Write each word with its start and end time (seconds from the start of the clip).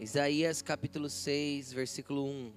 Isaías 0.00 0.62
capítulo 0.62 1.10
6, 1.10 1.72
versículo 1.72 2.24
1. 2.24 2.52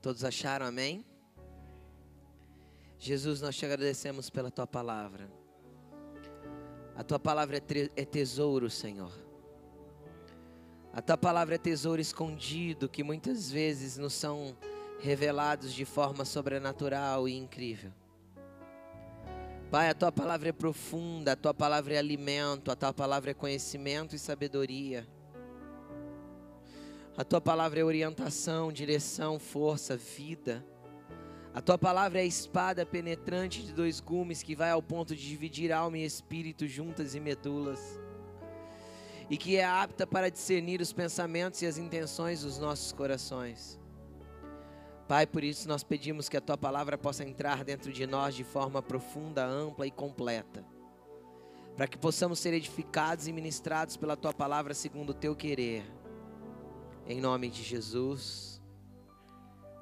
Todos 0.00 0.22
acharam, 0.22 0.66
amém? 0.66 1.04
Jesus, 2.98 3.40
nós 3.40 3.56
te 3.56 3.66
agradecemos 3.66 4.30
pela 4.30 4.50
tua 4.50 4.66
palavra. 4.66 5.28
A 6.96 7.02
tua 7.02 7.18
palavra 7.18 7.58
é, 7.58 7.62
é 7.96 8.04
tesouro, 8.04 8.70
Senhor. 8.70 9.12
A 10.92 11.02
tua 11.02 11.16
palavra 11.16 11.56
é 11.56 11.58
tesouro 11.58 12.00
escondido 12.00 12.88
que 12.88 13.02
muitas 13.02 13.50
vezes 13.50 13.96
nos 13.96 14.14
são 14.14 14.56
revelados 15.00 15.72
de 15.74 15.84
forma 15.84 16.24
sobrenatural 16.24 17.28
e 17.28 17.36
incrível. 17.36 17.92
Pai, 19.70 19.90
a 19.90 19.94
tua 19.94 20.10
palavra 20.10 20.48
é 20.48 20.52
profunda, 20.52 21.32
a 21.32 21.36
tua 21.36 21.52
palavra 21.52 21.92
é 21.92 21.98
alimento, 21.98 22.70
a 22.70 22.76
tua 22.76 22.90
palavra 22.90 23.32
é 23.32 23.34
conhecimento 23.34 24.16
e 24.16 24.18
sabedoria. 24.18 25.06
A 27.14 27.22
tua 27.22 27.38
palavra 27.38 27.78
é 27.78 27.84
orientação, 27.84 28.72
direção, 28.72 29.38
força, 29.38 29.94
vida. 29.94 30.64
A 31.52 31.60
tua 31.60 31.76
palavra 31.76 32.18
é 32.18 32.22
a 32.22 32.24
espada 32.24 32.86
penetrante 32.86 33.62
de 33.62 33.74
dois 33.74 34.00
gumes 34.00 34.42
que 34.42 34.56
vai 34.56 34.70
ao 34.70 34.82
ponto 34.82 35.14
de 35.14 35.28
dividir 35.28 35.70
alma 35.70 35.98
e 35.98 36.04
espírito 36.04 36.66
juntas 36.66 37.14
e 37.14 37.20
medulas. 37.20 38.00
E 39.28 39.36
que 39.36 39.56
é 39.56 39.64
apta 39.66 40.06
para 40.06 40.30
discernir 40.30 40.80
os 40.80 40.94
pensamentos 40.94 41.60
e 41.60 41.66
as 41.66 41.76
intenções 41.76 42.40
dos 42.40 42.58
nossos 42.58 42.90
corações. 42.92 43.77
Pai, 45.08 45.26
por 45.26 45.42
isso 45.42 45.66
nós 45.66 45.82
pedimos 45.82 46.28
que 46.28 46.36
a 46.36 46.40
tua 46.40 46.58
palavra 46.58 46.98
possa 46.98 47.24
entrar 47.24 47.64
dentro 47.64 47.90
de 47.90 48.06
nós 48.06 48.34
de 48.34 48.44
forma 48.44 48.82
profunda, 48.82 49.42
ampla 49.42 49.86
e 49.86 49.90
completa. 49.90 50.62
Para 51.74 51.88
que 51.88 51.96
possamos 51.96 52.38
ser 52.38 52.52
edificados 52.52 53.26
e 53.26 53.32
ministrados 53.32 53.96
pela 53.96 54.18
tua 54.18 54.34
palavra 54.34 54.74
segundo 54.74 55.10
o 55.10 55.14
teu 55.14 55.34
querer. 55.34 55.82
Em 57.06 57.22
nome 57.22 57.48
de 57.48 57.62
Jesus. 57.62 58.60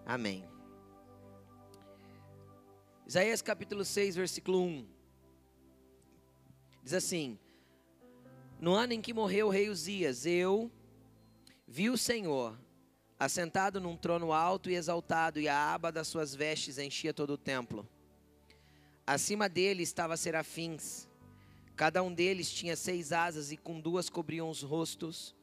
Amém. 0.07 0.45
Isaías 3.05 3.43
capítulo 3.43 3.85
6, 3.85 4.15
versículo 4.15 4.63
1. 4.63 4.87
Diz 6.85 6.95
assim: 6.95 7.37
No 8.61 8.75
ano 8.75 8.93
em 8.93 9.01
que 9.01 9.13
morreu 9.13 9.49
o 9.49 9.51
rei 9.51 9.69
Uzias, 9.69 10.25
eu 10.25 10.71
vi 11.67 11.91
o 11.91 11.99
Senhor 11.99 12.57
assentado 13.19 13.81
num 13.81 13.97
trono 13.97 14.33
alto 14.33 14.71
e 14.71 14.75
exaltado, 14.75 15.41
e 15.41 15.49
a 15.49 15.75
aba 15.75 15.91
das 15.91 16.09
suas 16.09 16.35
vestes 16.35 16.79
enchia 16.79 17.15
todo 17.15 17.35
o 17.35 17.39
templo. 17.39 17.89
Acima 19.07 19.49
dele 19.49 19.83
estava 19.83 20.17
serafins, 20.17 21.09
cada 21.75 22.03
um 22.03 22.13
deles 22.13 22.51
tinha 22.51 22.77
seis 22.77 23.13
asas, 23.13 23.53
e 23.53 23.57
com 23.57 23.81
duas 23.81 24.09
cobriam 24.09 24.51
os 24.51 24.63
rostos, 24.63 25.35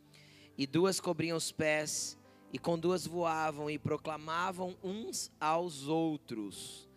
e 0.58 0.68
duas 0.68 1.00
cobriam 1.00 1.38
os 1.38 1.52
pés, 1.52 2.18
e 2.52 2.60
com 2.60 2.78
duas 2.78 3.08
voavam 3.08 3.70
e 3.70 3.80
proclamavam 3.80 4.78
uns 4.84 5.32
aos 5.40 5.88
outros: 5.88 6.88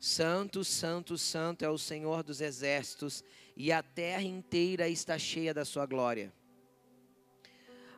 Santo, 0.00 0.64
Santo, 0.64 1.16
Santo 1.16 1.64
é 1.64 1.68
o 1.68 1.78
Senhor 1.78 2.24
dos 2.24 2.40
exércitos, 2.40 3.22
e 3.56 3.70
a 3.70 3.82
terra 3.82 4.22
inteira 4.22 4.88
está 4.88 5.16
cheia 5.16 5.54
da 5.54 5.64
sua 5.64 5.86
glória. 5.86 6.32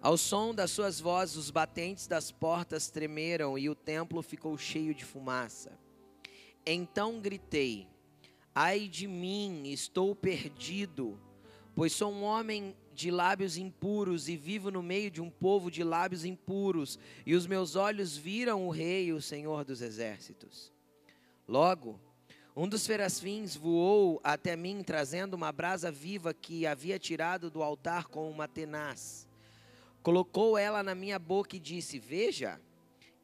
Ao 0.00 0.16
som 0.16 0.54
das 0.54 0.70
suas 0.70 1.00
vozes, 1.00 1.36
os 1.36 1.50
batentes 1.50 2.06
das 2.06 2.30
portas 2.30 2.90
tremeram 2.90 3.58
e 3.58 3.68
o 3.68 3.74
templo 3.74 4.22
ficou 4.22 4.56
cheio 4.56 4.94
de 4.94 5.04
fumaça. 5.04 5.78
Então 6.64 7.20
gritei: 7.20 7.88
Ai 8.54 8.88
de 8.88 9.06
mim, 9.06 9.68
estou 9.68 10.14
perdido, 10.14 11.18
pois 11.74 11.92
sou 11.92 12.12
um 12.12 12.22
homem 12.22 12.76
de 12.92 13.10
lábios 13.10 13.58
impuros 13.58 14.28
e 14.28 14.36
vivo 14.36 14.70
no 14.70 14.82
meio 14.82 15.10
de 15.10 15.20
um 15.20 15.30
povo 15.30 15.70
de 15.70 15.84
lábios 15.84 16.24
impuros, 16.24 16.98
e 17.24 17.34
os 17.34 17.46
meus 17.46 17.76
olhos 17.76 18.16
viram 18.16 18.66
o 18.66 18.70
Rei, 18.70 19.12
o 19.12 19.20
Senhor 19.20 19.64
dos 19.64 19.82
exércitos. 19.82 20.72
Logo, 21.46 22.00
um 22.56 22.66
dos 22.66 22.82
serafins 22.82 23.54
voou 23.54 24.18
até 24.24 24.56
mim, 24.56 24.82
trazendo 24.82 25.34
uma 25.34 25.52
brasa 25.52 25.92
viva 25.92 26.32
que 26.32 26.66
havia 26.66 26.98
tirado 26.98 27.50
do 27.50 27.62
altar 27.62 28.06
com 28.06 28.30
uma 28.30 28.48
tenaz. 28.48 29.25
Colocou 30.06 30.56
ela 30.56 30.84
na 30.84 30.94
minha 30.94 31.18
boca 31.18 31.56
e 31.56 31.58
disse: 31.58 31.98
Veja, 31.98 32.60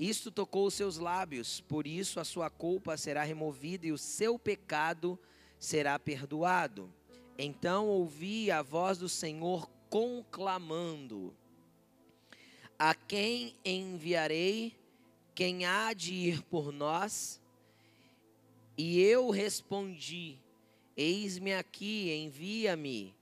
isto 0.00 0.32
tocou 0.32 0.66
os 0.66 0.74
seus 0.74 0.98
lábios, 0.98 1.60
por 1.60 1.86
isso 1.86 2.18
a 2.18 2.24
sua 2.24 2.50
culpa 2.50 2.96
será 2.96 3.22
removida 3.22 3.86
e 3.86 3.92
o 3.92 3.96
seu 3.96 4.36
pecado 4.36 5.16
será 5.60 5.96
perdoado. 5.96 6.92
Então 7.38 7.86
ouvi 7.86 8.50
a 8.50 8.62
voz 8.62 8.98
do 8.98 9.08
Senhor 9.08 9.70
conclamando: 9.88 11.32
A 12.76 12.96
quem 12.96 13.54
enviarei? 13.64 14.74
Quem 15.36 15.64
há 15.64 15.92
de 15.92 16.12
ir 16.12 16.42
por 16.42 16.72
nós? 16.72 17.40
E 18.76 19.00
eu 19.00 19.30
respondi: 19.30 20.36
Eis-me 20.96 21.54
aqui, 21.54 22.10
envia-me. 22.12 23.14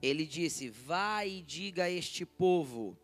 Ele 0.00 0.26
disse: 0.26 0.68
Vai 0.68 1.28
e 1.28 1.42
diga 1.42 1.84
a 1.84 1.90
este 1.90 2.24
povo: 2.24 2.96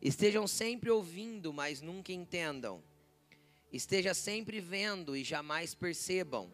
Estejam 0.00 0.46
sempre 0.46 0.90
ouvindo, 0.90 1.52
mas 1.52 1.80
nunca 1.80 2.12
entendam. 2.12 2.82
Esteja 3.72 4.14
sempre 4.14 4.60
vendo 4.60 5.16
e 5.16 5.22
jamais 5.22 5.74
percebam. 5.74 6.52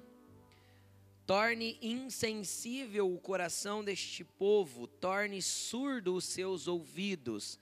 Torne 1.25 1.79
insensível 1.83 3.13
o 3.13 3.19
coração 3.19 3.83
deste 3.83 4.23
povo, 4.23 4.87
torne 4.87 5.43
surdo 5.43 6.15
os 6.15 6.25
seus 6.25 6.69
ouvidos 6.69 7.59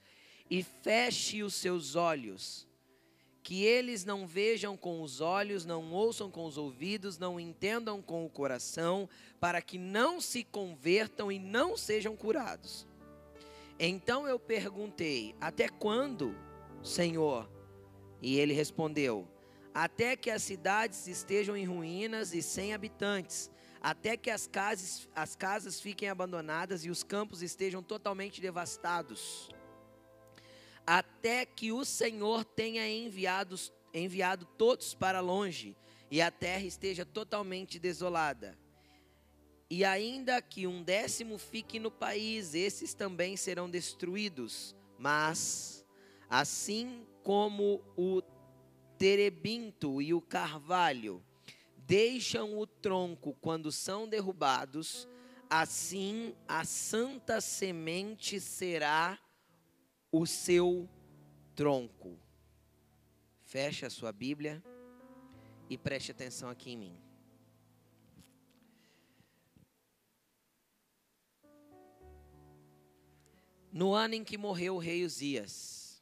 e 0.49 0.61
feche 0.61 1.41
os 1.41 1.55
seus 1.55 1.95
olhos 1.95 2.67
que 3.45 3.63
eles 3.63 4.03
não 4.03 4.25
vejam 4.25 4.75
com 4.75 5.03
os 5.03 5.21
olhos, 5.21 5.67
não 5.67 5.91
ouçam 5.93 6.31
com 6.31 6.45
os 6.45 6.57
ouvidos, 6.57 7.19
não 7.19 7.39
entendam 7.39 8.01
com 8.01 8.25
o 8.25 8.29
coração, 8.29 9.07
para 9.39 9.61
que 9.61 9.77
não 9.77 10.19
se 10.19 10.43
convertam 10.43 11.31
e 11.31 11.37
não 11.37 11.77
sejam 11.77 12.15
curados. 12.15 12.87
Então 13.77 14.27
eu 14.27 14.39
perguntei: 14.39 15.35
Até 15.39 15.69
quando, 15.69 16.35
Senhor? 16.81 17.47
E 18.19 18.39
ele 18.39 18.51
respondeu: 18.51 19.27
Até 19.71 20.15
que 20.15 20.31
as 20.31 20.41
cidades 20.41 21.05
estejam 21.05 21.55
em 21.55 21.65
ruínas 21.65 22.33
e 22.33 22.41
sem 22.41 22.73
habitantes, 22.73 23.51
até 23.79 24.17
que 24.17 24.31
as 24.31 24.47
casas, 24.47 25.07
as 25.15 25.35
casas 25.35 25.79
fiquem 25.79 26.09
abandonadas 26.09 26.83
e 26.83 26.89
os 26.89 27.03
campos 27.03 27.43
estejam 27.43 27.83
totalmente 27.83 28.41
devastados 28.41 29.51
até 30.85 31.45
que 31.45 31.71
o 31.71 31.83
Senhor 31.83 32.43
tenha 32.43 32.87
enviado, 32.87 33.55
enviado 33.93 34.45
todos 34.57 34.93
para 34.93 35.19
longe 35.19 35.75
e 36.11 36.21
a 36.21 36.29
terra 36.29 36.65
esteja 36.65 37.05
totalmente 37.05 37.79
desolada. 37.79 38.57
E 39.69 39.83
ainda 39.83 40.41
que 40.41 40.67
um 40.67 40.83
décimo 40.83 41.37
fique 41.37 41.79
no 41.79 41.89
país, 41.89 42.53
esses 42.53 42.93
também 42.93 43.35
serão 43.35 43.69
destruídos. 43.69 44.75
Mas, 44.97 45.83
assim 46.29 47.05
como 47.23 47.83
o 47.97 48.21
terebinto 48.97 50.01
e 50.01 50.13
o 50.13 50.21
carvalho 50.21 51.23
deixam 51.77 52.57
o 52.57 52.65
tronco 52.65 53.35
quando 53.41 53.71
são 53.71 54.07
derrubados, 54.07 55.07
assim 55.49 56.35
a 56.47 56.63
santa 56.63 57.41
semente 57.41 58.39
será 58.39 59.19
o 60.17 60.25
seu 60.25 60.89
tronco. 61.53 62.17
Feche 63.43 63.85
a 63.85 63.89
sua 63.89 64.13
Bíblia 64.13 64.63
e 65.69 65.77
preste 65.77 66.11
atenção 66.11 66.49
aqui 66.49 66.71
em 66.71 66.77
mim. 66.77 67.01
No 73.73 73.93
ano 73.93 74.13
em 74.13 74.23
que 74.23 74.37
morreu 74.37 74.75
o 74.75 74.79
rei 74.79 75.03
Uzias, 75.03 76.01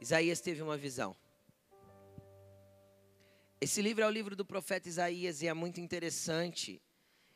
Isaías 0.00 0.40
teve 0.40 0.60
uma 0.62 0.76
visão. 0.76 1.16
Esse 3.60 3.80
livro 3.80 4.02
é 4.02 4.06
o 4.06 4.10
livro 4.10 4.34
do 4.34 4.44
profeta 4.44 4.88
Isaías 4.88 5.42
e 5.42 5.46
é 5.46 5.54
muito 5.54 5.80
interessante 5.80 6.82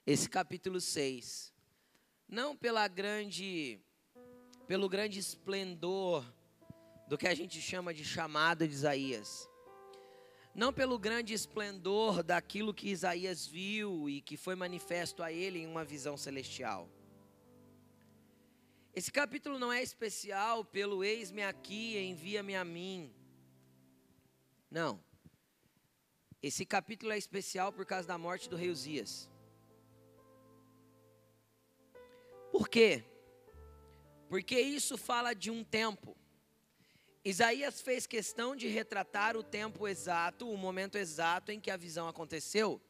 esse 0.05 0.29
capítulo 0.29 0.81
6. 0.81 1.55
Não 2.29 2.57
pela 2.57 2.89
grande 2.89 3.81
pelo 4.71 4.89
grande 4.89 5.19
esplendor 5.19 6.25
do 7.09 7.19
que 7.19 7.27
a 7.27 7.35
gente 7.35 7.61
chama 7.61 7.93
de 7.93 8.05
chamada 8.05 8.69
de 8.69 8.73
Isaías. 8.73 9.51
Não 10.55 10.73
pelo 10.73 10.97
grande 10.97 11.35
esplendor 11.35 12.23
daquilo 12.23 12.73
que 12.73 12.89
Isaías 12.89 13.45
viu 13.45 14.09
e 14.09 14.21
que 14.21 14.37
foi 14.37 14.55
manifesto 14.55 15.25
a 15.25 15.33
ele 15.33 15.59
em 15.59 15.67
uma 15.67 15.85
visão 15.85 16.17
celestial. 16.17 16.89
Esse 18.95 19.11
capítulo 19.11 19.59
não 19.59 19.73
é 19.73 19.83
especial 19.83 20.65
pelo 20.65 21.03
eis-me 21.03 21.43
aqui, 21.43 21.99
envia-me 21.99 22.55
a 22.55 22.65
mim. 22.65 23.13
Não. 24.71 25.03
Esse 26.41 26.65
capítulo 26.65 27.11
é 27.11 27.19
especial 27.19 27.73
por 27.73 27.85
causa 27.85 28.07
da 28.07 28.17
morte 28.17 28.49
do 28.49 28.55
rei 28.55 28.71
Uzias. 28.71 29.29
Por 32.53 32.69
quê? 32.69 33.10
Porque 34.31 34.61
isso 34.61 34.97
fala 34.97 35.35
de 35.35 35.51
um 35.51 35.65
tempo. 35.65 36.17
Isaías 37.25 37.81
fez 37.81 38.07
questão 38.07 38.55
de 38.55 38.69
retratar 38.69 39.37
o 39.37 39.43
tempo 39.43 39.89
exato, 39.89 40.49
o 40.49 40.57
momento 40.57 40.97
exato 40.97 41.51
em 41.51 41.59
que 41.59 41.69
a 41.69 41.77
visão 41.77 42.07
aconteceu. 42.07 42.81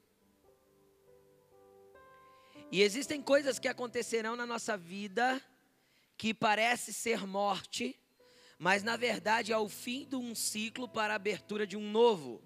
E 2.70 2.82
existem 2.82 3.22
coisas 3.22 3.58
que 3.58 3.68
acontecerão 3.68 4.36
na 4.36 4.44
nossa 4.44 4.76
vida 4.76 5.42
que 6.14 6.34
parece 6.34 6.92
ser 6.92 7.26
morte, 7.26 7.98
mas 8.58 8.82
na 8.82 8.98
verdade 8.98 9.50
é 9.50 9.56
o 9.56 9.66
fim 9.66 10.06
de 10.06 10.16
um 10.16 10.34
ciclo 10.34 10.86
para 10.86 11.14
a 11.14 11.16
abertura 11.16 11.66
de 11.66 11.74
um 11.74 11.90
novo. 11.90 12.42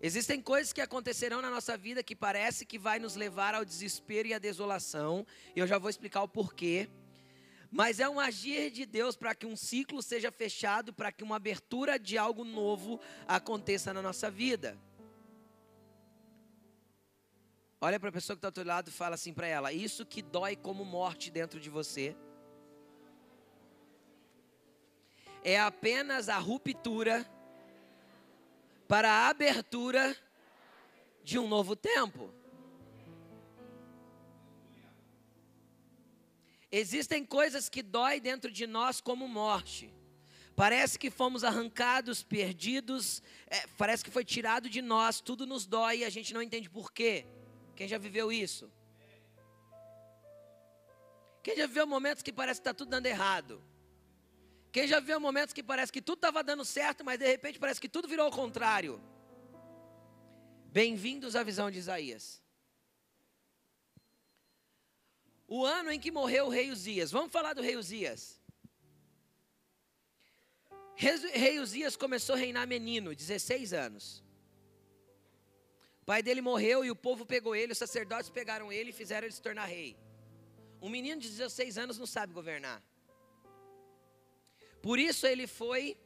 Existem 0.00 0.40
coisas 0.40 0.72
que 0.72 0.80
acontecerão 0.80 1.42
na 1.42 1.50
nossa 1.50 1.76
vida 1.76 2.04
que 2.04 2.14
parece 2.14 2.64
que 2.64 2.78
vai 2.78 3.00
nos 3.00 3.16
levar 3.16 3.54
ao 3.54 3.64
desespero 3.64 4.28
e 4.28 4.34
à 4.34 4.38
desolação, 4.38 5.26
e 5.56 5.58
eu 5.58 5.66
já 5.66 5.76
vou 5.76 5.90
explicar 5.90 6.22
o 6.22 6.28
porquê. 6.28 6.88
Mas 7.70 7.98
é 7.98 8.08
um 8.08 8.20
agir 8.20 8.70
de 8.70 8.86
Deus 8.86 9.16
para 9.16 9.34
que 9.34 9.44
um 9.44 9.56
ciclo 9.56 10.00
seja 10.00 10.30
fechado, 10.30 10.92
para 10.92 11.10
que 11.10 11.24
uma 11.24 11.36
abertura 11.36 11.98
de 11.98 12.16
algo 12.16 12.44
novo 12.44 13.00
aconteça 13.26 13.92
na 13.92 14.00
nossa 14.00 14.30
vida. 14.30 14.78
Olha 17.80 17.98
para 17.98 18.08
a 18.08 18.12
pessoa 18.12 18.36
que 18.36 18.38
está 18.38 18.48
ao 18.48 18.52
teu 18.52 18.64
lado 18.64 18.88
e 18.88 18.92
fala 18.92 19.16
assim 19.16 19.34
para 19.34 19.46
ela: 19.46 19.72
Isso 19.72 20.06
que 20.06 20.22
dói 20.22 20.56
como 20.56 20.84
morte 20.84 21.30
dentro 21.30 21.60
de 21.60 21.68
você 21.68 22.16
é 25.44 25.58
apenas 25.58 26.28
a 26.28 26.38
ruptura 26.38 27.24
para 28.88 29.10
a 29.10 29.28
abertura 29.28 30.16
de 31.22 31.38
um 31.38 31.46
novo 31.46 31.76
tempo. 31.76 32.32
Existem 36.72 37.24
coisas 37.24 37.68
que 37.68 37.82
dói 37.82 38.18
dentro 38.18 38.50
de 38.50 38.66
nós 38.66 39.00
como 39.00 39.28
morte. 39.28 39.94
Parece 40.56 40.98
que 40.98 41.10
fomos 41.10 41.44
arrancados, 41.44 42.22
perdidos, 42.22 43.22
é, 43.46 43.66
parece 43.78 44.02
que 44.02 44.10
foi 44.10 44.24
tirado 44.24 44.68
de 44.68 44.82
nós, 44.82 45.20
tudo 45.20 45.46
nos 45.46 45.66
dói 45.66 45.98
e 45.98 46.04
a 46.04 46.10
gente 46.10 46.34
não 46.34 46.42
entende 46.42 46.68
por 46.68 46.90
quê. 46.90 47.26
Quem 47.76 47.86
já 47.86 47.96
viveu 47.96 48.32
isso? 48.32 48.72
Quem 51.42 51.56
já 51.56 51.66
viveu 51.66 51.86
momentos 51.86 52.22
que 52.22 52.32
parece 52.32 52.60
que 52.60 52.62
está 52.62 52.74
tudo 52.74 52.88
dando 52.88 53.06
errado? 53.06 53.62
Quem 54.70 54.86
já 54.86 55.00
viveu 55.00 55.18
momentos 55.18 55.52
que 55.52 55.62
parece 55.62 55.90
que 55.90 56.02
tudo 56.02 56.18
estava 56.18 56.44
dando 56.44 56.64
certo, 56.64 57.04
mas 57.04 57.18
de 57.18 57.26
repente 57.26 57.58
parece 57.58 57.80
que 57.80 57.88
tudo 57.88 58.06
virou 58.06 58.26
ao 58.26 58.32
contrário? 58.32 59.00
Bem-vindos 60.66 61.34
à 61.34 61.42
visão 61.42 61.70
de 61.70 61.78
Isaías. 61.78 62.42
O 65.46 65.64
ano 65.64 65.90
em 65.90 65.98
que 65.98 66.10
morreu 66.10 66.46
o 66.46 66.50
rei 66.50 66.70
Uzias. 66.70 67.10
Vamos 67.10 67.32
falar 67.32 67.54
do 67.54 67.62
rei 67.62 67.76
Uzias. 67.76 68.38
Rei 70.94 71.58
Uzias 71.58 71.96
começou 71.96 72.34
a 72.34 72.38
reinar 72.38 72.66
menino, 72.66 73.14
16 73.14 73.72
anos. 73.72 74.22
O 76.02 76.04
pai 76.04 76.22
dele 76.22 76.42
morreu 76.42 76.84
e 76.84 76.90
o 76.90 76.96
povo 76.96 77.24
pegou 77.24 77.56
ele, 77.56 77.72
os 77.72 77.78
sacerdotes 77.78 78.28
pegaram 78.28 78.70
ele 78.70 78.90
e 78.90 78.92
fizeram 78.92 79.26
ele 79.26 79.34
se 79.34 79.40
tornar 79.40 79.64
rei. 79.64 79.96
Um 80.82 80.90
menino 80.90 81.20
de 81.20 81.28
16 81.28 81.78
anos 81.78 81.98
não 81.98 82.06
sabe 82.06 82.34
governar. 82.34 82.82
Por 84.80 84.98
isso 84.98 85.26
ele 85.26 85.46
foi 85.46 85.98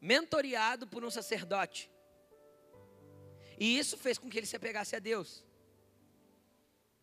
mentoreado 0.00 0.86
por 0.86 1.04
um 1.04 1.10
sacerdote. 1.10 1.90
E 3.58 3.78
isso 3.78 3.96
fez 3.96 4.18
com 4.18 4.30
que 4.30 4.38
ele 4.38 4.46
se 4.46 4.56
apegasse 4.56 4.94
a 4.94 4.98
Deus. 4.98 5.44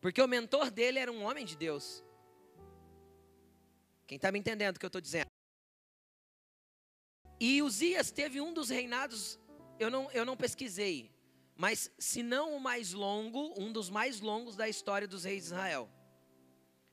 Porque 0.00 0.22
o 0.22 0.28
mentor 0.28 0.70
dele 0.70 0.98
era 0.98 1.12
um 1.12 1.22
homem 1.22 1.44
de 1.44 1.56
Deus. 1.56 2.02
Quem 4.06 4.16
está 4.16 4.32
me 4.32 4.38
entendendo 4.38 4.76
o 4.76 4.78
que 4.78 4.86
eu 4.86 4.88
estou 4.88 5.00
dizendo? 5.00 5.26
E 7.38 7.62
Uzias 7.62 8.10
teve 8.10 8.40
um 8.40 8.54
dos 8.54 8.70
reinados, 8.70 9.38
eu 9.78 9.90
não, 9.90 10.10
eu 10.12 10.24
não 10.24 10.36
pesquisei, 10.36 11.10
mas 11.54 11.90
se 11.98 12.22
não 12.22 12.56
o 12.56 12.60
mais 12.60 12.92
longo, 12.94 13.52
um 13.60 13.70
dos 13.70 13.90
mais 13.90 14.20
longos 14.20 14.56
da 14.56 14.66
história 14.66 15.06
dos 15.06 15.24
reis 15.24 15.42
de 15.42 15.48
Israel 15.48 15.90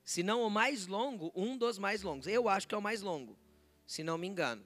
se 0.04 0.22
não 0.22 0.42
o 0.42 0.50
mais 0.50 0.88
longo, 0.88 1.32
um 1.36 1.58
dos 1.58 1.78
mais 1.78 2.02
longos. 2.02 2.28
Eu 2.28 2.50
acho 2.50 2.68
que 2.68 2.76
é 2.76 2.78
o 2.78 2.82
mais 2.82 3.02
longo, 3.02 3.38
se 3.86 4.04
não 4.04 4.18
me 4.18 4.28
engano. 4.28 4.66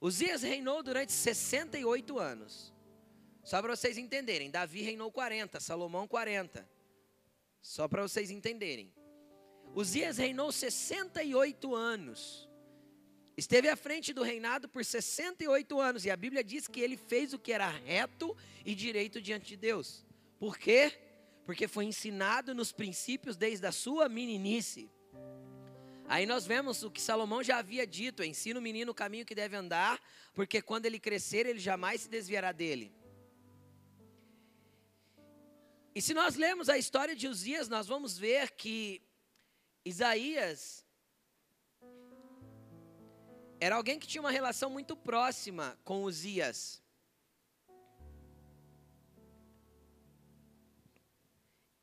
Uzias 0.00 0.42
reinou 0.42 0.82
durante 0.82 1.12
68 1.12 2.18
anos. 2.18 2.72
Só 3.44 3.60
para 3.60 3.76
vocês 3.76 3.98
entenderem, 3.98 4.50
Davi 4.50 4.82
reinou 4.82 5.10
40, 5.10 5.60
Salomão 5.60 6.08
40. 6.08 6.68
Só 7.60 7.86
para 7.86 8.02
vocês 8.02 8.30
entenderem. 8.30 8.92
Uzias 9.74 10.18
reinou 10.18 10.50
68 10.50 11.74
anos. 11.74 12.48
Esteve 13.36 13.68
à 13.68 13.76
frente 13.76 14.12
do 14.12 14.22
reinado 14.22 14.68
por 14.68 14.84
68 14.84 15.80
anos. 15.80 16.04
E 16.04 16.10
a 16.10 16.16
Bíblia 16.16 16.44
diz 16.44 16.68
que 16.68 16.80
ele 16.80 16.96
fez 16.96 17.32
o 17.32 17.38
que 17.38 17.52
era 17.52 17.68
reto 17.68 18.36
e 18.64 18.74
direito 18.74 19.20
diante 19.20 19.46
de 19.46 19.56
Deus. 19.56 20.04
Por 20.38 20.58
quê? 20.58 20.92
Porque 21.44 21.66
foi 21.66 21.84
ensinado 21.84 22.54
nos 22.54 22.72
princípios 22.72 23.36
desde 23.36 23.66
a 23.66 23.72
sua 23.72 24.08
meninice. 24.08 24.90
Aí 26.06 26.26
nós 26.26 26.44
vemos 26.46 26.82
o 26.82 26.90
que 26.90 27.00
Salomão 27.00 27.42
já 27.42 27.58
havia 27.58 27.86
dito: 27.86 28.22
ensina 28.22 28.58
o 28.58 28.62
menino 28.62 28.92
o 28.92 28.94
caminho 28.94 29.24
que 29.24 29.34
deve 29.34 29.56
andar, 29.56 30.00
porque 30.34 30.60
quando 30.60 30.86
ele 30.86 30.98
crescer, 30.98 31.46
ele 31.46 31.58
jamais 31.58 32.02
se 32.02 32.08
desviará 32.08 32.52
dele. 32.52 32.94
E 35.94 36.00
se 36.00 36.14
nós 36.14 36.36
lemos 36.36 36.68
a 36.68 36.78
história 36.78 37.14
de 37.14 37.28
Uzias, 37.28 37.68
nós 37.68 37.86
vamos 37.86 38.16
ver 38.16 38.52
que 38.52 39.02
Isaías 39.84 40.86
era 43.60 43.76
alguém 43.76 43.98
que 43.98 44.06
tinha 44.06 44.20
uma 44.20 44.30
relação 44.30 44.68
muito 44.68 44.96
próxima 44.96 45.78
com 45.84 46.02
Uzias. 46.02 46.81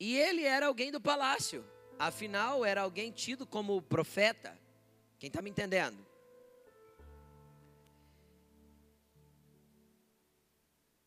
E 0.00 0.16
ele 0.16 0.44
era 0.44 0.66
alguém 0.66 0.90
do 0.90 1.00
palácio. 1.00 1.62
Afinal, 1.98 2.64
era 2.64 2.80
alguém 2.80 3.12
tido 3.12 3.46
como 3.46 3.82
profeta. 3.82 4.58
Quem 5.18 5.28
está 5.28 5.42
me 5.42 5.50
entendendo? 5.50 6.10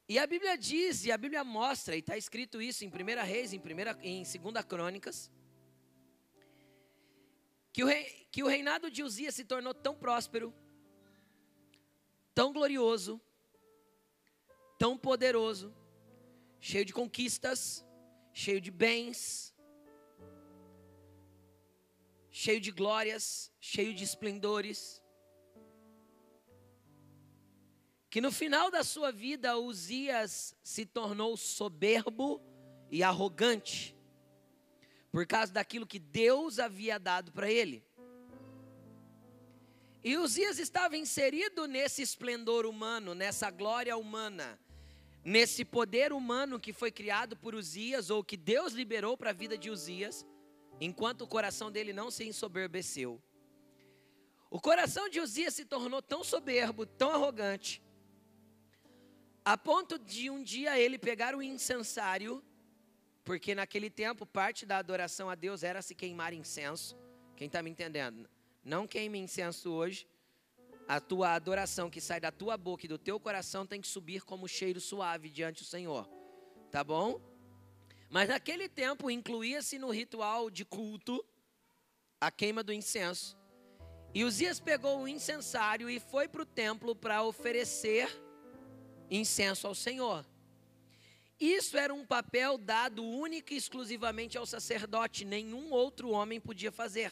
E 0.08 0.20
a 0.20 0.28
Bíblia 0.28 0.56
diz, 0.56 1.06
e 1.06 1.12
a 1.12 1.18
Bíblia 1.18 1.44
mostra, 1.44 1.96
e 1.96 2.00
está 2.00 2.16
escrito 2.16 2.62
isso 2.62 2.86
em 2.86 2.90
1 2.90 3.26
Reis, 3.26 3.52
em, 3.52 3.60
primeira, 3.60 3.98
em 4.04 4.22
2 4.22 4.66
Crônicas, 4.66 5.32
que 7.72 7.84
o, 7.84 7.88
rei, 7.88 8.28
que 8.30 8.44
o 8.44 8.48
reinado 8.48 8.92
de 8.92 9.02
Uzias 9.02 9.34
se 9.34 9.44
tornou 9.44 9.74
tão 9.74 9.96
próspero, 9.96 10.54
tão 12.36 12.54
glorioso, 12.54 13.20
tão 14.78 14.96
poderoso, 14.96 15.74
cheio 16.60 16.86
de 16.86 16.94
conquistas, 16.94 17.84
cheio 18.34 18.60
de 18.60 18.72
bens, 18.72 19.54
cheio 22.32 22.60
de 22.60 22.72
glórias, 22.72 23.52
cheio 23.60 23.94
de 23.94 24.04
esplendores. 24.04 25.02
Que 28.10 28.20
no 28.20 28.32
final 28.32 28.70
da 28.70 28.84
sua 28.84 29.12
vida, 29.12 29.58
Uzias 29.58 30.56
se 30.64 30.86
tornou 30.86 31.38
soberbo 31.38 32.42
e 32.90 33.04
arrogante, 33.04 33.96
por 35.12 35.26
causa 35.26 35.54
daquilo 35.54 35.88
que 35.88 36.00
Deus 36.00 36.60
havia 36.60 37.00
dado 37.00 37.32
para 37.32 37.50
ele. 37.50 37.86
E 40.04 40.18
Uzias 40.18 40.60
estava 40.60 40.98
inserido 40.98 41.66
nesse 41.66 42.02
esplendor 42.02 42.66
humano, 42.66 43.16
nessa 43.16 43.50
glória 43.50 43.96
humana, 43.96 44.60
nesse 45.24 45.64
poder 45.64 46.12
humano 46.12 46.60
que 46.60 46.74
foi 46.74 46.92
criado 46.92 47.36
por 47.38 47.56
Uzias, 47.56 48.10
ou 48.10 48.24
que 48.24 48.36
Deus 48.36 48.74
liberou 48.74 49.18
para 49.18 49.30
a 49.30 49.34
vida 49.34 49.58
de 49.58 49.70
Uzias, 49.70 50.26
enquanto 50.80 51.22
o 51.22 51.28
coração 51.28 51.72
dele 51.72 51.94
não 51.94 52.12
se 52.12 52.26
ensoberbeceu. 52.26 53.22
O 54.50 54.60
coração 54.60 55.10
de 55.10 55.20
Uzias 55.20 55.54
se 55.54 55.66
tornou 55.66 56.02
tão 56.02 56.24
soberbo, 56.24 56.86
tão 56.86 57.12
arrogante, 57.12 57.82
a 59.46 59.58
ponto 59.58 60.00
de 60.00 60.30
um 60.30 60.42
dia 60.42 60.80
ele 60.80 60.98
pegar 60.98 61.36
o 61.36 61.42
incensário, 61.42 62.42
porque 63.26 63.54
naquele 63.54 63.90
tempo 63.90 64.26
parte 64.26 64.66
da 64.66 64.78
adoração 64.78 65.30
a 65.30 65.36
Deus 65.36 65.64
era 65.64 65.82
se 65.82 65.94
queimar 65.94 66.34
incenso. 66.34 66.98
Quem 67.36 67.48
está 67.48 67.62
me 67.62 67.70
entendendo? 67.70 68.30
Não 68.64 68.88
queime 68.88 69.20
incenso 69.20 69.70
hoje, 69.70 70.08
a 70.88 71.00
tua 71.00 71.34
adoração 71.34 71.90
que 71.90 72.02
sai 72.02 72.20
da 72.20 72.32
tua 72.32 72.58
boca 72.58 72.86
e 72.86 72.90
do 72.90 72.98
teu 72.98 73.20
coração 73.20 73.66
tem 73.66 73.82
que 73.82 73.88
subir 73.88 74.24
como 74.24 74.48
cheiro 74.48 74.80
suave 74.80 75.30
diante 75.30 75.64
do 75.64 75.68
Senhor. 75.68 76.10
Tá 76.72 76.84
bom? 76.84 77.22
Mas 78.10 78.30
naquele 78.30 78.68
tempo 78.68 79.10
incluía-se 79.10 79.80
no 79.80 79.90
ritual 79.90 80.50
de 80.50 80.66
culto 80.66 81.24
a 82.20 82.30
queima 82.30 82.64
do 82.64 82.74
incenso. 82.74 83.38
E 84.14 84.24
Uzias 84.24 84.60
pegou 84.60 85.02
o 85.02 85.08
incensário 85.08 85.90
e 85.90 86.00
foi 86.00 86.28
para 86.28 86.44
o 86.44 86.46
templo 86.46 86.96
para 86.96 87.24
oferecer 87.24 88.08
incenso 89.10 89.68
ao 89.68 89.76
Senhor. 89.76 90.26
isso 91.40 91.78
era 91.78 91.94
um 91.94 92.06
papel 92.06 92.58
dado 92.58 93.04
único 93.04 93.54
e 93.54 93.58
exclusivamente 93.58 94.38
ao 94.38 94.46
sacerdote, 94.46 95.26
nenhum 95.26 95.72
outro 95.72 96.10
homem 96.12 96.40
podia 96.40 96.72
fazer. 96.72 97.12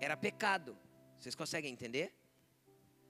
Era 0.00 0.16
pecado. 0.16 0.76
Vocês 1.22 1.36
conseguem 1.36 1.72
entender? 1.72 2.12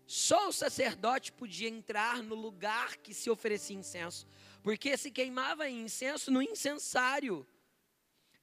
Só 0.07 0.51
o 0.51 0.53
sacerdote 0.53 1.33
podia 1.33 1.67
entrar 1.67 2.23
no 2.23 2.35
lugar 2.35 2.99
que 2.99 3.15
se 3.15 3.31
oferecia 3.31 3.75
incenso, 3.75 4.27
porque 4.63 4.99
se 4.99 5.11
queimava 5.11 5.67
incenso 5.71 6.31
no 6.31 6.43
incensário, 6.43 7.47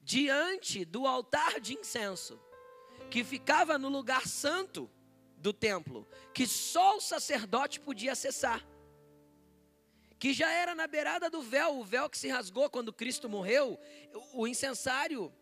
diante 0.00 0.84
do 0.84 1.06
altar 1.06 1.60
de 1.60 1.74
incenso, 1.74 2.36
que 3.08 3.22
ficava 3.22 3.78
no 3.78 3.88
lugar 3.88 4.26
santo 4.26 4.90
do 5.36 5.52
templo, 5.52 6.04
que 6.34 6.48
só 6.48 6.96
o 6.96 7.00
sacerdote 7.00 7.78
podia 7.78 8.10
acessar. 8.10 8.66
Que 10.18 10.32
já 10.32 10.50
era 10.50 10.74
na 10.74 10.88
beirada 10.88 11.30
do 11.30 11.42
véu, 11.42 11.78
o 11.78 11.84
véu 11.84 12.10
que 12.10 12.18
se 12.18 12.26
rasgou 12.26 12.68
quando 12.68 12.92
Cristo 12.92 13.28
morreu, 13.28 13.78
o 14.32 14.48
incensário, 14.48 15.32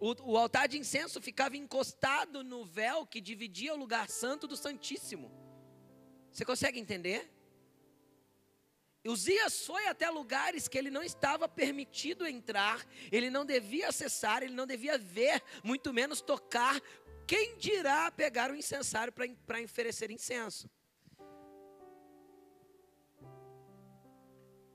o, 0.00 0.32
o 0.32 0.36
altar 0.38 0.66
de 0.66 0.78
incenso 0.78 1.20
ficava 1.20 1.56
encostado 1.56 2.42
no 2.42 2.64
véu 2.64 3.06
que 3.06 3.20
dividia 3.20 3.74
o 3.74 3.76
lugar 3.76 4.08
santo 4.08 4.48
do 4.48 4.56
Santíssimo. 4.56 5.30
Você 6.32 6.44
consegue 6.44 6.80
entender? 6.80 7.30
Uzias 9.06 9.66
foi 9.66 9.86
até 9.86 10.10
lugares 10.10 10.68
que 10.68 10.76
ele 10.76 10.90
não 10.90 11.02
estava 11.02 11.48
permitido 11.48 12.26
entrar, 12.26 12.84
ele 13.10 13.30
não 13.30 13.44
devia 13.44 13.88
acessar, 13.88 14.42
ele 14.42 14.54
não 14.54 14.66
devia 14.66 14.98
ver, 14.98 15.42
muito 15.62 15.92
menos 15.92 16.20
tocar. 16.20 16.80
Quem 17.26 17.56
dirá 17.56 18.10
pegar 18.10 18.50
o 18.50 18.56
incensário 18.56 19.12
para 19.12 19.62
oferecer 19.62 20.10
incenso? 20.10 20.68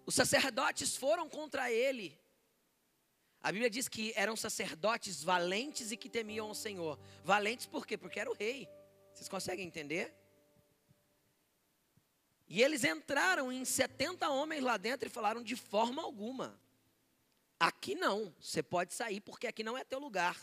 Os 0.06 0.14
sacerdotes 0.14 0.96
foram 0.96 1.28
contra 1.28 1.72
ele. 1.72 2.20
A 3.46 3.52
Bíblia 3.52 3.70
diz 3.70 3.88
que 3.88 4.12
eram 4.16 4.36
sacerdotes 4.36 5.24
valentes 5.24 5.92
e 5.92 5.98
que 5.98 6.10
temiam 6.10 6.50
o 6.50 6.56
Senhor. 6.56 6.98
Valentes 7.24 7.68
por 7.68 7.86
quê? 7.86 7.96
Porque 7.96 8.20
era 8.20 8.28
o 8.28 8.34
rei. 8.34 8.68
Vocês 9.14 9.30
conseguem 9.30 9.68
entender? 9.68 10.12
E 12.48 12.64
eles 12.64 12.84
entraram 12.84 13.52
em 13.52 13.64
70 13.64 14.28
homens 14.30 14.64
lá 14.64 14.78
dentro 14.78 15.08
e 15.08 15.12
falaram 15.12 15.44
de 15.44 15.56
forma 15.56 16.02
alguma. 16.02 16.60
Aqui 17.60 17.94
não, 17.94 18.34
você 18.40 18.64
pode 18.64 18.96
sair 18.96 19.22
porque 19.22 19.46
aqui 19.46 19.64
não 19.64 19.78
é 19.78 19.84
teu 19.84 20.00
lugar. 20.00 20.36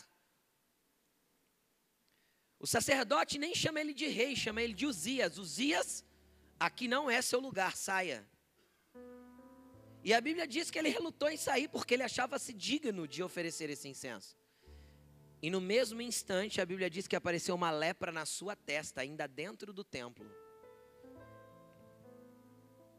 O 2.57 2.65
sacerdote 2.65 3.37
nem 3.37 3.53
chama 3.53 3.81
ele 3.81 3.93
de 3.93 4.07
rei, 4.07 4.33
chama 4.33 4.61
ele 4.61 4.73
de 4.73 4.85
Uzias. 4.85 5.37
Uzias, 5.37 6.05
aqui 6.57 6.87
não 6.87 7.11
é 7.11 7.21
seu 7.21 7.41
lugar, 7.41 7.75
saia. 7.75 8.25
E 10.03 10.13
a 10.13 10.19
Bíblia 10.19 10.45
diz 10.45 10.69
que 10.69 10.77
ele 10.77 10.89
relutou 10.89 11.29
em 11.29 11.37
sair 11.37 11.69
porque 11.69 11.93
ele 11.93 12.03
achava-se 12.03 12.53
digno 12.53 13.07
de 13.07 13.23
oferecer 13.23 13.69
esse 13.69 13.87
incenso. 13.87 14.37
E 15.41 15.49
no 15.49 15.61
mesmo 15.61 16.01
instante, 16.01 16.59
a 16.59 16.65
Bíblia 16.65 16.89
diz 16.89 17.07
que 17.07 17.15
apareceu 17.15 17.55
uma 17.55 17.71
lepra 17.71 18.11
na 18.11 18.25
sua 18.25 18.55
testa, 18.55 19.01
ainda 19.01 19.27
dentro 19.27 19.71
do 19.73 19.83
templo. 19.83 20.29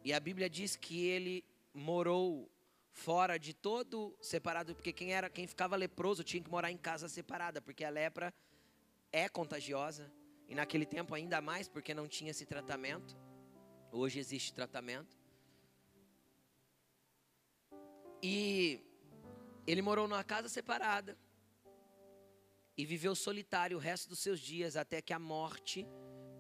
E 0.02 0.12
a 0.12 0.20
Bíblia 0.20 0.49
diz 0.49 0.76
que 0.76 1.06
ele 1.06 1.44
morou 1.73 2.50
fora 2.90 3.38
de 3.38 3.52
todo 3.52 4.16
separado, 4.20 4.75
porque 4.75 4.92
quem 4.92 5.12
era, 5.12 5.28
quem 5.28 5.46
ficava 5.46 5.75
leproso 5.75 6.23
tinha 6.23 6.42
que 6.42 6.50
morar 6.50 6.70
em 6.70 6.76
casa 6.76 7.08
separada, 7.08 7.61
porque 7.61 7.84
a 7.84 7.90
lepra 7.90 8.32
é 9.11 9.28
contagiosa 9.28 10.12
e 10.49 10.54
naquele 10.54 10.84
tempo 10.87 11.14
ainda 11.14 11.40
mais, 11.40 11.68
porque 11.68 11.94
não 11.94 12.06
tinha 12.06 12.30
esse 12.30 12.44
tratamento. 12.44 13.16
Hoje 13.90 14.18
existe 14.18 14.52
tratamento. 14.52 15.24
E 18.26 18.81
ele 19.66 19.83
morou 19.83 20.09
numa 20.09 20.25
casa 20.25 20.49
separada 20.49 21.14
e 22.75 22.87
viveu 22.87 23.14
solitário 23.14 23.76
o 23.76 23.81
resto 23.81 24.09
dos 24.09 24.19
seus 24.19 24.40
dias 24.40 24.76
até 24.76 25.02
que 25.02 25.12
a 25.12 25.19
morte 25.19 25.87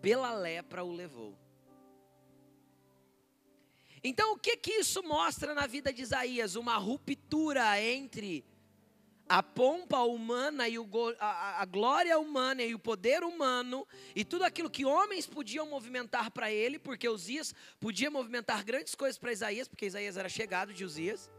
pela 0.00 0.32
lepra 0.34 0.82
o 0.82 0.90
levou. 0.90 1.38
Então, 4.02 4.32
o 4.32 4.38
que 4.38 4.56
que 4.56 4.70
isso 4.70 5.02
mostra 5.02 5.52
na 5.52 5.66
vida 5.66 5.92
de 5.92 6.00
Isaías? 6.00 6.56
Uma 6.56 6.78
ruptura 6.78 7.78
entre 7.78 8.46
a 9.28 9.42
pompa 9.42 9.98
humana 10.04 10.66
e 10.66 10.78
o, 10.78 10.88
a, 11.20 11.60
a 11.60 11.66
glória 11.66 12.18
humana 12.18 12.62
e 12.62 12.74
o 12.74 12.78
poder 12.78 13.22
humano 13.22 13.86
e 14.16 14.24
tudo 14.24 14.44
aquilo 14.44 14.70
que 14.70 14.86
homens 14.86 15.26
podiam 15.26 15.68
movimentar 15.68 16.30
para 16.30 16.50
ele, 16.50 16.78
porque 16.78 17.06
Uzias 17.06 17.54
podia 17.78 18.10
movimentar 18.10 18.64
grandes 18.64 18.94
coisas 18.94 19.18
para 19.18 19.32
Isaías, 19.34 19.68
porque 19.68 19.84
Isaías 19.84 20.16
era 20.16 20.30
chegado 20.30 20.72
de 20.72 20.82
Uzias. 20.82 21.30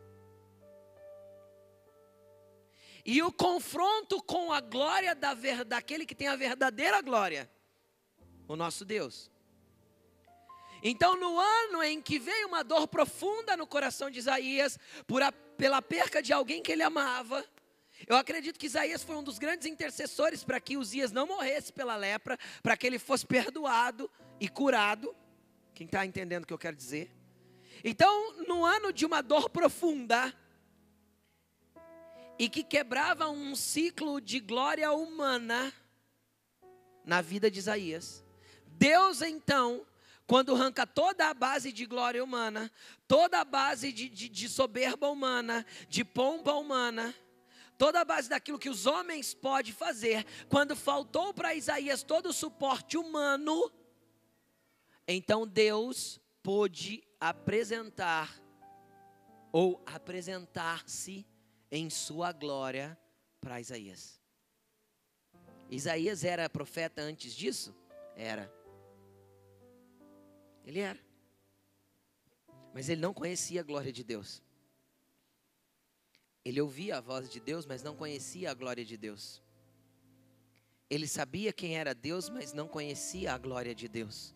E 3.05 3.21
o 3.21 3.31
confronto 3.31 4.21
com 4.23 4.51
a 4.51 4.59
glória 4.59 5.13
da, 5.13 5.35
daquele 5.65 6.05
que 6.05 6.15
tem 6.15 6.27
a 6.27 6.35
verdadeira 6.35 7.01
glória, 7.01 7.49
o 8.47 8.55
nosso 8.55 8.83
Deus. 8.83 9.29
Então, 10.81 11.15
no 11.15 11.39
ano 11.39 11.83
em 11.83 12.01
que 12.01 12.17
veio 12.17 12.47
uma 12.47 12.63
dor 12.63 12.87
profunda 12.87 13.55
no 13.55 13.67
coração 13.67 14.09
de 14.09 14.19
Isaías, 14.19 14.79
a, 15.21 15.31
pela 15.31 15.81
perca 15.81 16.21
de 16.21 16.33
alguém 16.33 16.61
que 16.61 16.71
ele 16.71 16.83
amava, 16.83 17.45
eu 18.07 18.15
acredito 18.15 18.59
que 18.59 18.65
Isaías 18.65 19.03
foi 19.03 19.15
um 19.15 19.23
dos 19.23 19.39
grandes 19.39 19.67
intercessores 19.67 20.43
para 20.43 20.59
que 20.59 20.77
Uzias 20.77 21.11
não 21.11 21.27
morresse 21.27 21.71
pela 21.71 21.95
lepra, 21.95 22.37
para 22.61 22.75
que 22.75 22.85
ele 22.85 22.99
fosse 22.99 23.25
perdoado 23.25 24.09
e 24.39 24.49
curado. 24.49 25.15
Quem 25.73 25.85
está 25.85 26.05
entendendo 26.05 26.43
o 26.43 26.47
que 26.47 26.53
eu 26.53 26.57
quero 26.57 26.75
dizer? 26.75 27.11
Então, 27.83 28.43
no 28.47 28.65
ano 28.65 28.91
de 28.91 29.05
uma 29.05 29.21
dor 29.21 29.49
profunda, 29.49 30.33
e 32.37 32.49
que 32.49 32.63
quebrava 32.63 33.29
um 33.29 33.55
ciclo 33.55 34.19
de 34.19 34.39
glória 34.39 34.91
humana 34.91 35.73
na 37.05 37.21
vida 37.21 37.49
de 37.49 37.59
Isaías, 37.59 38.23
Deus 38.67 39.21
então 39.21 39.85
quando 40.27 40.55
arranca 40.55 40.87
toda 40.87 41.29
a 41.29 41.33
base 41.33 41.71
de 41.71 41.85
glória 41.85 42.23
humana, 42.23 42.71
toda 43.07 43.41
a 43.41 43.45
base 43.45 43.91
de, 43.91 44.09
de, 44.09 44.27
de 44.27 44.49
soberba 44.49 45.07
humana, 45.07 45.65
de 45.87 46.03
pompa 46.03 46.53
humana, 46.53 47.13
toda 47.77 48.01
a 48.01 48.05
base 48.05 48.27
daquilo 48.27 48.57
que 48.57 48.69
os 48.69 48.87
homens 48.87 49.33
podem 49.33 49.71
fazer, 49.71 50.25
quando 50.49 50.75
faltou 50.75 51.33
para 51.33 51.53
Isaías 51.53 52.01
todo 52.01 52.29
o 52.29 52.33
suporte 52.33 52.97
humano, 52.97 53.71
então 55.07 55.45
Deus 55.45 56.19
pôde 56.41 57.03
apresentar 57.19 58.41
ou 59.51 59.81
apresentar-se 59.85 61.25
em 61.71 61.89
sua 61.89 62.31
glória 62.31 62.97
para 63.39 63.59
Isaías. 63.59 64.19
Isaías 65.69 66.23
era 66.23 66.49
profeta 66.49 67.01
antes 67.01 67.33
disso? 67.33 67.75
Era. 68.15 68.51
Ele 70.63 70.79
era. 70.79 70.99
Mas 72.73 72.89
ele 72.89 73.01
não 73.01 73.13
conhecia 73.13 73.61
a 73.61 73.63
glória 73.63 73.91
de 73.91 74.03
Deus. 74.03 74.43
Ele 76.43 76.61
ouvia 76.61 76.97
a 76.97 77.01
voz 77.01 77.29
de 77.29 77.39
Deus, 77.39 77.65
mas 77.65 77.81
não 77.81 77.95
conhecia 77.95 78.51
a 78.51 78.53
glória 78.53 78.85
de 78.85 78.97
Deus. 78.97 79.41
Ele 80.89 81.07
sabia 81.07 81.51
quem 81.51 81.77
era 81.77 81.95
Deus, 81.95 82.29
mas 82.29 82.53
não 82.53 82.67
conhecia 82.67 83.33
a 83.33 83.37
glória 83.37 83.73
de 83.73 83.87
Deus 83.87 84.35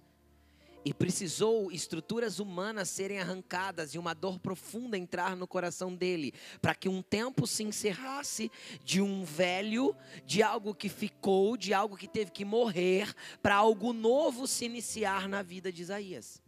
e 0.84 0.94
precisou 0.94 1.72
estruturas 1.72 2.40
humanas 2.40 2.90
serem 2.90 3.20
arrancadas 3.20 3.94
e 3.94 3.98
uma 3.98 4.14
dor 4.14 4.40
profunda 4.40 4.98
entrar 4.98 5.36
no 5.36 5.48
coração 5.48 5.94
dele, 5.94 6.34
para 6.62 6.74
que 6.76 6.88
um 6.88 7.02
tempo 7.02 7.46
se 7.46 7.64
encerrasse 7.64 8.52
de 8.84 9.02
um 9.02 9.24
velho, 9.24 9.96
de 10.26 10.42
algo 10.42 10.74
que 10.74 10.90
ficou, 10.90 11.58
de 11.58 11.74
algo 11.74 11.98
que 11.98 12.08
teve 12.08 12.32
que 12.32 12.46
morrer, 12.46 13.14
para 13.42 13.56
algo 13.56 13.94
novo 13.94 14.48
se 14.48 14.66
iniciar 14.66 15.28
na 15.28 15.42
vida 15.42 15.72
de 15.72 15.82
Isaías. 15.82 16.42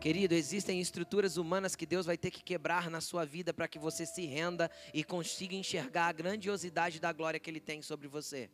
Querido, 0.00 0.32
existem 0.32 0.80
estruturas 0.80 1.36
humanas 1.36 1.74
que 1.74 1.84
Deus 1.84 2.06
vai 2.06 2.16
ter 2.16 2.30
que 2.30 2.42
quebrar 2.42 2.88
na 2.88 3.00
sua 3.00 3.24
vida 3.24 3.52
para 3.52 3.66
que 3.66 3.80
você 3.80 4.06
se 4.06 4.24
renda 4.26 4.70
e 4.94 5.02
consiga 5.02 5.56
enxergar 5.56 6.06
a 6.06 6.12
grandiosidade 6.12 7.00
da 7.00 7.12
glória 7.12 7.40
que 7.40 7.50
Ele 7.50 7.58
tem 7.58 7.82
sobre 7.82 8.06
você. 8.06 8.48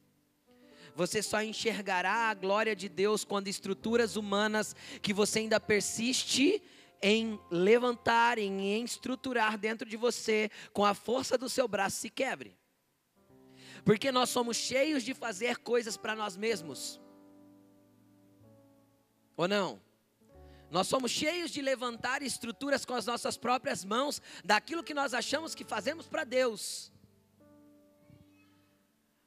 Você 0.95 1.23
só 1.23 1.43
enxergará 1.43 2.31
a 2.31 2.35
glória 2.35 2.75
de 2.75 2.89
Deus 2.89 3.25
quando 3.25 3.49
estruturas 3.49 4.17
humanas 4.17 4.77
que 5.03 5.13
você 5.13 5.41
ainda 5.41 5.59
persiste 5.59 6.63
em 7.03 7.39
levantar, 7.51 8.39
em 8.39 8.83
estruturar 8.83 9.59
dentro 9.59 9.87
de 9.89 9.97
você, 9.97 10.51
com 10.73 10.85
a 10.85 10.95
força 10.95 11.37
do 11.37 11.49
seu 11.49 11.69
braço, 11.69 11.97
se 11.97 12.09
quebre. 12.09 12.57
Porque 13.85 14.11
nós 14.11 14.31
somos 14.31 14.57
cheios 14.57 15.03
de 15.03 15.13
fazer 15.13 15.59
coisas 15.59 15.97
para 15.97 16.15
nós 16.15 16.37
mesmos. 16.37 17.01
Ou 19.37 19.47
não? 19.47 19.83
Nós 20.71 20.87
somos 20.89 21.11
cheios 21.11 21.51
de 21.51 21.61
levantar 21.61 22.23
estruturas 22.23 22.85
com 22.85 22.95
as 22.95 23.05
nossas 23.05 23.37
próprias 23.37 23.85
mãos, 23.85 24.23
daquilo 24.45 24.83
que 24.83 24.95
nós 24.95 25.13
achamos 25.13 25.55
que 25.55 25.65
fazemos 25.65 26.07
para 26.07 26.25
Deus. 26.25 26.94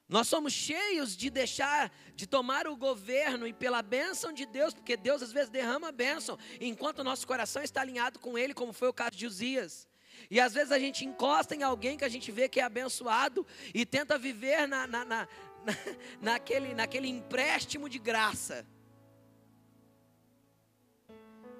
Nós 0.09 0.27
somos 0.27 0.53
cheios 0.53 1.17
de 1.17 1.29
deixar, 1.29 1.91
de 2.15 2.25
tomar 2.25 2.65
o 2.65 2.77
governo 2.77 3.45
e 3.45 3.51
pela 3.51 3.81
bênção 3.81 4.31
de 4.31 4.45
Deus, 4.45 4.73
porque 4.73 4.95
Deus 4.95 5.21
às 5.21 5.33
vezes 5.33 5.49
derrama 5.49 5.89
a 5.89 5.91
bênção, 5.91 6.37
enquanto 6.61 6.99
o 6.99 7.03
nosso 7.03 7.27
coração 7.27 7.61
está 7.61 7.81
alinhado 7.81 8.17
com 8.17 8.37
Ele, 8.37 8.53
como 8.53 8.71
foi 8.71 8.87
o 8.87 8.93
caso 8.93 9.17
de 9.17 9.27
Uzias. 9.27 9.85
E 10.31 10.39
às 10.39 10.53
vezes 10.53 10.71
a 10.71 10.79
gente 10.79 11.05
encosta 11.05 11.55
em 11.55 11.61
alguém 11.61 11.97
que 11.97 12.05
a 12.05 12.09
gente 12.09 12.31
vê 12.31 12.47
que 12.47 12.59
é 12.59 12.63
abençoado 12.63 13.45
e 13.73 13.85
tenta 13.85 14.17
viver 14.17 14.65
na, 14.65 14.87
na, 14.87 15.03
na, 15.03 15.27
na 15.65 15.73
naquele, 16.21 16.73
naquele 16.73 17.09
empréstimo 17.09 17.89
de 17.89 17.99
graça. 17.99 18.65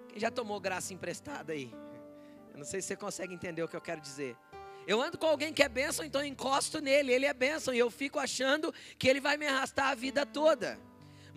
Quem 0.08 0.20
já 0.20 0.32
tomou 0.32 0.60
graça 0.60 0.94
emprestada 0.94 1.52
aí? 1.52 1.72
Eu 2.52 2.58
não 2.58 2.66
sei 2.66 2.82
se 2.82 2.88
você 2.88 2.96
consegue 2.96 3.34
entender 3.34 3.62
o 3.62 3.68
que 3.68 3.76
eu 3.76 3.82
quero 3.82 4.02
dizer. 4.02 4.36
Eu 4.88 5.02
ando 5.02 5.18
com 5.18 5.26
alguém 5.26 5.52
que 5.52 5.62
é 5.62 5.68
bênção, 5.68 6.06
então 6.06 6.22
eu 6.22 6.28
encosto 6.28 6.80
nele, 6.80 7.12
ele 7.12 7.26
é 7.26 7.34
bênção, 7.34 7.74
e 7.74 7.78
eu 7.78 7.92
fico 7.92 8.18
achando 8.18 8.74
que 8.98 9.10
ele 9.10 9.20
vai 9.20 9.36
me 9.36 9.46
arrastar 9.46 9.90
a 9.90 9.96
vida 9.96 10.26
toda. 10.26 10.80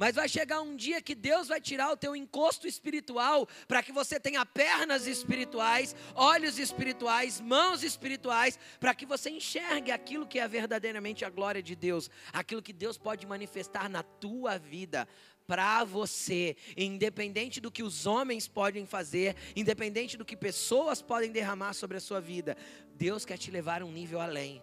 Mas 0.01 0.15
vai 0.15 0.29
chegar 0.31 0.63
um 0.63 0.77
dia 0.77 1.03
que 1.03 1.15
Deus 1.15 1.49
vai 1.49 1.61
tirar 1.61 1.91
o 1.91 1.97
teu 1.97 2.17
encosto 2.17 2.67
espiritual 2.67 3.47
para 3.69 3.83
que 3.83 3.93
você 3.93 4.19
tenha 4.19 4.47
pernas 4.47 5.07
espirituais, 5.07 5.95
olhos 6.15 6.59
espirituais, 6.59 7.39
mãos 7.39 7.83
espirituais, 7.83 8.59
para 8.79 8.95
que 8.95 9.05
você 9.05 9.29
enxergue 9.29 9.91
aquilo 9.91 10.27
que 10.27 10.39
é 10.39 10.49
verdadeiramente 10.49 11.23
a 11.23 11.29
glória 11.29 11.63
de 11.63 11.77
Deus, 11.77 12.09
aquilo 12.33 12.63
que 12.63 12.73
Deus 12.73 12.97
pode 12.97 13.27
manifestar 13.27 13.91
na 13.91 14.03
tua 14.03 14.59
vida 14.59 15.07
para 15.51 15.83
você, 15.83 16.57
independente 16.77 17.61
do 17.61 17.73
que 17.73 17.83
os 17.83 18.07
homens 18.07 18.47
podem 18.47 18.87
fazer, 18.87 19.35
independente 19.57 20.17
do 20.17 20.25
que 20.25 20.37
pessoas 20.37 21.03
podem 21.03 21.33
derramar 21.33 21.73
sobre 21.73 21.97
a 21.97 22.01
sua 22.01 22.21
vida, 22.21 22.57
Deus 22.95 23.25
quer 23.25 23.37
te 23.37 23.51
levar 23.51 23.83
um 23.83 23.91
nível 23.91 24.21
além. 24.21 24.63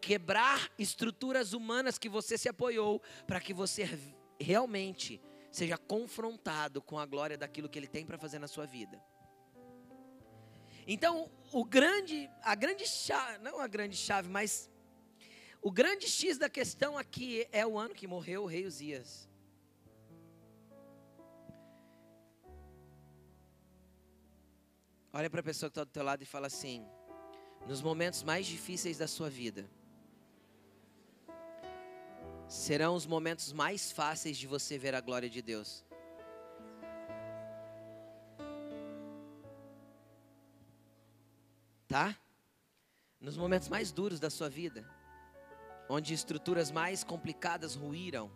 Quebrar 0.00 0.72
estruturas 0.76 1.52
humanas 1.52 1.98
que 1.98 2.08
você 2.08 2.36
se 2.36 2.48
apoiou 2.48 3.00
para 3.28 3.38
que 3.40 3.54
você 3.54 3.88
realmente 4.40 5.22
seja 5.52 5.78
confrontado 5.78 6.82
com 6.82 6.98
a 6.98 7.06
glória 7.06 7.38
daquilo 7.38 7.68
que 7.68 7.78
ele 7.78 7.86
tem 7.86 8.04
para 8.04 8.18
fazer 8.18 8.40
na 8.40 8.48
sua 8.48 8.66
vida. 8.66 9.00
Então, 10.84 11.30
o 11.52 11.64
grande, 11.64 12.28
a 12.42 12.56
grande 12.56 12.88
chave, 12.88 13.38
não 13.38 13.60
a 13.60 13.68
grande 13.68 13.96
chave, 13.96 14.28
mas 14.28 14.68
o 15.60 15.70
grande 15.70 16.08
X 16.08 16.38
da 16.38 16.50
questão 16.50 16.98
aqui 16.98 17.46
é 17.52 17.64
o 17.64 17.78
ano 17.78 17.94
que 17.94 18.08
morreu 18.08 18.42
o 18.42 18.46
rei 18.46 18.66
Uzias. 18.66 19.30
Olha 25.14 25.28
para 25.28 25.40
a 25.40 25.42
pessoa 25.42 25.68
que 25.68 25.72
está 25.72 25.84
do 25.84 25.90
teu 25.90 26.02
lado 26.02 26.22
e 26.22 26.26
fala 26.26 26.46
assim: 26.46 26.86
nos 27.66 27.82
momentos 27.82 28.22
mais 28.22 28.46
difíceis 28.46 28.96
da 28.96 29.06
sua 29.06 29.28
vida, 29.28 29.68
serão 32.48 32.94
os 32.94 33.04
momentos 33.04 33.52
mais 33.52 33.92
fáceis 33.92 34.38
de 34.38 34.46
você 34.46 34.78
ver 34.78 34.94
a 34.94 35.00
glória 35.00 35.28
de 35.28 35.42
Deus. 35.42 35.84
Tá? 41.86 42.16
Nos 43.20 43.36
momentos 43.36 43.68
mais 43.68 43.92
duros 43.92 44.18
da 44.18 44.30
sua 44.30 44.48
vida, 44.48 44.82
onde 45.90 46.14
estruturas 46.14 46.70
mais 46.70 47.04
complicadas 47.04 47.74
ruíram, 47.74 48.32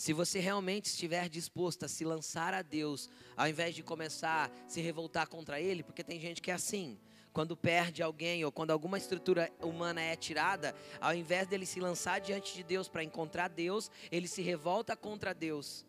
se 0.00 0.14
você 0.14 0.40
realmente 0.40 0.86
estiver 0.86 1.28
disposto 1.28 1.84
a 1.84 1.88
se 1.88 2.06
lançar 2.06 2.54
a 2.54 2.62
Deus, 2.62 3.10
ao 3.36 3.46
invés 3.46 3.74
de 3.74 3.82
começar 3.82 4.50
a 4.50 4.66
se 4.66 4.80
revoltar 4.80 5.28
contra 5.28 5.60
Ele, 5.60 5.82
porque 5.82 6.02
tem 6.02 6.18
gente 6.18 6.40
que 6.40 6.50
é 6.50 6.54
assim, 6.54 6.98
quando 7.34 7.54
perde 7.54 8.02
alguém 8.02 8.42
ou 8.42 8.50
quando 8.50 8.70
alguma 8.70 8.96
estrutura 8.96 9.52
humana 9.60 10.00
é 10.00 10.16
tirada, 10.16 10.74
ao 11.02 11.14
invés 11.14 11.46
dele 11.46 11.66
se 11.66 11.80
lançar 11.80 12.18
diante 12.18 12.54
de 12.54 12.62
Deus 12.62 12.88
para 12.88 13.04
encontrar 13.04 13.48
Deus, 13.48 13.90
ele 14.10 14.26
se 14.26 14.40
revolta 14.40 14.96
contra 14.96 15.34
Deus 15.34 15.84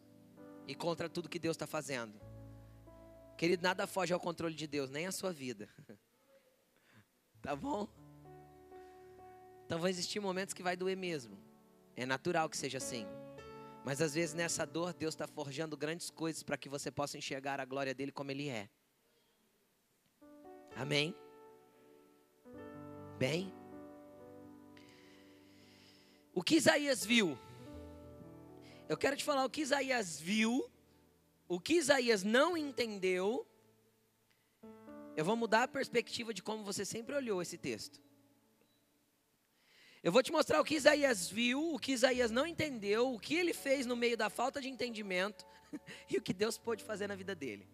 e 0.68 0.76
contra 0.76 1.08
tudo 1.08 1.30
que 1.30 1.40
Deus 1.40 1.56
está 1.56 1.66
fazendo. 1.66 2.20
Querido, 3.38 3.64
nada 3.64 3.88
foge 3.88 4.12
ao 4.14 4.20
controle 4.20 4.56
de 4.56 4.68
Deus, 4.68 4.90
nem 4.90 5.08
a 5.08 5.12
sua 5.14 5.32
vida. 5.32 5.70
tá 7.42 7.56
bom? 7.56 7.88
Então 9.66 9.80
vão 9.80 9.88
existir 9.88 10.20
momentos 10.20 10.54
que 10.54 10.62
vai 10.62 10.76
doer 10.76 10.98
mesmo. 10.98 11.40
É 11.96 12.06
natural 12.06 12.50
que 12.50 12.58
seja 12.58 12.78
assim. 12.78 13.08
Mas 13.84 14.02
às 14.02 14.14
vezes 14.14 14.36
nessa 14.36 14.66
dor, 14.66 14.94
Deus 14.94 15.14
está 15.14 15.28
forjando 15.28 15.76
grandes 15.76 16.10
coisas 16.10 16.44
para 16.44 16.58
que 16.58 16.70
você 16.70 16.92
possa 16.92 17.18
enxergar 17.18 17.60
a 17.60 17.66
glória 17.66 17.94
dele 17.94 18.12
como 18.12 18.32
ele 18.32 18.48
é. 18.48 18.70
Amém? 20.76 21.16
Bem, 23.18 23.54
o 26.34 26.42
que 26.42 26.56
Isaías 26.56 27.06
viu? 27.06 27.38
Eu 28.88 28.98
quero 28.98 29.16
te 29.16 29.24
falar 29.24 29.46
o 29.46 29.50
que 29.50 29.62
Isaías 29.62 30.20
viu, 30.20 30.70
o 31.48 31.60
que 31.60 31.74
Isaías 31.74 32.24
não 32.24 32.58
entendeu. 32.58 33.46
Eu 35.16 35.26
vou 35.26 35.36
mudar 35.36 35.64
a 35.64 35.68
perspectiva 35.68 36.34
de 36.34 36.42
como 36.42 36.64
você 36.64 36.86
sempre 36.86 37.16
olhou 37.16 37.42
esse 37.42 37.58
texto. 37.58 38.02
Eu 40.04 40.12
vou 40.12 40.24
te 40.24 40.32
mostrar 40.32 40.60
o 40.60 40.64
que 40.64 40.76
Isaías 40.76 41.30
viu, 41.30 41.76
o 41.76 41.80
que 41.80 41.92
Isaías 41.92 42.32
não 42.32 42.48
entendeu, 42.48 43.14
o 43.14 43.20
que 43.20 43.36
ele 43.36 43.54
fez 43.54 43.86
no 43.86 43.96
meio 43.96 44.18
da 44.18 44.32
falta 44.32 44.60
de 44.60 44.68
entendimento 44.68 45.46
e 46.10 46.18
o 46.18 46.22
que 46.22 46.34
Deus 46.34 46.58
pôde 46.58 46.84
fazer 46.84 47.08
na 47.08 47.16
vida 47.16 47.36
dele. 47.36 47.68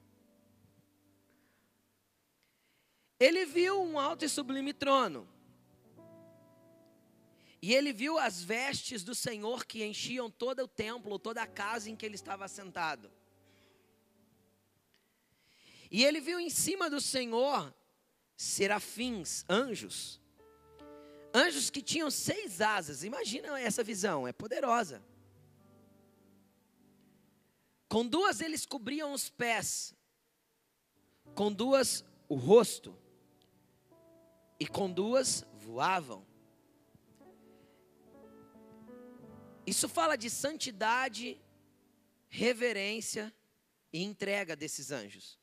Ele 3.17 3.45
viu 3.45 3.81
um 3.81 3.97
alto 3.97 4.25
e 4.25 4.29
sublime 4.29 4.73
trono. 4.73 5.27
E 7.61 7.73
ele 7.73 7.93
viu 7.93 8.19
as 8.19 8.43
vestes 8.43 9.03
do 9.03 9.15
Senhor 9.15 9.65
que 9.65 9.83
enchiam 9.83 10.29
todo 10.29 10.63
o 10.63 10.67
templo, 10.67 11.17
toda 11.17 11.41
a 11.41 11.47
casa 11.47 11.89
em 11.89 11.95
que 11.95 12.05
ele 12.05 12.15
estava 12.15 12.47
sentado. 12.47 13.09
E 15.89 16.03
ele 16.03 16.19
viu 16.19 16.39
em 16.39 16.49
cima 16.49 16.89
do 16.89 16.99
Senhor 16.99 17.73
serafins, 18.35 19.45
anjos 19.49 20.21
Anjos 21.37 21.69
que 21.69 21.83
tinham 21.83 22.09
seis 22.09 22.61
asas. 22.61 23.03
Imagina 23.03 23.59
essa 23.59 23.83
visão, 23.83 24.27
é 24.27 24.33
poderosa. 24.33 25.03
Com 27.87 28.03
duas 28.07 28.41
eles 28.41 28.65
cobriam 28.65 29.13
os 29.13 29.29
pés, 29.29 29.95
com 31.35 31.53
duas 31.53 32.03
o 32.27 32.33
rosto, 32.33 32.97
e 34.59 34.65
com 34.65 34.91
duas 34.91 35.45
voavam. 35.53 36.25
Isso 39.63 39.87
fala 39.87 40.15
de 40.15 40.31
santidade, 40.31 41.39
reverência 42.27 43.31
e 43.93 44.03
entrega 44.03 44.55
desses 44.55 44.89
anjos. 44.89 45.39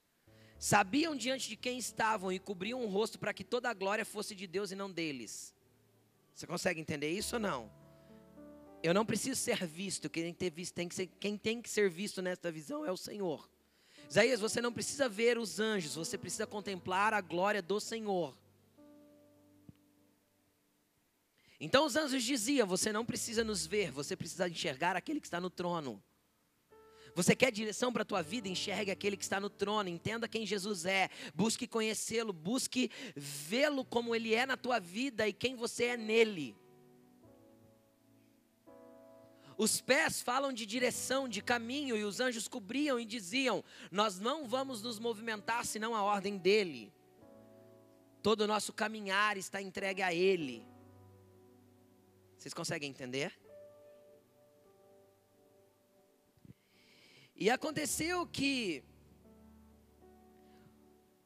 Sabiam 0.59 1.15
diante 1.15 1.49
de 1.49 1.57
quem 1.57 1.79
estavam 1.79 2.33
e 2.33 2.41
cobriam 2.41 2.85
o 2.85 2.89
rosto 2.89 3.17
para 3.17 3.33
que 3.33 3.45
toda 3.45 3.71
a 3.71 3.75
glória 3.75 4.05
fosse 4.05 4.35
de 4.35 4.49
Deus 4.49 4.73
e 4.73 4.75
não 4.75 4.91
deles. 4.91 5.54
Você 6.35 6.47
consegue 6.47 6.81
entender 6.81 7.11
isso 7.11 7.37
ou 7.37 7.41
não? 7.41 7.71
Eu 8.83 8.93
não 8.93 9.07
preciso 9.07 9.41
ser 9.41 9.65
visto, 9.67 10.11
quem 10.11 10.35
tem, 10.35 10.51
visto, 10.51 10.75
tem 10.75 10.89
que 10.89 10.95
ser, 10.95 11.07
quem 11.07 11.39
tem 11.39 11.63
que 11.63 11.71
ser 11.71 11.89
visto 11.89 12.21
nesta 12.21 12.51
visão 12.51 12.85
é 12.85 12.93
o 12.93 12.97
Senhor. 12.97 13.49
Isaías, 14.11 14.41
você 14.41 14.61
não 14.61 14.73
precisa 14.73 15.09
ver 15.09 15.39
os 15.39 15.59
anjos, 15.59 15.95
você 15.95 16.19
precisa 16.19 16.47
contemplar 16.47 17.15
a 17.15 17.21
glória 17.21 17.63
do 17.63 17.81
Senhor. 17.81 18.37
Então 21.59 21.87
os 21.87 21.97
anjos 21.97 22.23
diziam: 22.23 22.67
Você 22.67 22.93
não 22.93 23.07
precisa 23.07 23.43
nos 23.43 23.65
ver, 23.65 23.91
você 23.91 24.15
precisa 24.15 24.49
enxergar 24.49 24.97
aquele 24.97 25.21
que 25.21 25.27
está 25.27 25.41
no 25.41 25.49
trono. 25.49 26.03
Você 27.15 27.37
quer 27.37 27.53
direção 27.53 27.93
para 27.93 28.03
a 28.03 28.05
tua 28.05 28.23
vida? 28.23 28.49
Enxergue 28.49 28.91
aquele 28.91 29.17
que 29.17 29.23
está 29.23 29.39
no 29.39 29.49
trono, 29.49 29.89
entenda 29.89 30.27
quem 30.27 30.45
Jesus 30.45 30.85
é, 30.85 31.09
busque 31.35 31.67
conhecê-lo, 31.67 32.33
busque 32.33 32.91
vê-lo 33.15 33.85
como 33.85 34.15
ele 34.15 34.35
é 34.35 34.45
na 34.45 34.57
tua 34.57 34.81
vida 34.81 35.29
e 35.29 35.33
quem 35.33 35.55
você 35.55 35.85
é 35.85 35.97
nele. 35.97 36.57
Os 39.57 39.81
pés 39.81 40.21
falam 40.21 40.53
de 40.53 40.67
direção, 40.67 41.29
de 41.29 41.41
caminho, 41.41 41.97
e 41.97 42.03
os 42.03 42.19
anjos 42.19 42.49
cobriam 42.49 42.99
e 42.99 43.05
diziam: 43.05 43.63
Nós 43.91 44.19
não 44.19 44.49
vamos 44.49 44.83
nos 44.83 44.99
movimentar 44.99 45.65
senão 45.65 45.95
a 45.95 46.03
ordem 46.03 46.37
dele. 46.37 46.93
Todo 48.21 48.41
o 48.41 48.47
nosso 48.47 48.73
caminhar 48.73 49.37
está 49.37 49.63
entregue 49.63 50.03
a 50.03 50.13
ele. 50.13 50.67
Vocês 52.37 52.53
conseguem 52.53 52.91
entender? 52.91 53.33
E 57.37 57.51
aconteceu 57.51 58.27
que 58.27 58.85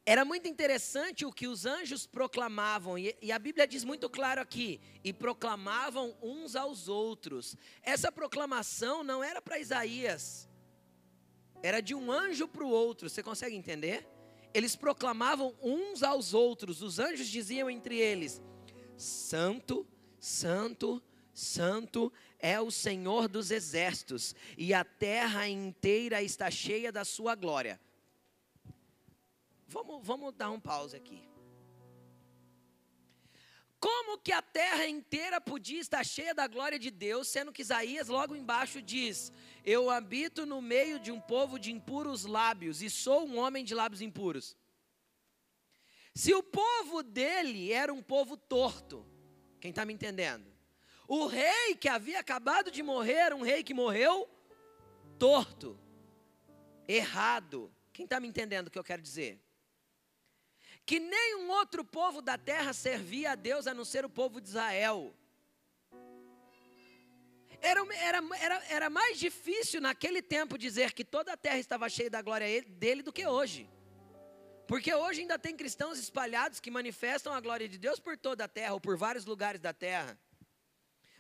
era 0.07 0.25
muito 0.25 0.49
interessante 0.49 1.27
o 1.27 1.31
que 1.31 1.47
os 1.47 1.67
anjos 1.67 2.07
proclamavam, 2.07 2.97
e, 2.99 3.31
a 3.31 3.39
Bíblia 3.39 3.67
diz 3.67 3.85
muito 3.85 4.09
claro 4.09 4.41
aqui: 4.41 4.81
e 5.05 5.13
proclamavam 5.13 6.17
uns 6.23 6.57
aos 6.57 6.89
outros. 6.89 7.55
Essa 7.83 8.11
proclamação 8.11 9.05
não 9.05 9.23
era 9.23 9.43
para 9.43 9.59
Isaías, 9.59 10.49
era 11.63 11.83
de 11.83 11.95
um 11.95 12.11
anjo 12.11 12.49
para 12.49 12.65
o 12.65 12.71
outro, 12.71 13.11
você 13.11 13.23
consegue 13.23 13.55
entender? 13.55 14.09
Eles 14.55 14.75
proclamavam 14.75 15.55
uns 15.61 16.03
aos 16.03 16.33
outros, 16.33 16.81
os 16.81 16.99
anjos 16.99 17.29
diziam 17.29 17.69
entre 17.69 17.99
eles: 17.99 18.41
Santo, 18.97 19.87
Santo, 20.19 21.03
Santo 21.35 22.11
é 22.39 22.61
o 22.61 22.71
Senhor 22.71 23.29
dos 23.29 23.51
exércitos, 23.51 24.35
e 24.57 24.73
a 24.73 24.85
terra 24.85 25.49
inteira 25.49 26.23
está 26.23 26.51
cheia 26.51 26.93
da 26.93 27.05
sua 27.05 27.35
glória. 27.35 27.81
Vamos, 29.67 30.07
vamos 30.07 30.35
dar 30.35 30.51
um 30.51 30.61
pause 30.61 30.97
aqui. 30.97 31.29
Como 33.81 34.19
que 34.19 34.33
a 34.33 34.43
terra 34.43 34.89
inteira 34.89 35.41
podia 35.41 35.81
estar 35.81 36.05
cheia 36.05 36.35
da 36.35 36.49
glória 36.49 36.79
de 36.79 36.91
Deus, 36.91 37.29
sendo 37.29 37.53
que 37.53 37.63
Isaías 37.63 38.09
logo 38.09 38.35
embaixo 38.35 38.83
diz: 38.83 39.33
Eu 39.65 39.89
habito 39.89 40.45
no 40.45 40.61
meio 40.61 40.99
de 40.99 41.13
um 41.13 41.21
povo 41.21 41.59
de 41.59 41.71
impuros 41.71 42.25
lábios 42.25 42.83
e 42.83 42.91
sou 42.91 43.27
um 43.27 43.39
homem 43.39 43.65
de 43.65 43.75
lábios 43.75 44.03
impuros. 44.03 44.57
Se 46.13 46.35
o 46.35 46.43
povo 46.43 47.05
dele 47.05 47.73
era 47.73 47.95
um 47.95 48.03
povo 48.03 48.37
torto, 48.37 49.07
quem 49.61 49.71
está 49.71 49.85
me 49.85 49.93
entendendo? 49.93 50.48
O 51.09 51.27
rei 51.27 51.75
que 51.75 51.89
havia 51.89 52.21
acabado 52.21 52.71
de 52.71 52.83
morrer 52.83 53.35
um 53.35 53.43
rei 53.43 53.65
que 53.65 53.75
morreu 53.75 54.29
torto, 55.19 55.77
errado. 56.87 57.75
Quem 57.93 58.05
está 58.05 58.21
me 58.21 58.29
entendendo 58.29 58.69
o 58.69 58.71
que 58.71 58.79
eu 58.79 58.85
quero 58.85 59.03
dizer? 59.03 59.43
que 60.89 60.99
nenhum 60.99 61.51
outro 61.51 61.85
povo 61.85 62.23
da 62.23 62.39
terra 62.39 62.73
servia 62.73 63.33
a 63.33 63.35
Deus 63.35 63.67
a 63.67 63.75
não 63.75 63.85
ser 63.85 64.07
o 64.07 64.09
povo 64.09 64.41
de 64.41 64.49
Israel. 64.49 65.15
Era, 67.61 67.87
era, 67.95 68.23
era, 68.41 68.65
era 68.71 68.91
mais 68.91 69.19
difícil 69.19 69.83
naquele 69.83 70.23
tempo 70.23 70.57
dizer 70.57 70.95
que 70.95 71.05
toda 71.05 71.35
a 71.35 71.37
terra 71.37 71.59
estava 71.59 71.91
cheia 71.91 72.09
da 72.09 72.23
glória 72.23 72.63
dele 72.63 73.03
do 73.03 73.13
que 73.13 73.27
hoje. 73.27 73.69
Porque 74.67 74.95
hoje 74.95 75.21
ainda 75.21 75.39
tem 75.39 75.55
cristãos 75.55 75.99
espalhados 75.99 76.59
que 76.59 76.71
manifestam 76.71 77.35
a 77.35 77.41
glória 77.41 77.69
de 77.69 77.77
Deus 77.77 78.01
por 78.01 78.17
toda 78.17 78.45
a 78.45 78.49
terra 78.49 78.73
ou 78.73 78.81
por 78.81 78.97
vários 78.97 79.27
lugares 79.27 79.61
da 79.61 79.75
terra. 79.75 80.19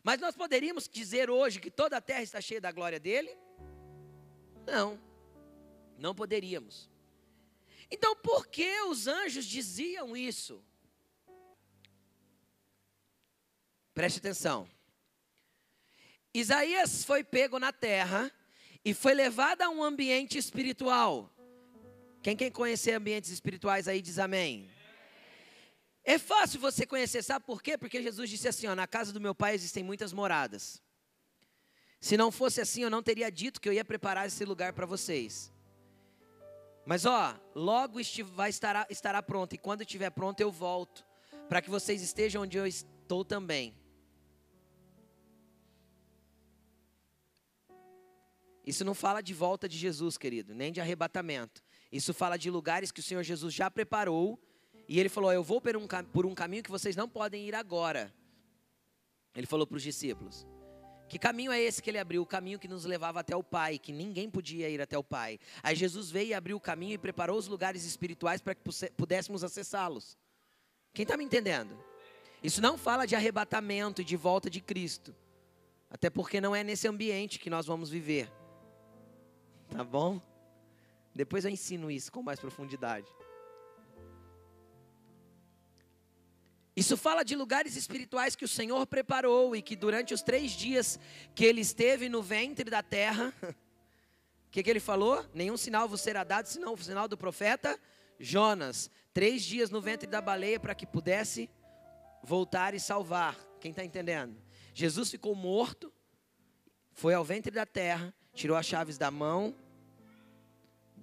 Mas 0.02 0.20
nós 0.20 0.34
poderíamos 0.34 0.88
dizer 0.88 1.30
hoje 1.30 1.60
que 1.60 1.70
toda 1.70 1.96
a 1.96 2.00
terra 2.00 2.22
está 2.22 2.40
cheia 2.40 2.60
da 2.60 2.72
glória 2.72 3.00
dele? 3.00 3.36
Não, 4.66 5.00
não 5.98 6.14
poderíamos. 6.14 6.90
Então, 7.90 8.14
por 8.16 8.46
que 8.46 8.80
os 8.82 9.06
anjos 9.06 9.44
diziam 9.44 10.16
isso? 10.16 10.62
Preste 13.94 14.18
atenção. 14.18 14.68
Isaías 16.32 17.04
foi 17.04 17.24
pego 17.24 17.58
na 17.58 17.72
terra 17.72 18.30
e 18.84 18.94
foi 18.94 19.14
levado 19.14 19.62
a 19.62 19.70
um 19.70 19.82
ambiente 19.82 20.38
espiritual. 20.38 21.32
Quem 22.22 22.36
quer 22.36 22.50
conhecer 22.50 22.92
ambientes 22.92 23.30
espirituais 23.30 23.88
aí 23.88 24.02
diz 24.02 24.18
amém. 24.18 24.70
É 26.08 26.16
fácil 26.16 26.58
você 26.58 26.86
conhecer, 26.86 27.22
sabe 27.22 27.44
por 27.44 27.62
quê? 27.62 27.76
Porque 27.76 28.02
Jesus 28.02 28.30
disse 28.30 28.48
assim: 28.48 28.66
ó, 28.66 28.74
na 28.74 28.86
casa 28.86 29.12
do 29.12 29.20
meu 29.20 29.34
pai 29.34 29.54
existem 29.54 29.84
muitas 29.84 30.10
moradas. 30.10 30.82
Se 32.00 32.16
não 32.16 32.32
fosse 32.32 32.62
assim, 32.62 32.80
eu 32.80 32.88
não 32.88 33.02
teria 33.02 33.30
dito 33.30 33.60
que 33.60 33.68
eu 33.68 33.74
ia 33.74 33.84
preparar 33.84 34.26
esse 34.26 34.42
lugar 34.42 34.72
para 34.72 34.86
vocês. 34.86 35.52
Mas 36.86 37.04
ó, 37.04 37.38
logo 37.54 37.98
vai 38.32 38.48
estará, 38.48 38.86
estará 38.88 39.22
pronto, 39.22 39.52
e 39.54 39.58
quando 39.58 39.82
estiver 39.82 40.08
pronto 40.08 40.40
eu 40.40 40.50
volto, 40.50 41.04
para 41.46 41.60
que 41.60 41.68
vocês 41.68 42.00
estejam 42.00 42.44
onde 42.44 42.56
eu 42.56 42.66
estou 42.66 43.22
também. 43.22 43.76
Isso 48.64 48.82
não 48.82 48.94
fala 48.94 49.20
de 49.20 49.34
volta 49.34 49.68
de 49.68 49.76
Jesus, 49.76 50.16
querido, 50.16 50.54
nem 50.54 50.72
de 50.72 50.80
arrebatamento. 50.80 51.62
Isso 51.92 52.14
fala 52.14 52.38
de 52.38 52.50
lugares 52.50 52.90
que 52.90 53.00
o 53.00 53.02
Senhor 53.02 53.22
Jesus 53.22 53.52
já 53.52 53.70
preparou, 53.70 54.40
e 54.88 54.98
ele 54.98 55.10
falou: 55.10 55.30
Eu 55.30 55.44
vou 55.44 55.60
por 55.60 55.76
um, 55.76 56.34
caminho 56.34 56.62
que 56.62 56.70
vocês 56.70 56.96
não 56.96 57.08
podem 57.08 57.46
ir 57.46 57.54
agora. 57.54 58.12
Ele 59.34 59.46
falou 59.46 59.66
para 59.66 59.76
os 59.76 59.82
discípulos. 59.82 60.46
Que 61.08 61.18
caminho 61.18 61.52
é 61.52 61.60
esse 61.60 61.82
que 61.82 61.90
ele 61.90 61.98
abriu? 61.98 62.22
O 62.22 62.26
caminho 62.26 62.58
que 62.58 62.68
nos 62.68 62.84
levava 62.84 63.20
até 63.20 63.36
o 63.36 63.42
Pai, 63.42 63.78
que 63.78 63.92
ninguém 63.92 64.28
podia 64.28 64.68
ir 64.68 64.80
até 64.80 64.96
o 64.96 65.04
Pai. 65.04 65.38
Aí 65.62 65.76
Jesus 65.76 66.10
veio 66.10 66.28
e 66.28 66.34
abriu 66.34 66.56
o 66.56 66.60
caminho 66.60 66.94
e 66.94 66.98
preparou 66.98 67.38
os 67.38 67.46
lugares 67.46 67.84
espirituais 67.84 68.40
para 68.40 68.54
que 68.54 68.62
pudéssemos 68.96 69.44
acessá-los. 69.44 70.18
Quem 70.92 71.04
está 71.04 71.16
me 71.16 71.24
entendendo? 71.24 71.78
Isso 72.42 72.60
não 72.60 72.76
fala 72.76 73.06
de 73.06 73.14
arrebatamento 73.14 74.02
e 74.02 74.04
de 74.04 74.16
volta 74.16 74.50
de 74.50 74.60
Cristo. 74.60 75.14
Até 75.90 76.10
porque 76.10 76.40
não 76.40 76.54
é 76.54 76.62
nesse 76.62 76.86
ambiente 76.86 77.38
que 77.38 77.48
nós 77.48 77.66
vamos 77.66 77.88
viver. 77.88 78.30
Tá 79.70 79.82
bom? 79.82 80.20
Depois 81.14 81.44
eu 81.44 81.50
ensino 81.50 81.90
isso 81.90 82.12
com 82.12 82.22
mais 82.22 82.38
profundidade. 82.38 83.06
Isso 86.78 86.96
fala 86.96 87.24
de 87.24 87.34
lugares 87.34 87.74
espirituais 87.74 88.36
que 88.36 88.44
o 88.44 88.48
Senhor 88.48 88.86
preparou 88.86 89.56
e 89.56 89.60
que 89.60 89.74
durante 89.74 90.14
os 90.14 90.22
três 90.22 90.52
dias 90.52 90.96
que 91.34 91.44
ele 91.44 91.60
esteve 91.60 92.08
no 92.08 92.22
ventre 92.22 92.70
da 92.70 92.84
terra, 92.84 93.34
o 93.42 94.50
que, 94.52 94.62
que 94.62 94.70
ele 94.70 94.78
falou? 94.78 95.26
Nenhum 95.34 95.56
sinal 95.56 95.88
vos 95.88 96.00
será 96.00 96.22
dado, 96.22 96.46
senão 96.46 96.74
o 96.74 96.78
sinal 96.78 97.08
do 97.08 97.18
profeta 97.18 97.76
Jonas. 98.20 98.92
Três 99.12 99.42
dias 99.42 99.70
no 99.70 99.80
ventre 99.80 100.06
da 100.06 100.20
baleia 100.20 100.60
para 100.60 100.72
que 100.72 100.86
pudesse 100.86 101.50
voltar 102.22 102.74
e 102.74 102.78
salvar. 102.78 103.36
Quem 103.60 103.72
está 103.72 103.84
entendendo? 103.84 104.40
Jesus 104.72 105.10
ficou 105.10 105.34
morto, 105.34 105.92
foi 106.92 107.12
ao 107.12 107.24
ventre 107.24 107.50
da 107.50 107.66
terra, 107.66 108.14
tirou 108.32 108.56
as 108.56 108.66
chaves 108.66 108.96
da 108.96 109.10
mão 109.10 109.52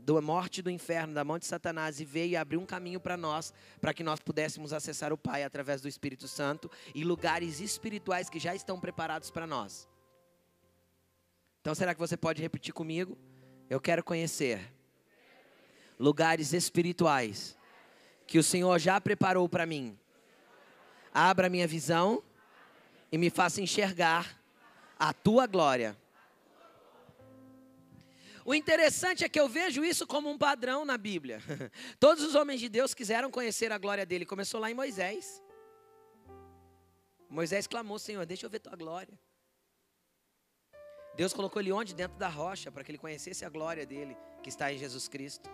da 0.05 0.21
morte 0.21 0.61
do 0.61 0.69
inferno, 0.69 1.15
da 1.15 1.23
mão 1.23 1.39
de 1.39 1.47
Satanás, 1.47 1.99
e 1.99 2.05
veio 2.05 2.31
e 2.31 2.37
abriu 2.37 2.61
um 2.61 2.65
caminho 2.65 2.99
para 2.99 3.17
nós, 3.17 3.51
para 3.81 3.93
que 3.93 4.03
nós 4.03 4.19
pudéssemos 4.19 4.71
acessar 4.71 5.11
o 5.11 5.17
Pai 5.17 5.43
através 5.43 5.81
do 5.81 5.87
Espírito 5.87 6.27
Santo 6.27 6.69
e 6.93 7.03
lugares 7.03 7.59
espirituais 7.59 8.29
que 8.29 8.39
já 8.39 8.53
estão 8.53 8.79
preparados 8.79 9.31
para 9.31 9.47
nós. 9.47 9.87
Então, 11.59 11.73
será 11.73 11.95
que 11.95 11.99
você 11.99 12.15
pode 12.15 12.39
repetir 12.39 12.71
comigo? 12.71 13.17
Eu 13.67 13.81
quero 13.81 14.03
conhecer 14.03 14.71
lugares 15.97 16.53
espirituais 16.53 17.57
que 18.27 18.37
o 18.37 18.43
Senhor 18.43 18.77
já 18.77 19.01
preparou 19.01 19.49
para 19.49 19.65
mim. 19.65 19.97
Abra 21.11 21.49
minha 21.49 21.67
visão 21.67 22.21
e 23.11 23.17
me 23.17 23.31
faça 23.31 23.59
enxergar 23.59 24.39
a 24.99 25.11
tua 25.13 25.47
glória 25.47 25.97
o 28.45 28.53
interessante 28.53 29.23
é 29.23 29.29
que 29.29 29.39
eu 29.39 29.49
vejo 29.49 29.83
isso 29.83 30.05
como 30.05 30.29
um 30.29 30.37
padrão 30.37 30.85
na 30.85 30.99
Bíblia. 30.99 31.41
Todos 31.99 32.23
os 32.23 32.35
homens 32.35 32.59
de 32.59 32.69
Deus 32.69 32.93
quiseram 32.93 33.31
conhecer 33.31 33.71
a 33.71 33.77
glória 33.79 34.05
dele. 34.05 34.23
Começou 34.23 34.59
lá 34.59 34.69
em 34.69 34.75
Moisés. 34.75 35.41
Moisés 37.27 37.65
clamou: 37.65 37.97
Senhor, 37.97 38.23
deixa 38.23 38.45
eu 38.45 38.49
ver 38.49 38.59
tua 38.59 38.75
glória. 38.75 39.19
Deus 41.15 41.33
colocou 41.33 41.59
ele 41.59 41.71
onde? 41.71 41.95
Dentro 41.95 42.19
da 42.19 42.27
rocha, 42.27 42.71
para 42.71 42.83
que 42.83 42.91
ele 42.91 42.99
conhecesse 42.99 43.43
a 43.43 43.49
glória 43.49 43.83
dele, 43.83 44.15
que 44.43 44.49
está 44.49 44.71
em 44.71 44.77
Jesus 44.77 45.07
Cristo. 45.07 45.49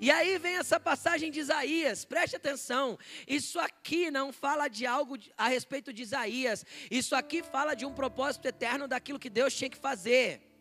E 0.00 0.08
aí 0.08 0.38
vem 0.38 0.56
essa 0.56 0.78
passagem 0.78 1.32
de 1.32 1.40
Isaías, 1.40 2.04
preste 2.04 2.36
atenção. 2.36 2.96
Isso 3.26 3.58
aqui 3.58 4.08
não 4.08 4.32
fala 4.32 4.68
de 4.68 4.86
algo 4.86 5.18
a 5.36 5.48
respeito 5.48 5.92
de 5.92 6.02
Isaías, 6.02 6.64
isso 6.90 7.16
aqui 7.16 7.42
fala 7.42 7.74
de 7.74 7.84
um 7.84 7.92
propósito 7.92 8.46
eterno 8.46 8.86
daquilo 8.86 9.18
que 9.18 9.30
Deus 9.30 9.52
tinha 9.52 9.70
que 9.70 9.78
fazer. 9.78 10.55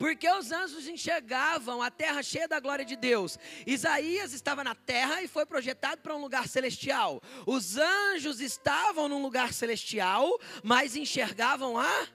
Porque 0.00 0.26
os 0.30 0.50
anjos 0.50 0.88
enxergavam 0.88 1.82
a 1.82 1.90
terra 1.90 2.22
cheia 2.22 2.48
da 2.48 2.58
glória 2.58 2.86
de 2.86 2.96
Deus. 2.96 3.38
Isaías 3.66 4.32
estava 4.32 4.64
na 4.64 4.74
terra 4.74 5.20
e 5.20 5.28
foi 5.28 5.44
projetado 5.44 6.00
para 6.00 6.16
um 6.16 6.20
lugar 6.22 6.48
celestial. 6.48 7.20
Os 7.44 7.76
anjos 7.76 8.40
estavam 8.40 9.10
num 9.10 9.20
lugar 9.20 9.52
celestial, 9.52 10.40
mas 10.64 10.96
enxergavam 10.96 11.78
a 11.78 12.08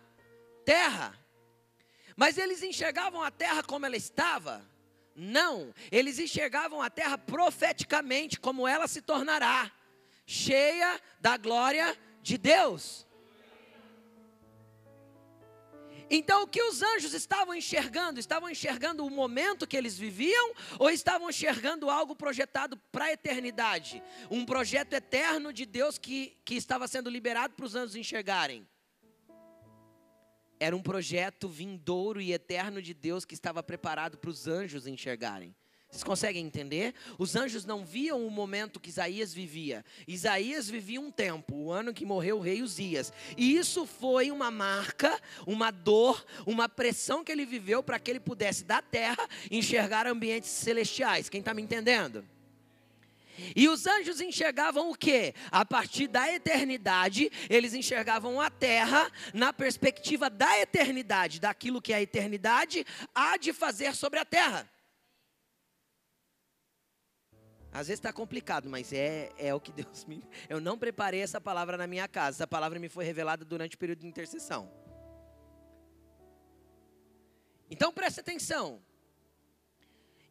terra. 0.65 1.15
Mas 2.15 2.39
eles 2.39 2.63
enxergavam 2.63 3.21
a 3.21 3.29
terra 3.29 3.61
como 3.61 3.85
ela 3.85 3.95
estava? 3.95 4.67
Não, 5.15 5.71
eles 5.91 6.17
enxergavam 6.17 6.81
a 6.81 6.89
terra 6.89 7.19
profeticamente, 7.19 8.39
como 8.39 8.67
ela 8.67 8.87
se 8.87 8.99
tornará, 8.99 9.71
cheia 10.25 10.99
da 11.21 11.37
glória 11.37 11.95
de 12.19 12.35
Deus. 12.35 13.05
Então, 16.09 16.43
o 16.43 16.47
que 16.47 16.61
os 16.61 16.81
anjos 16.81 17.13
estavam 17.13 17.55
enxergando? 17.55 18.19
Estavam 18.19 18.49
enxergando 18.49 19.05
o 19.05 19.09
momento 19.09 19.65
que 19.65 19.75
eles 19.75 19.97
viviam 19.97 20.53
ou 20.77 20.89
estavam 20.89 21.29
enxergando 21.29 21.89
algo 21.89 22.15
projetado 22.15 22.77
para 22.91 23.05
a 23.05 23.13
eternidade? 23.13 24.03
Um 24.29 24.45
projeto 24.45 24.93
eterno 24.93 25.51
de 25.51 25.65
Deus 25.65 25.97
que, 25.97 26.37
que 26.45 26.55
estava 26.55 26.87
sendo 26.87 27.09
liberado 27.09 27.55
para 27.55 27.65
os 27.65 27.75
anjos 27.75 27.95
enxergarem. 27.95 28.67
Era 30.59 30.75
um 30.75 30.81
projeto 30.81 31.49
vindouro 31.49 32.21
e 32.21 32.31
eterno 32.31 32.81
de 32.81 32.93
Deus 32.93 33.25
que 33.25 33.33
estava 33.33 33.61
preparado 33.61 34.17
para 34.17 34.29
os 34.29 34.47
anjos 34.47 34.87
enxergarem. 34.87 35.55
Vocês 35.89 36.03
conseguem 36.03 36.45
entender? 36.45 36.93
Os 37.17 37.35
anjos 37.35 37.63
não 37.63 37.85
viam 37.85 38.25
o 38.25 38.29
momento 38.29 38.79
que 38.79 38.89
Isaías 38.89 39.33
vivia. 39.33 39.85
Isaías 40.07 40.69
vivia 40.69 40.99
um 40.99 41.09
tempo, 41.09 41.55
o 41.55 41.71
ano 41.71 41.93
que 41.93 42.05
morreu 42.05 42.37
o 42.37 42.41
rei 42.41 42.61
Uzias. 42.61 43.13
E 43.37 43.55
isso 43.55 43.85
foi 43.85 44.29
uma 44.29 44.51
marca, 44.51 45.17
uma 45.47 45.71
dor, 45.71 46.25
uma 46.45 46.67
pressão 46.67 47.23
que 47.23 47.31
ele 47.31 47.45
viveu 47.45 47.81
para 47.81 47.97
que 47.97 48.11
ele 48.11 48.19
pudesse 48.19 48.65
da 48.65 48.81
terra 48.81 49.25
enxergar 49.49 50.05
ambientes 50.05 50.49
celestiais. 50.49 51.29
Quem 51.29 51.39
está 51.39 51.53
me 51.53 51.61
entendendo? 51.61 52.25
E 53.55 53.67
os 53.67 53.85
anjos 53.85 54.21
enxergavam 54.21 54.89
o 54.89 54.95
que? 54.95 55.33
A 55.51 55.65
partir 55.65 56.07
da 56.07 56.31
eternidade, 56.31 57.31
eles 57.49 57.73
enxergavam 57.73 58.39
a 58.39 58.49
terra 58.49 59.11
na 59.33 59.51
perspectiva 59.53 60.29
da 60.29 60.59
eternidade, 60.59 61.39
daquilo 61.39 61.81
que 61.81 61.93
a 61.93 62.01
eternidade 62.01 62.85
há 63.13 63.37
de 63.37 63.53
fazer 63.53 63.95
sobre 63.95 64.19
a 64.19 64.25
terra. 64.25 64.69
Às 67.75 67.87
vezes 67.87 67.99
está 67.99 68.13
complicado, 68.13 68.69
mas 68.69 68.93
é, 68.93 69.33
é 69.37 69.53
o 69.53 69.59
que 69.59 69.69
Deus 69.69 70.05
me. 70.05 70.23
Eu 70.47 70.61
não 70.61 70.77
preparei 70.77 71.19
essa 71.19 71.41
palavra 71.41 71.75
na 71.75 71.85
minha 71.85 72.07
casa. 72.07 72.37
Essa 72.37 72.47
palavra 72.47 72.79
me 72.79 72.87
foi 72.87 73.03
revelada 73.03 73.43
durante 73.43 73.75
o 73.75 73.77
período 73.77 73.99
de 73.99 74.07
intercessão. 74.07 74.71
Então 77.69 77.91
preste 77.91 78.21
atenção. 78.21 78.81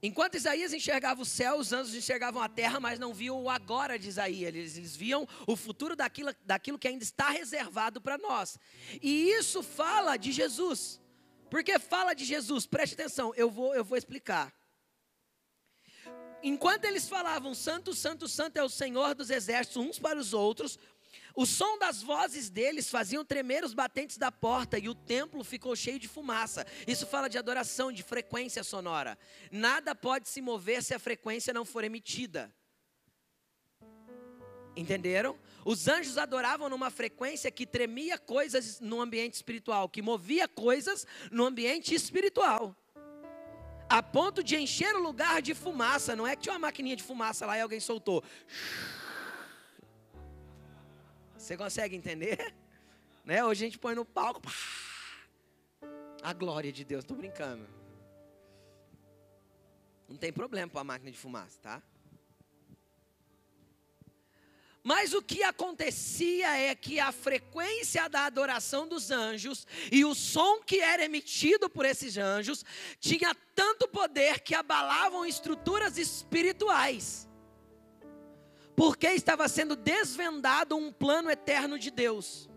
Enquanto 0.02 0.36
Isaías 0.36 0.72
enxergava 0.72 1.20
o 1.20 1.24
céu, 1.26 1.58
os 1.58 1.70
anjos 1.70 1.94
enxergavam 1.94 2.40
a 2.40 2.48
terra, 2.48 2.80
mas 2.80 2.98
não 2.98 3.12
viam 3.12 3.42
o 3.42 3.50
agora 3.50 3.98
de 3.98 4.08
Isaías. 4.08 4.54
Eles, 4.54 4.78
eles 4.78 4.96
viam 4.96 5.28
o 5.46 5.54
futuro 5.54 5.94
daquilo, 5.94 6.34
daquilo 6.46 6.78
que 6.78 6.88
ainda 6.88 7.04
está 7.04 7.28
reservado 7.28 8.00
para 8.00 8.16
nós. 8.16 8.58
E 9.02 9.28
isso 9.32 9.62
fala 9.62 10.16
de 10.16 10.32
Jesus. 10.32 10.98
Porque 11.50 11.78
fala 11.78 12.14
de 12.14 12.24
Jesus, 12.24 12.64
preste 12.64 12.94
atenção, 12.94 13.34
eu 13.36 13.50
vou, 13.50 13.74
eu 13.74 13.84
vou 13.84 13.98
explicar. 13.98 14.50
Enquanto 16.46 16.84
eles 16.84 17.08
falavam, 17.08 17.54
Santo, 17.54 17.94
Santo, 17.94 18.28
Santo 18.28 18.58
é 18.58 18.62
o 18.62 18.68
Senhor 18.68 19.14
dos 19.14 19.30
exércitos, 19.30 19.82
uns 19.82 19.98
para 19.98 20.18
os 20.18 20.34
outros, 20.34 20.78
o 21.34 21.46
som 21.46 21.78
das 21.78 22.02
vozes 22.02 22.50
deles 22.50 22.90
faziam 22.90 23.24
tremer 23.24 23.64
os 23.64 23.72
batentes 23.72 24.18
da 24.18 24.30
porta 24.30 24.78
e 24.78 24.86
o 24.86 24.94
templo 24.94 25.42
ficou 25.42 25.74
cheio 25.74 25.98
de 25.98 26.06
fumaça. 26.06 26.66
Isso 26.86 27.06
fala 27.06 27.30
de 27.30 27.38
adoração, 27.38 27.90
de 27.90 28.02
frequência 28.02 28.62
sonora. 28.62 29.18
Nada 29.50 29.94
pode 29.94 30.28
se 30.28 30.42
mover 30.42 30.82
se 30.82 30.92
a 30.92 30.98
frequência 30.98 31.54
não 31.54 31.64
for 31.64 31.82
emitida. 31.82 32.54
Entenderam? 34.76 35.38
Os 35.64 35.88
anjos 35.88 36.18
adoravam 36.18 36.68
numa 36.68 36.90
frequência 36.90 37.50
que 37.50 37.66
tremia 37.66 38.18
coisas 38.18 38.80
no 38.80 39.00
ambiente 39.00 39.32
espiritual, 39.32 39.88
que 39.88 40.02
movia 40.02 40.46
coisas 40.46 41.06
no 41.30 41.46
ambiente 41.46 41.94
espiritual. 41.94 42.76
A 43.94 44.02
ponto 44.02 44.42
de 44.42 44.56
encher 44.56 44.92
o 44.96 44.98
lugar 44.98 45.40
de 45.40 45.54
fumaça. 45.54 46.16
Não 46.16 46.26
é 46.26 46.34
que 46.34 46.42
tinha 46.42 46.52
uma 46.54 46.66
maquininha 46.66 46.96
de 46.96 47.02
fumaça 47.04 47.46
lá 47.46 47.56
e 47.56 47.60
alguém 47.60 47.78
soltou. 47.78 48.24
Você 51.38 51.56
consegue 51.56 51.94
entender? 51.94 52.38
Né? 53.24 53.42
Hoje 53.42 53.64
a 53.64 53.68
gente 53.68 53.78
põe 53.78 53.94
no 53.94 54.04
palco. 54.04 54.42
Pá, 54.42 54.52
a 56.22 56.34
glória 56.34 56.70
de 56.70 56.84
Deus. 56.84 57.04
Estou 57.04 57.16
brincando. 57.16 57.66
Não 60.06 60.18
tem 60.18 60.30
problema 60.30 60.70
com 60.70 60.78
a 60.78 60.84
máquina 60.84 61.10
de 61.10 61.16
fumaça, 61.16 61.58
tá? 61.62 61.82
Mas 64.84 65.14
o 65.14 65.22
que 65.22 65.42
acontecia 65.42 66.56
é 66.56 66.74
que 66.74 67.00
a 67.00 67.10
frequência 67.10 68.08
da 68.08 68.26
adoração 68.26 68.86
dos 68.86 69.10
anjos 69.10 69.66
e 69.90 70.04
o 70.04 70.14
som 70.14 70.60
que 70.60 70.78
era 70.78 71.04
emitido 71.04 71.68
por 71.68 71.84
esses 71.84 72.16
anjos 72.16 72.64
tinha 73.00 73.34
tanto 73.54 73.88
poder 73.88 74.40
que 74.40 74.54
abalavam 74.54 75.24
estruturas 75.24 75.96
espirituais 75.96 77.26
porque 78.76 79.08
estava 79.08 79.48
sendo 79.48 79.76
desvendado 79.76 80.76
um 80.76 80.92
plano 80.92 81.30
eterno 81.30 81.78
de 81.78 81.90
Deus. 81.90 82.48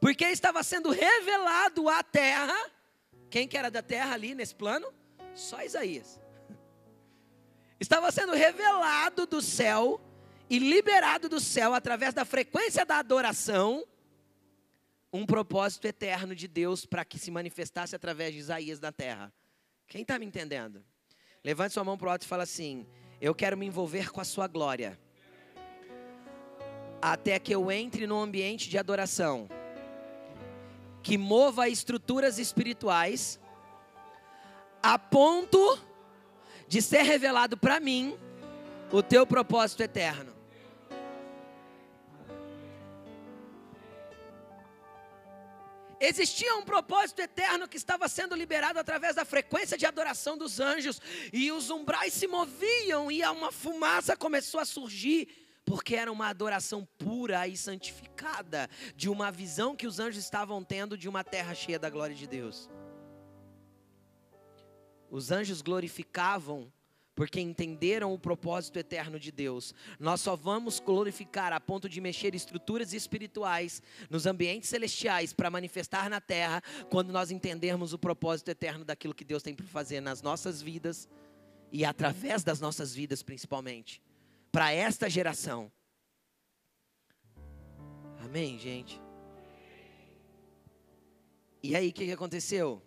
Porque 0.00 0.24
estava 0.24 0.62
sendo 0.62 0.90
revelado 0.90 1.88
à 1.88 2.02
terra, 2.02 2.56
quem 3.30 3.46
que 3.46 3.56
era 3.56 3.70
da 3.70 3.82
terra 3.82 4.14
ali 4.14 4.34
nesse 4.34 4.54
plano? 4.54 4.92
Só 5.34 5.62
Isaías. 5.62 6.21
Estava 7.82 8.12
sendo 8.12 8.32
revelado 8.32 9.26
do 9.26 9.42
céu 9.42 10.00
e 10.48 10.56
liberado 10.56 11.28
do 11.28 11.40
céu 11.40 11.74
através 11.74 12.14
da 12.14 12.24
frequência 12.24 12.86
da 12.86 12.98
adoração 12.98 13.84
um 15.12 15.26
propósito 15.26 15.88
eterno 15.88 16.32
de 16.32 16.46
Deus 16.46 16.86
para 16.86 17.04
que 17.04 17.18
se 17.18 17.28
manifestasse 17.28 17.96
através 17.96 18.32
de 18.34 18.38
Isaías 18.38 18.78
na 18.78 18.92
terra. 18.92 19.32
Quem 19.88 20.02
está 20.02 20.16
me 20.16 20.24
entendendo? 20.24 20.84
Levante 21.42 21.74
sua 21.74 21.82
mão 21.82 21.98
para 21.98 22.06
o 22.06 22.10
alto 22.12 22.22
e 22.22 22.28
fala 22.28 22.44
assim: 22.44 22.86
eu 23.20 23.34
quero 23.34 23.58
me 23.58 23.66
envolver 23.66 24.12
com 24.12 24.20
a 24.20 24.24
sua 24.24 24.46
glória. 24.46 24.96
Até 27.02 27.36
que 27.40 27.52
eu 27.52 27.68
entre 27.72 28.06
num 28.06 28.20
ambiente 28.20 28.70
de 28.70 28.78
adoração 28.78 29.48
que 31.02 31.18
mova 31.18 31.68
estruturas 31.68 32.38
espirituais 32.38 33.40
a 34.80 34.96
ponto 34.96 35.91
de 36.72 36.80
ser 36.80 37.02
revelado 37.02 37.54
para 37.54 37.78
mim 37.78 38.18
o 38.90 39.02
teu 39.02 39.26
propósito 39.26 39.82
eterno. 39.82 40.34
Existia 46.00 46.56
um 46.56 46.62
propósito 46.62 47.20
eterno 47.20 47.68
que 47.68 47.76
estava 47.76 48.08
sendo 48.08 48.34
liberado 48.34 48.78
através 48.78 49.16
da 49.16 49.24
frequência 49.26 49.76
de 49.76 49.84
adoração 49.84 50.38
dos 50.38 50.60
anjos, 50.60 50.98
e 51.30 51.52
os 51.52 51.68
umbrais 51.68 52.14
se 52.14 52.26
moviam, 52.26 53.10
e 53.10 53.22
uma 53.22 53.52
fumaça 53.52 54.16
começou 54.16 54.58
a 54.58 54.64
surgir, 54.64 55.28
porque 55.66 55.94
era 55.94 56.10
uma 56.10 56.28
adoração 56.28 56.88
pura 56.96 57.46
e 57.46 57.54
santificada, 57.54 58.66
de 58.96 59.10
uma 59.10 59.30
visão 59.30 59.76
que 59.76 59.86
os 59.86 60.00
anjos 60.00 60.24
estavam 60.24 60.64
tendo 60.64 60.96
de 60.96 61.06
uma 61.06 61.22
terra 61.22 61.54
cheia 61.54 61.78
da 61.78 61.90
glória 61.90 62.16
de 62.16 62.26
Deus. 62.26 62.70
Os 65.12 65.30
anjos 65.30 65.60
glorificavam 65.60 66.72
porque 67.14 67.38
entenderam 67.38 68.14
o 68.14 68.18
propósito 68.18 68.78
eterno 68.78 69.20
de 69.20 69.30
Deus. 69.30 69.74
Nós 70.00 70.22
só 70.22 70.34
vamos 70.34 70.80
glorificar 70.80 71.52
a 71.52 71.60
ponto 71.60 71.86
de 71.86 72.00
mexer 72.00 72.34
estruturas 72.34 72.94
espirituais 72.94 73.82
nos 74.08 74.24
ambientes 74.24 74.70
celestiais 74.70 75.34
para 75.34 75.50
manifestar 75.50 76.08
na 76.08 76.18
terra 76.18 76.62
quando 76.88 77.12
nós 77.12 77.30
entendermos 77.30 77.92
o 77.92 77.98
propósito 77.98 78.48
eterno 78.48 78.86
daquilo 78.86 79.14
que 79.14 79.22
Deus 79.22 79.42
tem 79.42 79.54
para 79.54 79.66
fazer 79.66 80.00
nas 80.00 80.22
nossas 80.22 80.62
vidas 80.62 81.06
e 81.70 81.84
através 81.84 82.42
das 82.42 82.58
nossas 82.58 82.94
vidas, 82.94 83.22
principalmente, 83.22 84.02
para 84.50 84.72
esta 84.72 85.10
geração. 85.10 85.70
Amém, 88.18 88.58
gente? 88.58 88.98
E 91.62 91.76
aí, 91.76 91.90
o 91.90 91.92
que 91.92 92.10
aconteceu? 92.10 92.82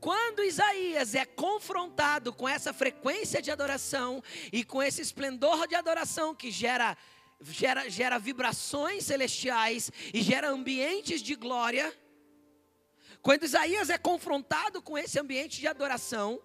Quando 0.00 0.44
Isaías 0.44 1.14
é 1.14 1.24
confrontado 1.24 2.32
com 2.32 2.48
essa 2.48 2.72
frequência 2.72 3.42
de 3.42 3.50
adoração 3.50 4.22
e 4.52 4.64
com 4.64 4.82
esse 4.82 5.02
esplendor 5.02 5.66
de 5.66 5.74
adoração 5.74 6.34
que 6.34 6.50
gera, 6.50 6.96
gera, 7.40 7.88
gera 7.88 8.18
vibrações 8.18 9.04
celestiais 9.04 9.90
e 10.14 10.22
gera 10.22 10.48
ambientes 10.48 11.20
de 11.20 11.34
glória, 11.34 11.92
quando 13.20 13.42
Isaías 13.42 13.90
é 13.90 13.98
confrontado 13.98 14.80
com 14.80 14.96
esse 14.96 15.18
ambiente 15.18 15.58
de 15.58 15.66
adoração, 15.66 16.40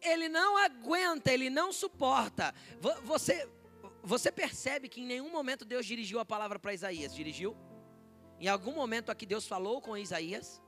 ele 0.00 0.28
não 0.28 0.56
aguenta, 0.56 1.32
ele 1.32 1.48
não 1.48 1.72
suporta. 1.72 2.52
Você, 3.04 3.48
você 4.02 4.32
percebe 4.32 4.88
que 4.88 5.00
em 5.00 5.06
nenhum 5.06 5.30
momento 5.30 5.64
Deus 5.64 5.86
dirigiu 5.86 6.18
a 6.18 6.24
palavra 6.24 6.58
para 6.58 6.74
Isaías? 6.74 7.14
Dirigiu? 7.14 7.56
Em 8.40 8.48
algum 8.48 8.72
momento 8.72 9.10
aqui 9.10 9.24
Deus 9.24 9.46
falou 9.46 9.80
com 9.80 9.96
Isaías? 9.96 10.60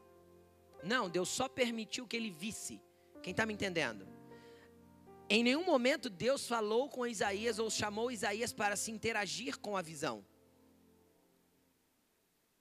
Não, 0.82 1.08
Deus 1.08 1.28
só 1.28 1.48
permitiu 1.48 2.06
que 2.06 2.16
ele 2.16 2.30
visse. 2.30 2.80
Quem 3.22 3.32
está 3.32 3.44
me 3.44 3.52
entendendo? 3.52 4.06
Em 5.28 5.42
nenhum 5.42 5.64
momento 5.64 6.08
Deus 6.08 6.46
falou 6.46 6.88
com 6.88 7.06
Isaías 7.06 7.58
ou 7.58 7.70
chamou 7.70 8.10
Isaías 8.10 8.52
para 8.52 8.76
se 8.76 8.90
interagir 8.90 9.58
com 9.58 9.76
a 9.76 9.82
visão. 9.82 10.24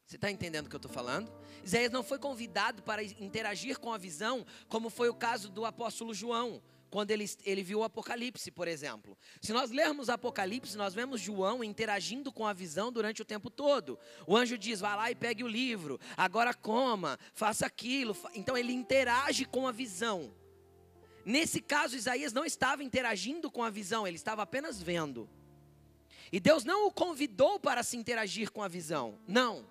Você 0.05 0.15
está 0.15 0.31
entendendo 0.31 0.67
o 0.67 0.69
que 0.69 0.75
eu 0.75 0.79
estou 0.79 0.91
falando? 0.91 1.31
Isaías 1.63 1.91
não 1.91 2.03
foi 2.03 2.17
convidado 2.17 2.81
para 2.83 3.03
interagir 3.03 3.77
com 3.77 3.91
a 3.91 3.97
visão, 3.97 4.45
como 4.69 4.89
foi 4.89 5.09
o 5.09 5.13
caso 5.13 5.49
do 5.49 5.65
apóstolo 5.65 6.13
João 6.13 6.61
quando 6.89 7.11
ele, 7.11 7.25
ele 7.43 7.63
viu 7.63 7.79
o 7.79 7.83
Apocalipse, 7.83 8.49
por 8.51 8.67
exemplo. 8.67 9.17
Se 9.41 9.51
nós 9.51 9.71
lermos 9.71 10.09
Apocalipse, 10.09 10.77
nós 10.77 10.93
vemos 10.93 11.21
João 11.21 11.63
interagindo 11.63 12.31
com 12.31 12.45
a 12.45 12.53
visão 12.53 12.91
durante 12.91 13.21
o 13.21 13.25
tempo 13.25 13.49
todo. 13.49 13.99
O 14.25 14.35
anjo 14.35 14.57
diz: 14.57 14.79
vá 14.79 14.95
lá 14.95 15.11
e 15.11 15.15
pegue 15.15 15.43
o 15.43 15.47
livro, 15.47 15.99
agora 16.15 16.53
coma, 16.53 17.19
faça 17.33 17.65
aquilo. 17.65 18.15
Então 18.33 18.57
ele 18.57 18.73
interage 18.73 19.45
com 19.45 19.67
a 19.67 19.71
visão. 19.71 20.33
Nesse 21.25 21.59
caso, 21.59 21.97
Isaías 21.97 22.31
não 22.31 22.45
estava 22.45 22.83
interagindo 22.83 23.51
com 23.51 23.61
a 23.61 23.69
visão, 23.69 24.07
ele 24.07 24.15
estava 24.15 24.43
apenas 24.43 24.81
vendo. 24.81 25.29
E 26.31 26.39
Deus 26.39 26.63
não 26.63 26.87
o 26.87 26.91
convidou 26.91 27.59
para 27.59 27.83
se 27.83 27.97
interagir 27.97 28.51
com 28.51 28.63
a 28.63 28.67
visão, 28.67 29.19
não. 29.27 29.65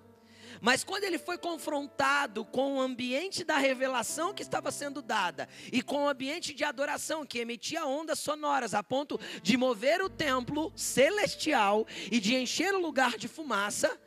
Mas 0.61 0.83
quando 0.85 1.05
ele 1.05 1.19
foi 1.19 1.39
confrontado 1.39 2.45
com 2.45 2.77
o 2.77 2.81
ambiente 2.81 3.45
da 3.45 3.59
revelação 3.59 4.35
que 4.35 4.43
estava 4.43 4.71
sendo 4.71 5.03
dada 5.03 5.49
e 5.73 5.83
com 5.83 6.05
o 6.05 6.09
ambiente 6.09 6.55
de 6.55 6.65
adoração 6.65 7.27
que 7.27 7.39
emitia 7.39 7.87
ondas 7.87 8.19
sonoras 8.19 8.75
a 8.75 8.83
ponto 8.83 9.19
de 9.43 9.57
mover 9.57 10.03
o 10.03 10.09
templo 10.09 10.73
celestial 10.75 11.87
e 12.11 12.21
de 12.21 12.35
encher 12.35 12.75
o 12.75 12.81
lugar 12.81 13.17
de 13.19 13.29
fumaça, 13.29 13.99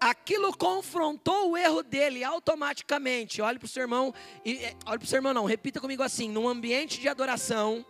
aquilo 0.00 0.56
confrontou 0.56 1.52
o 1.52 1.56
erro 1.56 1.82
dele 1.82 2.22
automaticamente. 2.22 3.40
Olhe 3.40 3.58
para 3.58 3.66
o 3.66 3.68
seu 3.68 3.82
irmão, 3.82 4.12
e, 4.44 4.56
é, 4.56 4.76
olhe 4.86 4.98
para 4.98 5.04
o 5.04 5.06
seu 5.06 5.16
irmão, 5.16 5.32
não, 5.32 5.44
repita 5.44 5.80
comigo 5.80 6.02
assim: 6.02 6.28
num 6.28 6.48
ambiente 6.48 7.00
de 7.00 7.08
adoração, 7.08 7.84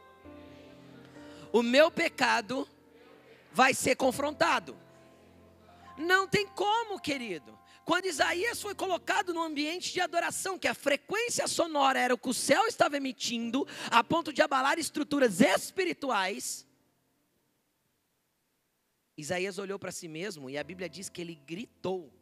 o 1.52 1.62
meu 1.62 1.90
pecado 1.90 2.68
vai 3.52 3.74
ser 3.74 3.96
confrontado. 3.96 4.76
Não 5.96 6.26
tem 6.26 6.46
como, 6.46 6.98
querido. 7.00 7.56
Quando 7.84 8.06
Isaías 8.06 8.62
foi 8.62 8.74
colocado 8.74 9.34
no 9.34 9.42
ambiente 9.42 9.92
de 9.92 10.00
adoração, 10.00 10.58
que 10.58 10.66
a 10.66 10.74
frequência 10.74 11.46
sonora 11.46 11.98
era 11.98 12.14
o 12.14 12.18
que 12.18 12.28
o 12.28 12.34
céu 12.34 12.66
estava 12.66 12.96
emitindo, 12.96 13.66
a 13.90 14.02
ponto 14.02 14.32
de 14.32 14.40
abalar 14.40 14.78
estruturas 14.78 15.40
espirituais, 15.40 16.66
Isaías 19.16 19.58
olhou 19.58 19.78
para 19.78 19.92
si 19.92 20.08
mesmo 20.08 20.50
e 20.50 20.58
a 20.58 20.64
Bíblia 20.64 20.88
diz 20.88 21.08
que 21.08 21.20
ele 21.20 21.34
gritou. 21.34 22.12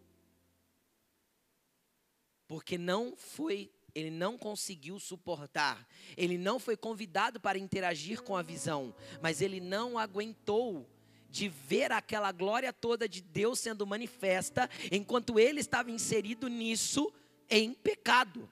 Porque 2.46 2.77
não 2.77 3.16
foi, 3.16 3.72
ele 3.94 4.11
não 4.11 4.37
conseguiu 4.37 4.98
suportar. 4.98 5.88
Ele 6.16 6.37
não 6.37 6.59
foi 6.59 6.77
convidado 6.77 7.40
para 7.40 7.59
interagir 7.59 8.22
com 8.22 8.37
a 8.37 8.42
visão, 8.42 8.94
mas 9.22 9.40
ele 9.40 9.61
não 9.61 9.98
aguentou 9.98 10.87
de 11.33 11.49
ver 11.49 11.90
aquela 11.90 12.31
glória 12.31 12.75
toda 12.75 13.09
de 13.09 13.23
Deus 13.23 13.59
sendo 13.59 13.87
manifesta, 13.87 14.68
enquanto 14.92 15.40
ele 15.40 15.61
estava 15.61 15.90
inserido 15.90 16.47
nisso 16.47 17.11
em 17.49 17.73
pecado. 17.73 18.47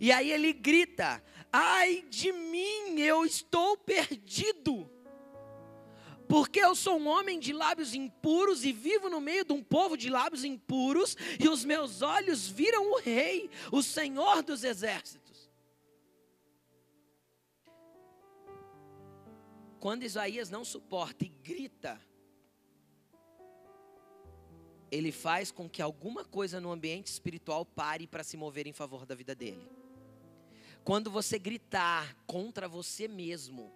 E 0.00 0.12
aí 0.12 0.30
ele 0.30 0.52
grita: 0.52 1.22
Ai 1.52 2.04
de 2.08 2.32
mim, 2.32 3.00
eu 3.00 3.24
estou 3.24 3.76
perdido. 3.76 4.88
Porque 6.28 6.60
eu 6.60 6.74
sou 6.74 6.98
um 6.98 7.08
homem 7.08 7.38
de 7.38 7.52
lábios 7.52 7.94
impuros 7.94 8.64
e 8.64 8.72
vivo 8.72 9.08
no 9.08 9.20
meio 9.20 9.44
de 9.44 9.52
um 9.52 9.62
povo 9.62 9.96
de 9.96 10.08
lábios 10.08 10.44
impuros, 10.44 11.16
e 11.38 11.48
os 11.48 11.64
meus 11.64 12.00
olhos 12.00 12.48
viram 12.48 12.92
o 12.92 12.98
Rei, 12.98 13.50
o 13.72 13.82
Senhor 13.82 14.42
dos 14.42 14.62
exércitos. 14.64 15.25
Quando 19.80 20.02
Isaías 20.02 20.50
não 20.50 20.64
suporta 20.64 21.24
e 21.24 21.28
grita, 21.28 22.00
ele 24.90 25.12
faz 25.12 25.50
com 25.50 25.68
que 25.68 25.82
alguma 25.82 26.24
coisa 26.24 26.60
no 26.60 26.70
ambiente 26.70 27.08
espiritual 27.08 27.64
pare 27.64 28.06
para 28.06 28.24
se 28.24 28.36
mover 28.36 28.66
em 28.66 28.72
favor 28.72 29.04
da 29.04 29.14
vida 29.14 29.34
dele. 29.34 29.68
Quando 30.84 31.10
você 31.10 31.38
gritar 31.38 32.16
contra 32.26 32.68
você 32.68 33.08
mesmo, 33.08 33.72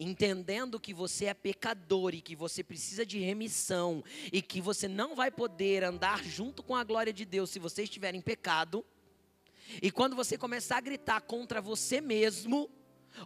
entendendo 0.00 0.80
que 0.80 0.92
você 0.92 1.26
é 1.26 1.34
pecador 1.34 2.14
e 2.14 2.20
que 2.20 2.34
você 2.34 2.64
precisa 2.64 3.04
de 3.04 3.18
remissão 3.18 4.02
e 4.32 4.42
que 4.42 4.60
você 4.60 4.88
não 4.88 5.14
vai 5.14 5.30
poder 5.30 5.84
andar 5.84 6.24
junto 6.24 6.62
com 6.62 6.74
a 6.74 6.84
glória 6.84 7.12
de 7.12 7.24
Deus 7.24 7.50
se 7.50 7.58
você 7.58 7.82
estiver 7.82 8.14
em 8.14 8.20
pecado, 8.20 8.84
e 9.82 9.90
quando 9.90 10.14
você 10.14 10.38
começar 10.38 10.78
a 10.78 10.80
gritar 10.80 11.20
contra 11.22 11.60
você 11.60 12.00
mesmo, 12.00 12.70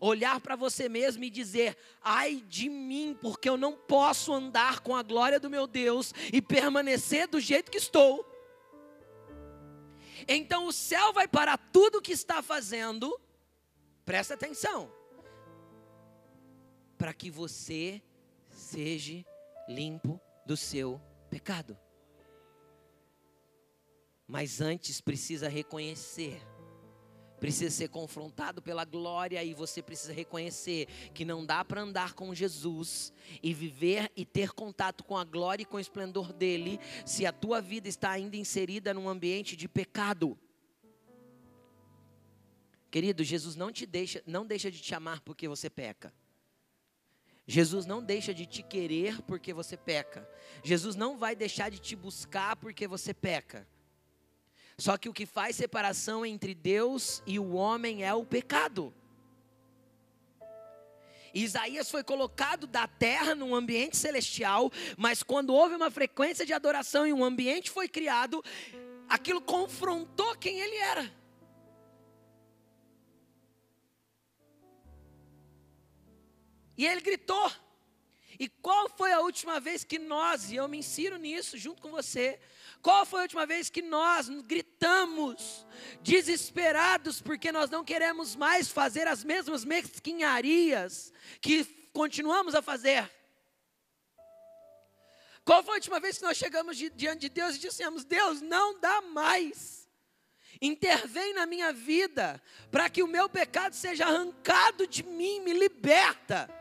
olhar 0.00 0.40
para 0.40 0.56
você 0.56 0.88
mesmo 0.88 1.24
e 1.24 1.30
dizer: 1.30 1.76
ai 2.02 2.44
de 2.48 2.68
mim, 2.68 3.16
porque 3.20 3.48
eu 3.48 3.56
não 3.56 3.76
posso 3.76 4.32
andar 4.32 4.80
com 4.80 4.94
a 4.94 5.02
glória 5.02 5.40
do 5.40 5.48
meu 5.48 5.66
Deus 5.66 6.12
e 6.32 6.42
permanecer 6.42 7.26
do 7.26 7.40
jeito 7.40 7.70
que 7.70 7.78
estou. 7.78 8.26
Então 10.28 10.66
o 10.66 10.72
céu 10.72 11.12
vai 11.12 11.26
parar 11.26 11.56
tudo 11.72 11.98
o 11.98 12.02
que 12.02 12.12
está 12.12 12.42
fazendo, 12.42 13.18
presta 14.04 14.34
atenção, 14.34 14.92
para 16.98 17.14
que 17.14 17.30
você 17.30 18.02
seja 18.50 19.24
limpo 19.68 20.20
do 20.44 20.56
seu 20.56 21.00
pecado. 21.30 21.78
Mas 24.26 24.60
antes 24.60 25.00
precisa 25.00 25.48
reconhecer 25.48 26.40
precisa 27.40 27.74
ser 27.74 27.88
confrontado 27.88 28.60
pela 28.60 28.84
glória 28.84 29.42
e 29.42 29.54
você 29.54 29.82
precisa 29.82 30.12
reconhecer 30.12 30.86
que 31.14 31.24
não 31.24 31.44
dá 31.44 31.64
para 31.64 31.80
andar 31.80 32.12
com 32.12 32.34
Jesus 32.34 33.12
e 33.42 33.54
viver 33.54 34.12
e 34.14 34.24
ter 34.24 34.52
contato 34.52 35.02
com 35.02 35.16
a 35.16 35.24
glória 35.24 35.62
e 35.62 35.66
com 35.66 35.78
o 35.78 35.80
esplendor 35.80 36.32
dele 36.32 36.78
se 37.06 37.24
a 37.24 37.32
tua 37.32 37.60
vida 37.60 37.88
está 37.88 38.10
ainda 38.10 38.36
inserida 38.36 38.92
num 38.92 39.08
ambiente 39.08 39.56
de 39.56 39.66
pecado. 39.66 40.38
Querido, 42.90 43.24
Jesus 43.24 43.56
não 43.56 43.72
te 43.72 43.86
deixa, 43.86 44.22
não 44.26 44.44
deixa 44.44 44.70
de 44.70 44.80
te 44.80 44.94
amar 44.94 45.20
porque 45.20 45.48
você 45.48 45.70
peca. 45.70 46.12
Jesus 47.46 47.86
não 47.86 48.02
deixa 48.02 48.34
de 48.34 48.46
te 48.46 48.62
querer 48.62 49.22
porque 49.22 49.52
você 49.52 49.76
peca. 49.76 50.28
Jesus 50.62 50.94
não 50.94 51.16
vai 51.16 51.34
deixar 51.34 51.70
de 51.70 51.78
te 51.78 51.96
buscar 51.96 52.54
porque 52.56 52.86
você 52.86 53.14
peca. 53.14 53.66
Só 54.80 54.96
que 54.96 55.10
o 55.10 55.12
que 55.12 55.26
faz 55.26 55.56
separação 55.56 56.24
entre 56.24 56.54
Deus 56.54 57.22
e 57.26 57.38
o 57.38 57.52
homem 57.52 58.02
é 58.02 58.14
o 58.14 58.24
pecado. 58.24 58.94
Isaías 61.34 61.90
foi 61.90 62.02
colocado 62.02 62.66
da 62.66 62.88
terra 62.88 63.34
num 63.34 63.54
ambiente 63.54 63.98
celestial, 63.98 64.72
mas 64.96 65.22
quando 65.22 65.54
houve 65.54 65.74
uma 65.74 65.90
frequência 65.90 66.46
de 66.46 66.54
adoração 66.54 67.06
e 67.06 67.12
um 67.12 67.22
ambiente 67.22 67.70
foi 67.70 67.88
criado, 67.88 68.42
aquilo 69.06 69.42
confrontou 69.42 70.34
quem 70.36 70.58
ele 70.60 70.76
era. 70.76 71.12
E 76.78 76.86
ele 76.86 77.02
gritou. 77.02 77.52
E 78.38 78.48
qual 78.48 78.88
foi 78.88 79.12
a 79.12 79.20
última 79.20 79.60
vez 79.60 79.84
que 79.84 79.98
nós, 79.98 80.50
e 80.50 80.56
eu 80.56 80.66
me 80.66 80.78
insiro 80.78 81.18
nisso 81.18 81.58
junto 81.58 81.82
com 81.82 81.90
você, 81.90 82.40
qual 82.82 83.04
foi 83.04 83.20
a 83.20 83.22
última 83.24 83.46
vez 83.46 83.68
que 83.68 83.82
nós 83.82 84.28
gritamos, 84.46 85.66
desesperados, 86.02 87.20
porque 87.20 87.52
nós 87.52 87.68
não 87.68 87.84
queremos 87.84 88.34
mais 88.34 88.68
fazer 88.70 89.06
as 89.06 89.22
mesmas 89.22 89.64
mesquinharias 89.64 91.12
que 91.40 91.64
continuamos 91.92 92.54
a 92.54 92.62
fazer? 92.62 93.10
Qual 95.44 95.62
foi 95.62 95.74
a 95.74 95.76
última 95.76 96.00
vez 96.00 96.18
que 96.18 96.24
nós 96.24 96.36
chegamos 96.36 96.76
diante 96.76 97.20
de 97.20 97.28
Deus 97.28 97.56
e 97.56 97.58
dissemos: 97.58 98.04
Deus, 98.04 98.40
não 98.40 98.78
dá 98.78 99.02
mais. 99.02 99.88
Intervém 100.60 101.32
na 101.34 101.46
minha 101.46 101.72
vida, 101.72 102.42
para 102.70 102.90
que 102.90 103.02
o 103.02 103.06
meu 103.06 103.28
pecado 103.28 103.74
seja 103.74 104.06
arrancado 104.06 104.86
de 104.86 105.02
mim, 105.02 105.40
me 105.40 105.52
liberta. 105.52 106.59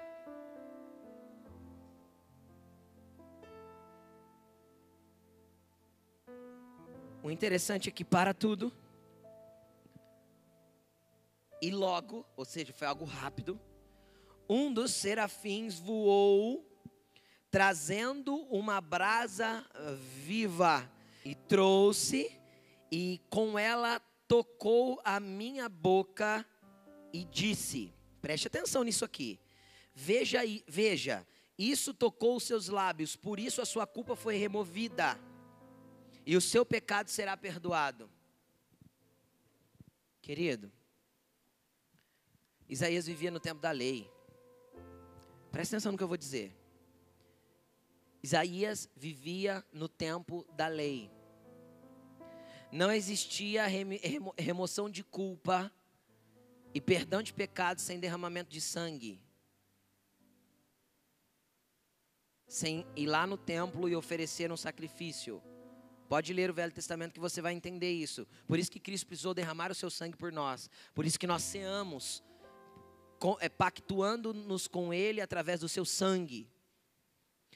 O 7.30 7.32
interessante 7.32 7.89
é 7.89 7.92
que 7.92 8.04
para 8.04 8.34
tudo, 8.34 8.74
e 11.62 11.70
logo, 11.70 12.26
ou 12.36 12.44
seja, 12.44 12.74
foi 12.74 12.88
algo 12.88 13.06
rápido, 13.06 13.62
um 14.50 14.74
dos 14.74 14.92
serafins 14.94 15.78
voou, 15.78 16.68
trazendo 17.52 18.36
uma 18.48 18.82
brasa 18.82 19.63
viva, 20.26 20.92
e 21.24 21.36
trouxe, 21.36 22.36
e 22.92 23.22
com 23.30 23.60
ela 23.60 24.00
tocou 24.28 25.00
a 25.06 25.20
minha 25.20 25.70
boca 25.70 26.44
e 27.13 27.24
disse: 27.26 27.94
preste 28.20 28.48
atenção 28.48 28.84
nisso 28.84 29.06
aqui, 29.06 29.39
veja, 29.94 30.39
veja, 30.68 31.28
isso 31.56 31.94
tocou 31.94 32.38
os 32.38 32.44
seus 32.44 32.70
lábios, 32.70 33.15
por 33.15 33.39
isso 33.39 33.62
a 33.62 33.65
sua 33.65 33.86
culpa 33.86 34.15
foi 34.15 34.36
removida 34.36 35.29
e 36.25 36.36
o 36.36 36.41
seu 36.41 36.65
pecado 36.65 37.10
será 37.10 37.36
perdoado. 37.36 38.10
Querido, 40.21 40.71
Isaías 42.67 43.08
vivia 43.08 43.32
no 43.32 43.39
tempo 43.39 43.60
da 43.60 43.71
lei. 43.71 44.10
Presta 45.51 45.75
atenção 45.75 45.91
no 45.91 45.97
que 45.97 46.03
eu 46.03 46.08
vou 46.08 46.17
dizer. 46.17 46.55
Isaías 48.21 48.88
vivia 48.95 49.65
no 49.73 49.89
tempo 49.89 50.45
da 50.53 50.67
lei. 50.67 51.10
Não 52.71 52.91
existia 52.91 53.65
remoção 54.38 54.89
de 54.89 55.03
culpa 55.03 55.71
e 56.73 56.79
perdão 56.79 57.23
de 57.23 57.34
pecados 57.34 57.84
sem 57.84 57.99
derramamento 57.99 58.51
de 58.51 58.62
sangue. 58.62 59.19
Sem 62.47 62.86
ir 62.95 63.07
lá 63.07 63.26
no 63.26 63.38
templo 63.38 63.89
e 63.89 63.95
oferecer 63.95 64.51
um 64.51 64.57
sacrifício. 64.57 65.41
Pode 66.10 66.34
ler 66.34 66.49
o 66.49 66.53
Velho 66.55 66.74
Testamento 66.74 67.14
que 67.14 67.20
você 67.20 67.39
vai 67.39 67.53
entender 67.53 67.91
isso. 67.91 68.28
Por 68.47 68.57
isso 68.57 68.72
que 68.72 68.80
Cristo 68.80 69.05
precisou 69.05 69.32
derramar 69.32 69.72
o 69.72 69.76
seu 69.76 69.91
sangue 69.91 70.18
por 70.18 70.32
nós. 70.32 70.68
Por 70.95 71.05
isso 71.05 71.20
que 71.20 71.28
nós 71.28 71.43
seamos 71.43 72.24
é, 73.39 73.47
pactuando-nos 73.47 74.68
com 74.68 74.91
Ele 74.91 75.22
através 75.22 75.60
do 75.60 75.70
seu 75.70 75.86
sangue. 75.86 76.49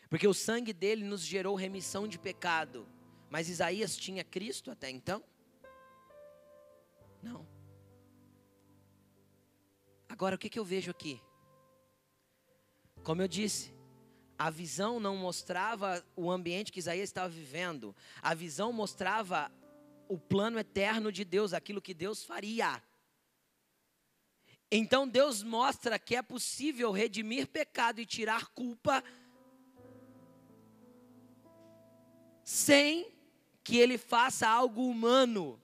Porque 0.07 0.27
o 0.27 0.35
sangue 0.35 0.71
dele 0.71 1.03
nos 1.03 1.21
gerou 1.21 1.55
remissão 1.55 2.07
de 2.07 2.19
pecado. 2.19 2.87
Mas 3.27 3.49
Isaías 3.49 3.97
tinha 3.97 4.23
Cristo 4.23 4.69
até 4.69 4.87
então? 4.87 5.23
Não. 7.23 7.47
Agora 10.07 10.35
o 10.35 10.37
que, 10.37 10.47
que 10.47 10.59
eu 10.59 10.65
vejo 10.65 10.91
aqui? 10.91 11.19
Como 13.01 13.19
eu 13.19 13.27
disse, 13.27 13.72
a 14.43 14.49
visão 14.49 14.99
não 14.99 15.15
mostrava 15.15 16.05
o 16.17 16.29
ambiente 16.29 16.69
que 16.69 16.79
Isaías 16.79 17.07
estava 17.07 17.29
vivendo. 17.29 17.95
A 18.21 18.33
visão 18.33 18.73
mostrava 18.73 19.49
o 20.05 20.19
plano 20.19 20.59
eterno 20.59 21.13
de 21.13 21.23
Deus, 21.23 21.53
aquilo 21.53 21.81
que 21.81 21.93
Deus 21.93 22.25
faria. 22.25 22.83
Então 24.69 25.07
Deus 25.07 25.41
mostra 25.43 25.97
que 25.97 26.13
é 26.13 26.21
possível 26.21 26.91
redimir 26.91 27.47
pecado 27.47 28.01
e 28.01 28.05
tirar 28.05 28.47
culpa 28.47 29.01
sem 32.43 33.15
que 33.63 33.77
ele 33.77 33.97
faça 33.97 34.45
algo 34.45 34.89
humano. 34.89 35.57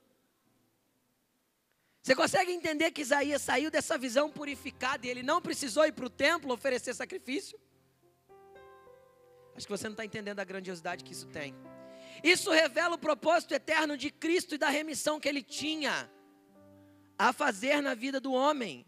Você 2.01 2.15
consegue 2.15 2.53
entender 2.53 2.91
que 2.91 3.01
Isaías 3.01 3.41
saiu 3.41 3.69
dessa 3.69 3.97
visão 3.97 4.31
purificada 4.31 5.05
e 5.05 5.09
ele 5.09 5.21
não 5.21 5.41
precisou 5.41 5.85
ir 5.85 5.91
para 5.91 6.05
o 6.05 6.09
templo 6.09 6.53
oferecer 6.53 6.93
sacrifício? 6.95 7.59
Acho 9.59 9.67
que 9.67 9.77
você 9.77 9.89
não 9.89 9.91
está 9.91 10.05
entendendo 10.05 10.39
a 10.39 10.45
grandiosidade 10.45 11.03
que 11.03 11.11
isso 11.11 11.27
tem. 11.27 11.53
Isso 12.23 12.49
revela 12.49 12.95
o 12.95 12.97
propósito 12.97 13.53
eterno 13.53 13.97
de 13.97 14.09
Cristo 14.09 14.55
e 14.55 14.57
da 14.57 14.69
remissão 14.69 15.19
que 15.19 15.27
ele 15.27 15.43
tinha 15.43 16.09
a 17.17 17.33
fazer 17.33 17.81
na 17.81 17.93
vida 17.93 18.21
do 18.21 18.31
homem. 18.31 18.85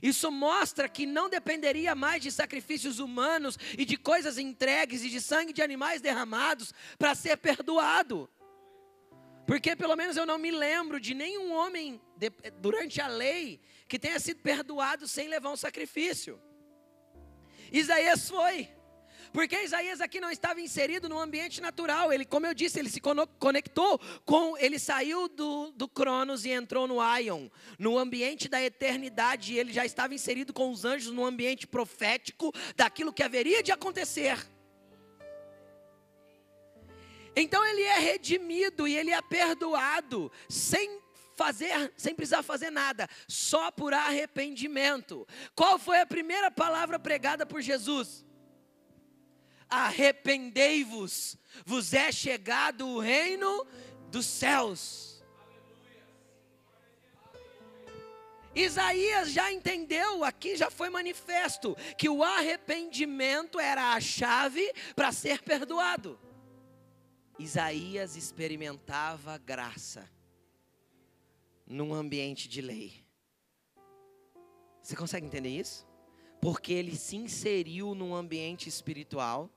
Isso 0.00 0.30
mostra 0.30 0.88
que 0.88 1.04
não 1.04 1.28
dependeria 1.28 1.96
mais 1.96 2.22
de 2.22 2.30
sacrifícios 2.30 3.00
humanos 3.00 3.58
e 3.76 3.84
de 3.84 3.96
coisas 3.96 4.38
entregues 4.38 5.02
e 5.02 5.10
de 5.10 5.20
sangue 5.20 5.52
de 5.52 5.62
animais 5.62 6.00
derramados 6.00 6.72
para 6.96 7.16
ser 7.16 7.36
perdoado. 7.36 8.30
Porque 9.44 9.74
pelo 9.74 9.96
menos 9.96 10.16
eu 10.16 10.24
não 10.24 10.38
me 10.38 10.52
lembro 10.52 11.00
de 11.00 11.12
nenhum 11.12 11.52
homem 11.52 12.00
de, 12.16 12.30
durante 12.60 13.00
a 13.00 13.08
lei 13.08 13.60
que 13.88 13.98
tenha 13.98 14.20
sido 14.20 14.40
perdoado 14.42 15.08
sem 15.08 15.26
levar 15.26 15.50
um 15.50 15.56
sacrifício. 15.56 16.40
Isaías 17.72 18.28
foi. 18.28 18.73
Porque 19.34 19.60
Isaías 19.64 20.00
aqui 20.00 20.20
não 20.20 20.30
estava 20.30 20.60
inserido 20.60 21.08
no 21.08 21.18
ambiente 21.18 21.60
natural. 21.60 22.12
Ele, 22.12 22.24
como 22.24 22.46
eu 22.46 22.54
disse, 22.54 22.78
ele 22.78 22.88
se 22.88 23.00
conectou 23.00 23.98
com, 24.24 24.56
ele 24.56 24.78
saiu 24.78 25.26
do, 25.26 25.72
do 25.72 25.88
Cronos 25.88 26.44
e 26.44 26.50
entrou 26.50 26.86
no 26.86 27.00
Aion, 27.00 27.48
no 27.76 27.98
ambiente 27.98 28.48
da 28.48 28.62
eternidade. 28.62 29.58
Ele 29.58 29.72
já 29.72 29.84
estava 29.84 30.14
inserido 30.14 30.52
com 30.52 30.70
os 30.70 30.84
anjos 30.84 31.12
no 31.12 31.24
ambiente 31.24 31.66
profético 31.66 32.52
daquilo 32.76 33.12
que 33.12 33.24
haveria 33.24 33.60
de 33.60 33.72
acontecer. 33.72 34.38
Então 37.34 37.66
ele 37.66 37.82
é 37.82 37.98
redimido 37.98 38.86
e 38.86 38.96
ele 38.96 39.10
é 39.10 39.20
perdoado 39.20 40.30
sem 40.48 41.00
fazer, 41.34 41.92
sem 41.96 42.14
precisar 42.14 42.44
fazer 42.44 42.70
nada, 42.70 43.08
só 43.26 43.72
por 43.72 43.92
arrependimento. 43.92 45.26
Qual 45.56 45.76
foi 45.76 46.00
a 46.00 46.06
primeira 46.06 46.52
palavra 46.52 47.00
pregada 47.00 47.44
por 47.44 47.60
Jesus? 47.60 48.23
Arrependei-vos, 49.74 51.36
vos 51.64 51.92
é 51.92 52.10
chegado 52.12 52.86
o 52.86 52.98
reino 52.98 53.66
dos 54.10 54.26
céus. 54.26 55.14
Isaías 58.54 59.32
já 59.32 59.52
entendeu, 59.52 60.22
aqui 60.22 60.56
já 60.56 60.70
foi 60.70 60.88
manifesto, 60.88 61.76
que 61.98 62.08
o 62.08 62.22
arrependimento 62.22 63.58
era 63.58 63.94
a 63.94 64.00
chave 64.00 64.72
para 64.94 65.10
ser 65.10 65.42
perdoado. 65.42 66.18
Isaías 67.36 68.14
experimentava 68.14 69.36
graça 69.38 70.08
num 71.66 71.92
ambiente 71.92 72.48
de 72.48 72.60
lei. 72.60 73.04
Você 74.80 74.94
consegue 74.94 75.26
entender 75.26 75.48
isso? 75.48 75.84
Porque 76.40 76.72
ele 76.72 76.94
se 76.94 77.16
inseriu 77.16 77.94
num 77.94 78.14
ambiente 78.14 78.68
espiritual 78.68 79.50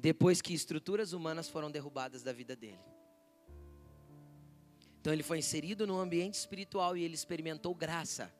depois 0.00 0.40
que 0.40 0.54
estruturas 0.54 1.12
humanas 1.12 1.48
foram 1.48 1.70
derrubadas 1.70 2.22
da 2.22 2.32
vida 2.32 2.56
dele. 2.56 2.80
Então 5.00 5.12
ele 5.12 5.22
foi 5.22 5.38
inserido 5.38 5.86
no 5.86 5.98
ambiente 5.98 6.34
espiritual 6.34 6.96
e 6.96 7.02
ele 7.02 7.14
experimentou 7.14 7.74
graça. 7.74 8.32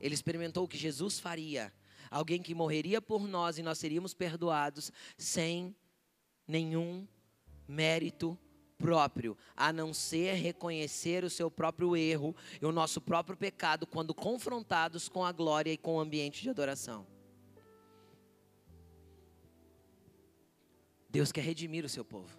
Ele 0.00 0.14
experimentou 0.14 0.64
o 0.64 0.68
que 0.68 0.76
Jesus 0.76 1.20
faria. 1.20 1.72
Alguém 2.10 2.42
que 2.42 2.54
morreria 2.54 3.00
por 3.00 3.26
nós 3.26 3.58
e 3.58 3.62
nós 3.62 3.78
seríamos 3.78 4.12
perdoados 4.12 4.90
sem 5.16 5.74
nenhum 6.46 7.06
mérito 7.68 8.38
próprio, 8.76 9.36
a 9.56 9.72
não 9.72 9.94
ser 9.94 10.34
reconhecer 10.34 11.24
o 11.24 11.30
seu 11.30 11.50
próprio 11.50 11.96
erro 11.96 12.34
e 12.60 12.66
o 12.66 12.72
nosso 12.72 13.00
próprio 13.00 13.36
pecado 13.36 13.86
quando 13.86 14.12
confrontados 14.12 15.08
com 15.08 15.24
a 15.24 15.30
glória 15.30 15.72
e 15.72 15.78
com 15.78 15.96
o 15.96 16.00
ambiente 16.00 16.42
de 16.42 16.50
adoração. 16.50 17.11
Deus 21.12 21.30
quer 21.30 21.42
redimir 21.42 21.84
o 21.84 21.90
seu 21.90 22.02
povo. 22.02 22.34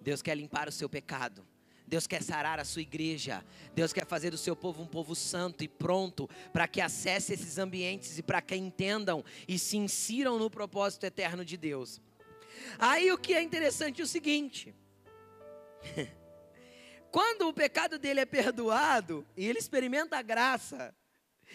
Deus 0.00 0.20
quer 0.20 0.36
limpar 0.36 0.68
o 0.68 0.72
seu 0.72 0.88
pecado. 0.88 1.46
Deus 1.86 2.08
quer 2.08 2.22
sarar 2.24 2.58
a 2.58 2.64
sua 2.64 2.82
igreja. 2.82 3.44
Deus 3.72 3.92
quer 3.92 4.04
fazer 4.04 4.30
do 4.30 4.36
seu 4.36 4.56
povo 4.56 4.82
um 4.82 4.86
povo 4.86 5.14
santo 5.14 5.62
e 5.62 5.68
pronto 5.68 6.28
para 6.52 6.66
que 6.66 6.80
acesse 6.80 7.32
esses 7.32 7.56
ambientes 7.56 8.18
e 8.18 8.22
para 8.22 8.42
que 8.42 8.56
entendam 8.56 9.24
e 9.46 9.58
se 9.60 9.76
insiram 9.76 10.40
no 10.40 10.50
propósito 10.50 11.06
eterno 11.06 11.44
de 11.44 11.56
Deus. 11.56 12.00
Aí 12.80 13.12
o 13.12 13.16
que 13.16 13.32
é 13.32 13.40
interessante 13.40 14.00
é 14.00 14.04
o 14.04 14.08
seguinte: 14.08 14.74
quando 17.12 17.48
o 17.48 17.54
pecado 17.54 17.96
dele 17.96 18.20
é 18.20 18.26
perdoado 18.26 19.24
e 19.36 19.46
ele 19.46 19.60
experimenta 19.60 20.18
a 20.18 20.22
graça, 20.22 20.92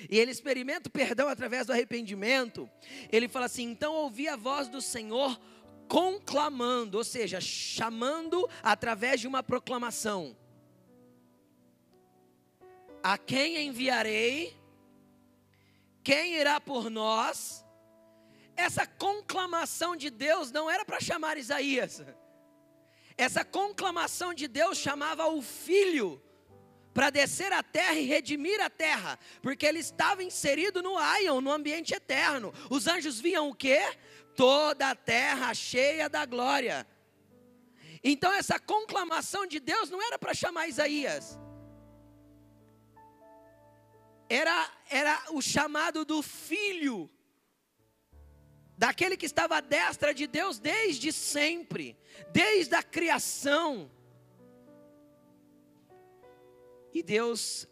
e 0.09 0.17
ele 0.17 0.31
experimenta 0.31 0.87
o 0.87 0.91
perdão 0.91 1.27
através 1.27 1.67
do 1.67 1.73
arrependimento, 1.73 2.69
ele 3.11 3.27
fala 3.27 3.45
assim: 3.45 3.69
então 3.69 3.93
ouvi 3.93 4.29
a 4.29 4.37
voz 4.37 4.69
do 4.69 4.81
Senhor 4.81 5.37
conclamando, 5.87 6.97
ou 6.97 7.03
seja, 7.03 7.39
chamando 7.41 8.49
através 8.61 9.19
de 9.21 9.27
uma 9.27 9.43
proclamação. 9.43 10.35
A 13.01 13.17
quem 13.17 13.67
enviarei? 13.67 14.55
Quem 16.03 16.35
irá 16.35 16.59
por 16.59 16.89
nós? 16.89 17.63
Essa 18.55 18.85
conclamação 18.85 19.95
de 19.95 20.09
Deus 20.09 20.51
não 20.51 20.69
era 20.69 20.85
para 20.85 20.99
chamar 20.99 21.37
Isaías. 21.37 22.03
Essa 23.17 23.43
conclamação 23.43 24.33
de 24.33 24.47
Deus 24.47 24.77
chamava 24.77 25.27
o 25.27 25.41
filho 25.41 26.21
para 26.93 27.09
descer 27.09 27.51
a 27.51 27.63
terra 27.63 27.95
e 27.95 28.05
redimir 28.05 28.61
a 28.61 28.69
terra, 28.69 29.17
porque 29.41 29.65
ele 29.65 29.79
estava 29.79 30.23
inserido 30.23 30.81
no 30.83 30.97
Aion, 30.97 31.41
no 31.41 31.51
ambiente 31.51 31.93
eterno. 31.93 32.53
Os 32.69 32.87
anjos 32.87 33.19
viam 33.19 33.49
o 33.49 33.55
quê? 33.55 33.81
Toda 34.35 34.89
a 34.89 34.95
terra 34.95 35.53
cheia 35.53 36.09
da 36.09 36.25
glória. 36.25 36.87
Então 38.03 38.33
essa 38.33 38.59
conclamação 38.59 39.45
de 39.47 39.59
Deus 39.59 39.89
não 39.89 40.01
era 40.01 40.19
para 40.19 40.33
chamar 40.33 40.67
Isaías. 40.67 41.39
Era, 44.29 44.71
era 44.89 45.23
o 45.31 45.41
chamado 45.41 46.03
do 46.03 46.21
filho, 46.21 47.09
daquele 48.77 49.15
que 49.15 49.25
estava 49.25 49.57
à 49.57 49.61
destra 49.61 50.13
de 50.13 50.25
Deus 50.27 50.59
desde 50.59 51.11
sempre, 51.11 51.97
desde 52.31 52.75
a 52.75 52.83
criação. 52.83 53.91
E 56.93 57.01
Deus, 57.01 57.67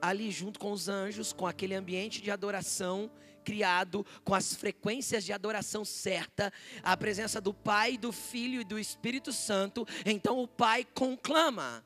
ali 0.00 0.30
junto 0.30 0.58
com 0.58 0.72
os 0.72 0.88
anjos, 0.88 1.32
com 1.32 1.46
aquele 1.46 1.74
ambiente 1.74 2.22
de 2.22 2.30
adoração, 2.30 3.10
criado 3.48 4.04
com 4.22 4.34
as 4.34 4.54
frequências 4.54 5.24
de 5.24 5.32
adoração 5.32 5.82
certa, 5.82 6.52
a 6.82 6.94
presença 6.94 7.40
do 7.40 7.54
Pai, 7.54 7.96
do 7.96 8.12
Filho 8.12 8.60
e 8.60 8.64
do 8.64 8.78
Espírito 8.78 9.32
Santo, 9.32 9.88
então 10.04 10.38
o 10.38 10.46
Pai 10.46 10.86
conclama: 10.92 11.82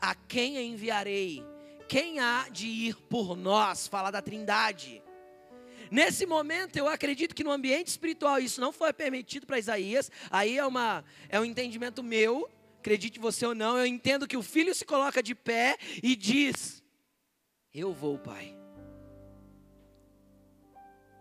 A 0.00 0.14
quem 0.14 0.56
enviarei? 0.66 1.44
Quem 1.86 2.18
há 2.18 2.48
de 2.48 2.66
ir 2.66 2.96
por 3.10 3.36
nós? 3.36 3.86
Fala 3.86 4.10
da 4.10 4.22
Trindade. 4.22 5.02
Nesse 5.90 6.24
momento, 6.24 6.78
eu 6.78 6.88
acredito 6.88 7.34
que 7.34 7.44
no 7.44 7.52
ambiente 7.52 7.88
espiritual 7.88 8.38
isso 8.38 8.58
não 8.58 8.72
foi 8.72 8.90
permitido 8.94 9.46
para 9.46 9.58
Isaías. 9.58 10.10
Aí 10.30 10.56
é, 10.56 10.66
uma, 10.66 11.04
é 11.28 11.38
um 11.38 11.44
entendimento 11.44 12.02
meu, 12.02 12.50
acredite 12.78 13.20
você 13.20 13.44
ou 13.44 13.54
não. 13.54 13.76
Eu 13.76 13.84
entendo 13.84 14.26
que 14.26 14.36
o 14.36 14.42
filho 14.42 14.74
se 14.74 14.86
coloca 14.86 15.22
de 15.22 15.34
pé 15.34 15.76
e 16.02 16.16
diz: 16.16 16.82
Eu 17.74 17.92
vou, 17.92 18.18
Pai. 18.18 18.65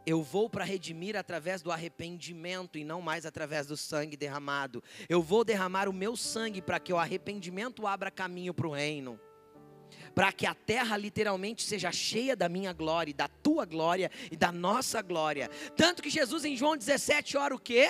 Eu 0.05 0.21
vou 0.21 0.49
para 0.49 0.63
redimir 0.63 1.15
através 1.15 1.61
do 1.61 1.71
arrependimento 1.71 2.77
e 2.77 2.83
não 2.83 3.01
mais 3.01 3.25
através 3.25 3.65
do 3.65 3.75
sangue 3.75 4.15
derramado. 4.15 4.83
Eu 5.09 5.21
vou 5.21 5.43
derramar 5.43 5.89
o 5.89 5.93
meu 5.93 6.15
sangue 6.15 6.61
para 6.61 6.79
que 6.79 6.93
o 6.93 6.97
arrependimento 6.97 7.87
abra 7.87 8.11
caminho 8.11 8.53
para 8.53 8.67
o 8.67 8.73
reino. 8.73 9.19
Para 10.13 10.31
que 10.31 10.45
a 10.45 10.53
terra 10.53 10.95
literalmente 10.95 11.63
seja 11.63 11.91
cheia 11.91 12.35
da 12.35 12.47
minha 12.47 12.71
glória, 12.71 13.13
da 13.13 13.27
tua 13.27 13.65
glória 13.65 14.11
e 14.31 14.35
da 14.35 14.51
nossa 14.51 15.01
glória. 15.01 15.49
Tanto 15.75 16.03
que 16.03 16.09
Jesus 16.09 16.45
em 16.45 16.55
João 16.55 16.77
17 16.77 17.35
ora 17.37 17.55
o 17.55 17.59
quê? 17.59 17.89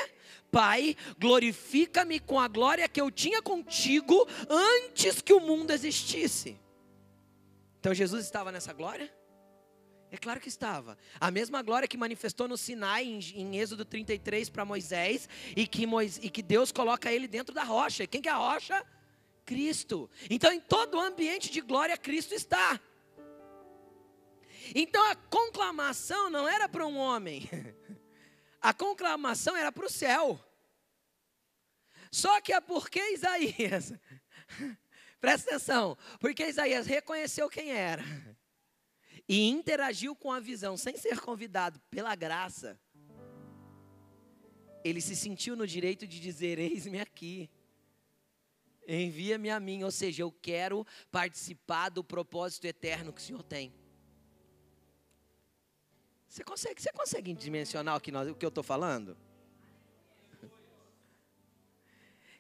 Pai, 0.51 0.95
glorifica-me 1.19 2.19
com 2.19 2.39
a 2.39 2.47
glória 2.47 2.87
que 2.87 3.01
eu 3.01 3.11
tinha 3.11 3.41
contigo 3.41 4.27
antes 4.49 5.21
que 5.21 5.33
o 5.33 5.41
mundo 5.41 5.71
existisse. 5.71 6.57
Então 7.79 7.93
Jesus 7.93 8.23
estava 8.23 8.51
nessa 8.51 8.73
glória? 8.73 9.13
É 10.15 10.17
claro 10.17 10.39
que 10.39 10.47
estava. 10.47 10.97
A 11.19 11.29
mesma 11.29 11.61
glória 11.61 11.89
que 11.89 11.97
manifestou 11.97 12.47
no 12.47 12.55
Sinai, 12.55 13.03
em, 13.03 13.19
em 13.35 13.59
Êxodo 13.59 13.83
33, 13.83 14.49
para 14.49 14.63
Moisés, 14.63 15.27
e 15.53 15.67
que, 15.67 15.85
Moisés, 15.85 16.23
e 16.23 16.29
que 16.29 16.41
Deus 16.41 16.71
coloca 16.71 17.11
ele 17.11 17.27
dentro 17.27 17.53
da 17.53 17.65
rocha. 17.65 18.03
E 18.03 18.07
quem 18.07 18.21
que 18.21 18.29
é 18.29 18.31
a 18.31 18.37
rocha? 18.37 18.81
Cristo. 19.45 20.09
Então, 20.29 20.53
em 20.53 20.61
todo 20.61 20.95
o 20.95 21.01
ambiente 21.01 21.51
de 21.51 21.59
glória, 21.59 21.97
Cristo 21.97 22.33
está. 22.33 22.79
Então 24.73 25.05
a 25.11 25.15
conclamação 25.15 26.29
não 26.29 26.47
era 26.47 26.69
para 26.69 26.87
um 26.87 26.97
homem, 26.97 27.47
a 28.61 28.73
conclamação 28.73 29.55
era 29.55 29.69
para 29.69 29.85
o 29.85 29.89
céu. 29.89 30.39
Só 32.09 32.39
que 32.39 32.53
é 32.53 32.61
porque 32.61 32.99
Isaías, 33.11 33.93
presta 35.19 35.49
atenção, 35.51 35.97
porque 36.21 36.47
Isaías 36.47 36.87
reconheceu 36.87 37.49
quem 37.49 37.69
era 37.71 38.03
e 39.27 39.47
interagiu 39.47 40.15
com 40.15 40.31
a 40.31 40.39
visão 40.39 40.77
sem 40.77 40.95
ser 40.97 41.19
convidado 41.19 41.79
pela 41.89 42.15
graça, 42.15 42.79
ele 44.83 45.01
se 45.01 45.15
sentiu 45.15 45.55
no 45.55 45.65
direito 45.65 46.05
de 46.07 46.19
dizer: 46.19 46.59
Eis-me 46.59 46.99
aqui. 46.99 47.49
Envia-me 48.87 49.49
a 49.49 49.59
mim, 49.59 49.83
ou 49.83 49.89
seja, 49.89 50.21
eu 50.21 50.31
quero 50.31 50.85
participar 51.11 51.89
do 51.89 52.03
propósito 52.03 52.65
eterno 52.65 53.11
que 53.11 53.19
o 53.19 53.23
Senhor 53.23 53.41
tem. 53.41 53.73
Você 56.29 56.43
consegue, 56.43 56.79
você 56.79 56.91
consegue 56.91 57.33
dimensionar 57.33 57.95
o 57.95 57.99
que, 57.99 58.11
nós, 58.11 58.29
o 58.29 58.35
que 58.35 58.45
eu 58.45 58.49
estou 58.49 58.63
falando? 58.63 59.17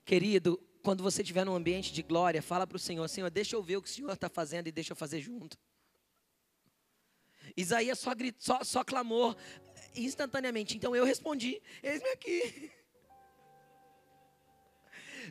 Querido, 0.05 0.61
quando 0.83 1.01
você 1.01 1.23
estiver 1.23 1.43
num 1.43 1.55
ambiente 1.55 1.91
de 1.91 2.03
glória, 2.03 2.43
fala 2.43 2.67
para 2.67 2.75
o 2.75 2.79
Senhor, 2.79 3.07
Senhor, 3.07 3.31
deixa 3.31 3.55
eu 3.55 3.63
ver 3.63 3.77
o 3.77 3.81
que 3.81 3.89
o 3.89 3.91
Senhor 3.91 4.11
está 4.11 4.29
fazendo 4.29 4.67
e 4.67 4.71
deixa 4.71 4.93
eu 4.93 4.95
fazer 4.95 5.19
junto. 5.19 5.57
Isaías 7.55 7.99
só, 7.99 8.13
grit, 8.13 8.43
só, 8.43 8.63
só 8.63 8.83
clamou 8.83 9.35
instantaneamente. 9.95 10.75
Então 10.75 10.95
eu 10.95 11.05
respondi: 11.05 11.61
Eis-me 11.81 12.09
aqui. 12.09 12.71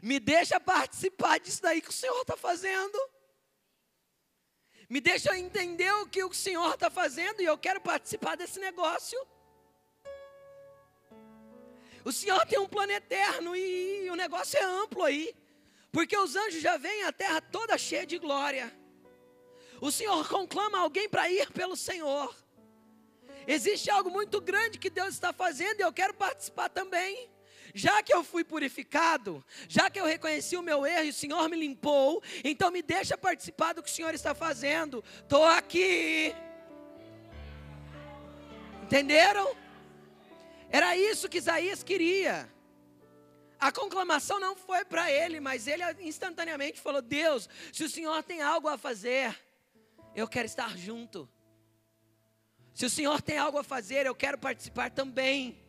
Me 0.02 0.18
deixa 0.18 0.58
participar 0.58 1.38
disso 1.38 1.62
daí 1.62 1.80
que 1.80 1.90
o 1.90 1.92
Senhor 1.92 2.20
está 2.20 2.36
fazendo. 2.36 2.98
Me 4.88 5.00
deixa 5.00 5.38
entender 5.38 5.90
o 5.92 6.06
que 6.06 6.22
o 6.22 6.32
Senhor 6.32 6.74
está 6.74 6.90
fazendo 6.90 7.40
e 7.40 7.44
eu 7.44 7.56
quero 7.56 7.80
participar 7.80 8.36
desse 8.36 8.58
negócio. 8.58 9.18
O 12.04 12.12
Senhor 12.12 12.44
tem 12.46 12.58
um 12.58 12.68
plano 12.68 12.92
eterno 12.92 13.56
e 13.56 14.10
o 14.10 14.14
negócio 14.14 14.58
é 14.58 14.62
amplo 14.62 15.04
aí. 15.04 15.34
Porque 15.90 16.16
os 16.16 16.36
anjos 16.36 16.60
já 16.60 16.76
vêm 16.76 17.04
à 17.04 17.12
terra 17.12 17.40
toda 17.40 17.78
cheia 17.78 18.04
de 18.04 18.18
glória. 18.18 18.76
O 19.84 19.92
Senhor 19.92 20.26
conclama 20.26 20.78
alguém 20.78 21.10
para 21.10 21.28
ir 21.28 21.50
pelo 21.50 21.76
Senhor. 21.76 22.34
Existe 23.46 23.90
algo 23.90 24.08
muito 24.10 24.40
grande 24.40 24.78
que 24.78 24.88
Deus 24.88 25.10
está 25.10 25.30
fazendo 25.30 25.78
e 25.78 25.82
eu 25.82 25.92
quero 25.92 26.14
participar 26.14 26.70
também. 26.70 27.30
Já 27.74 28.02
que 28.02 28.14
eu 28.14 28.24
fui 28.24 28.42
purificado, 28.44 29.44
já 29.68 29.90
que 29.90 30.00
eu 30.00 30.06
reconheci 30.06 30.56
o 30.56 30.62
meu 30.62 30.86
erro 30.86 31.04
e 31.04 31.10
o 31.10 31.12
Senhor 31.12 31.46
me 31.50 31.58
limpou, 31.58 32.22
então 32.42 32.70
me 32.70 32.80
deixa 32.80 33.18
participar 33.18 33.74
do 33.74 33.82
que 33.82 33.90
o 33.90 33.92
Senhor 33.92 34.14
está 34.14 34.34
fazendo. 34.34 35.04
Estou 35.18 35.44
aqui. 35.44 36.34
Entenderam? 38.84 39.54
Era 40.70 40.96
isso 40.96 41.28
que 41.28 41.36
Isaías 41.36 41.82
queria. 41.82 42.50
A 43.60 43.70
conclamação 43.70 44.40
não 44.40 44.56
foi 44.56 44.82
para 44.86 45.12
ele, 45.12 45.40
mas 45.40 45.66
ele 45.66 45.82
instantaneamente 46.00 46.80
falou: 46.80 47.02
Deus, 47.02 47.50
se 47.70 47.84
o 47.84 47.90
Senhor 47.90 48.22
tem 48.22 48.40
algo 48.40 48.66
a 48.66 48.78
fazer, 48.78 49.38
eu 50.14 50.28
quero 50.28 50.46
estar 50.46 50.76
junto. 50.76 51.28
Se 52.72 52.86
o 52.86 52.90
Senhor 52.90 53.22
tem 53.22 53.38
algo 53.38 53.58
a 53.58 53.64
fazer, 53.64 54.06
eu 54.06 54.14
quero 54.14 54.38
participar 54.38 54.90
também. 54.90 55.62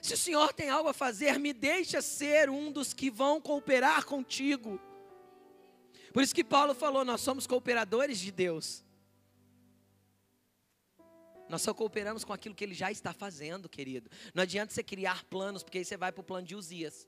Se 0.00 0.14
o 0.14 0.16
Senhor 0.16 0.52
tem 0.52 0.68
algo 0.68 0.88
a 0.88 0.94
fazer, 0.94 1.38
me 1.38 1.52
deixa 1.52 2.02
ser 2.02 2.50
um 2.50 2.72
dos 2.72 2.92
que 2.92 3.10
vão 3.10 3.40
cooperar 3.40 4.04
contigo. 4.04 4.80
Por 6.12 6.22
isso 6.22 6.34
que 6.34 6.42
Paulo 6.42 6.74
falou: 6.74 7.04
nós 7.04 7.20
somos 7.20 7.46
cooperadores 7.46 8.18
de 8.18 8.32
Deus. 8.32 8.84
Nós 11.48 11.60
só 11.60 11.74
cooperamos 11.74 12.24
com 12.24 12.32
aquilo 12.32 12.54
que 12.54 12.64
Ele 12.64 12.74
já 12.74 12.90
está 12.90 13.12
fazendo, 13.12 13.68
querido. 13.68 14.10
Não 14.34 14.42
adianta 14.42 14.72
você 14.72 14.82
criar 14.82 15.22
planos, 15.24 15.62
porque 15.62 15.78
aí 15.78 15.84
você 15.84 15.98
vai 15.98 16.10
para 16.10 16.20
o 16.20 16.24
plano 16.24 16.46
de 16.46 16.56
Uzias. 16.56 17.06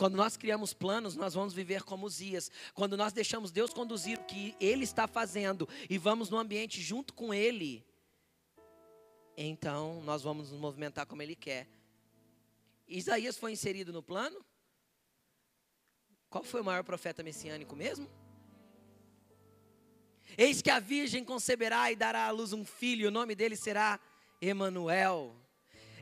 Quando 0.00 0.16
nós 0.16 0.34
criamos 0.34 0.72
planos, 0.72 1.14
nós 1.14 1.34
vamos 1.34 1.52
viver 1.52 1.82
como 1.82 2.06
Uzias. 2.06 2.50
Quando 2.72 2.96
nós 2.96 3.12
deixamos 3.12 3.50
Deus 3.50 3.70
conduzir 3.70 4.18
o 4.18 4.24
que 4.24 4.56
Ele 4.58 4.82
está 4.82 5.06
fazendo 5.06 5.68
e 5.90 5.98
vamos 5.98 6.30
no 6.30 6.38
ambiente 6.38 6.80
junto 6.80 7.12
com 7.12 7.34
Ele, 7.34 7.84
então 9.36 10.02
nós 10.02 10.22
vamos 10.22 10.50
nos 10.50 10.58
movimentar 10.58 11.04
como 11.04 11.20
Ele 11.20 11.36
quer. 11.36 11.68
Isaías 12.88 13.36
foi 13.36 13.52
inserido 13.52 13.92
no 13.92 14.02
plano? 14.02 14.42
Qual 16.30 16.42
foi 16.42 16.62
o 16.62 16.64
maior 16.64 16.82
profeta 16.82 17.22
messiânico 17.22 17.76
mesmo? 17.76 18.08
Eis 20.38 20.62
que 20.62 20.70
a 20.70 20.80
virgem 20.80 21.22
conceberá 21.22 21.92
e 21.92 21.96
dará 21.96 22.24
à 22.24 22.30
luz 22.30 22.54
um 22.54 22.64
filho, 22.64 23.08
o 23.08 23.12
nome 23.12 23.34
dele 23.34 23.54
será 23.54 24.00
Emanuel. 24.40 25.36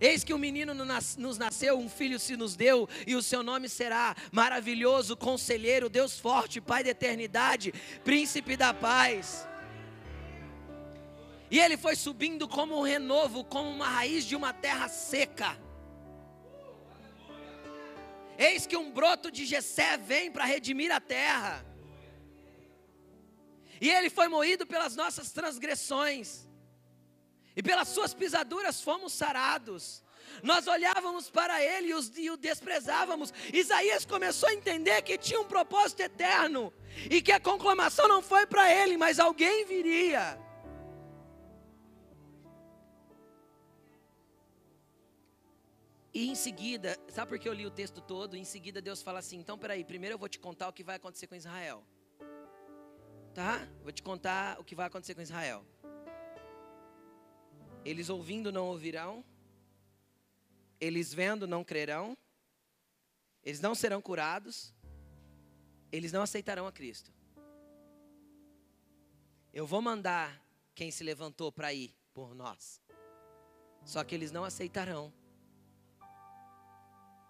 Eis 0.00 0.22
que 0.22 0.32
um 0.32 0.38
menino 0.38 0.74
nos 0.74 1.38
nasceu, 1.38 1.78
um 1.78 1.88
filho 1.88 2.18
se 2.18 2.36
nos 2.36 2.54
deu, 2.56 2.88
e 3.06 3.14
o 3.16 3.22
seu 3.22 3.42
nome 3.42 3.68
será 3.68 4.14
maravilhoso, 4.30 5.16
conselheiro, 5.16 5.88
Deus 5.88 6.18
forte, 6.18 6.60
Pai 6.60 6.84
da 6.84 6.90
eternidade, 6.90 7.72
príncipe 8.04 8.56
da 8.56 8.72
paz. 8.72 9.46
E 11.50 11.58
ele 11.58 11.76
foi 11.76 11.96
subindo 11.96 12.46
como 12.46 12.78
um 12.78 12.82
renovo, 12.82 13.42
como 13.44 13.70
uma 13.70 13.88
raiz 13.88 14.24
de 14.24 14.36
uma 14.36 14.52
terra 14.52 14.88
seca. 14.88 15.58
Eis 18.36 18.66
que 18.66 18.76
um 18.76 18.92
broto 18.92 19.30
de 19.30 19.44
Jessé 19.44 19.96
vem 19.96 20.30
para 20.30 20.44
redimir 20.44 20.92
a 20.92 21.00
terra. 21.00 21.64
E 23.80 23.90
ele 23.90 24.10
foi 24.10 24.28
moído 24.28 24.66
pelas 24.66 24.94
nossas 24.94 25.32
transgressões. 25.32 26.47
E 27.58 27.62
pelas 27.62 27.88
suas 27.88 28.14
pisaduras 28.14 28.80
fomos 28.80 29.12
sarados. 29.12 30.04
Nós 30.44 30.68
olhávamos 30.68 31.28
para 31.28 31.60
ele 31.60 31.88
e, 32.16 32.30
o 32.30 32.36
desprezávamos. 32.36 33.34
Isaías 33.52 34.04
começou 34.04 34.48
a 34.48 34.54
entender 34.54 35.02
que 35.02 35.18
tinha 35.18 35.40
um 35.40 35.44
propósito 35.44 35.98
eterno. 35.98 36.72
E 37.10 37.20
que 37.20 37.32
a 37.32 37.40
conclamação 37.40 38.06
não 38.06 38.22
foi 38.22 38.46
para 38.46 38.72
ele, 38.72 38.96
mas 38.96 39.18
alguém 39.18 39.64
viria. 39.64 40.38
E 46.14 46.28
em 46.28 46.36
seguida, 46.36 46.96
sabe 47.08 47.28
por 47.28 47.40
que 47.40 47.48
eu 47.48 47.52
li 47.52 47.66
o 47.66 47.72
texto 47.72 48.00
todo? 48.00 48.36
Em 48.36 48.44
seguida 48.44 48.80
Deus 48.80 49.02
fala 49.02 49.18
assim: 49.18 49.36
então 49.36 49.58
peraí, 49.58 49.82
primeiro 49.82 50.14
eu 50.14 50.18
vou 50.18 50.28
te 50.28 50.38
contar 50.38 50.68
o 50.68 50.72
que 50.72 50.84
vai 50.84 50.94
acontecer 50.94 51.26
com 51.26 51.34
Israel. 51.34 51.84
Tá? 53.34 53.66
Vou 53.82 53.90
te 53.90 54.02
contar 54.02 54.60
o 54.60 54.64
que 54.64 54.76
vai 54.76 54.86
acontecer 54.86 55.16
com 55.16 55.22
Israel. 55.22 55.66
Eles 57.88 58.10
ouvindo 58.10 58.52
não 58.52 58.66
ouvirão, 58.66 59.24
eles 60.78 61.14
vendo 61.14 61.46
não 61.46 61.64
crerão, 61.64 62.14
eles 63.42 63.62
não 63.62 63.74
serão 63.74 64.02
curados, 64.02 64.74
eles 65.90 66.12
não 66.12 66.20
aceitarão 66.20 66.66
a 66.66 66.70
Cristo. 66.70 67.10
Eu 69.54 69.66
vou 69.66 69.80
mandar 69.80 70.38
quem 70.74 70.90
se 70.90 71.02
levantou 71.02 71.50
para 71.50 71.72
ir 71.72 71.96
por 72.12 72.34
nós, 72.34 72.78
só 73.86 74.04
que 74.04 74.14
eles 74.14 74.30
não 74.30 74.44
aceitarão. 74.44 75.10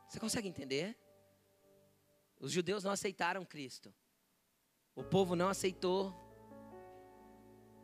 Você 0.09 0.19
consegue 0.19 0.49
entender? 0.49 0.99
Os 2.41 2.51
judeus 2.51 2.83
não 2.83 2.91
aceitaram 2.91 3.45
Cristo. 3.45 3.95
O 4.97 5.05
povo 5.05 5.37
não 5.37 5.49
aceitou 5.49 6.13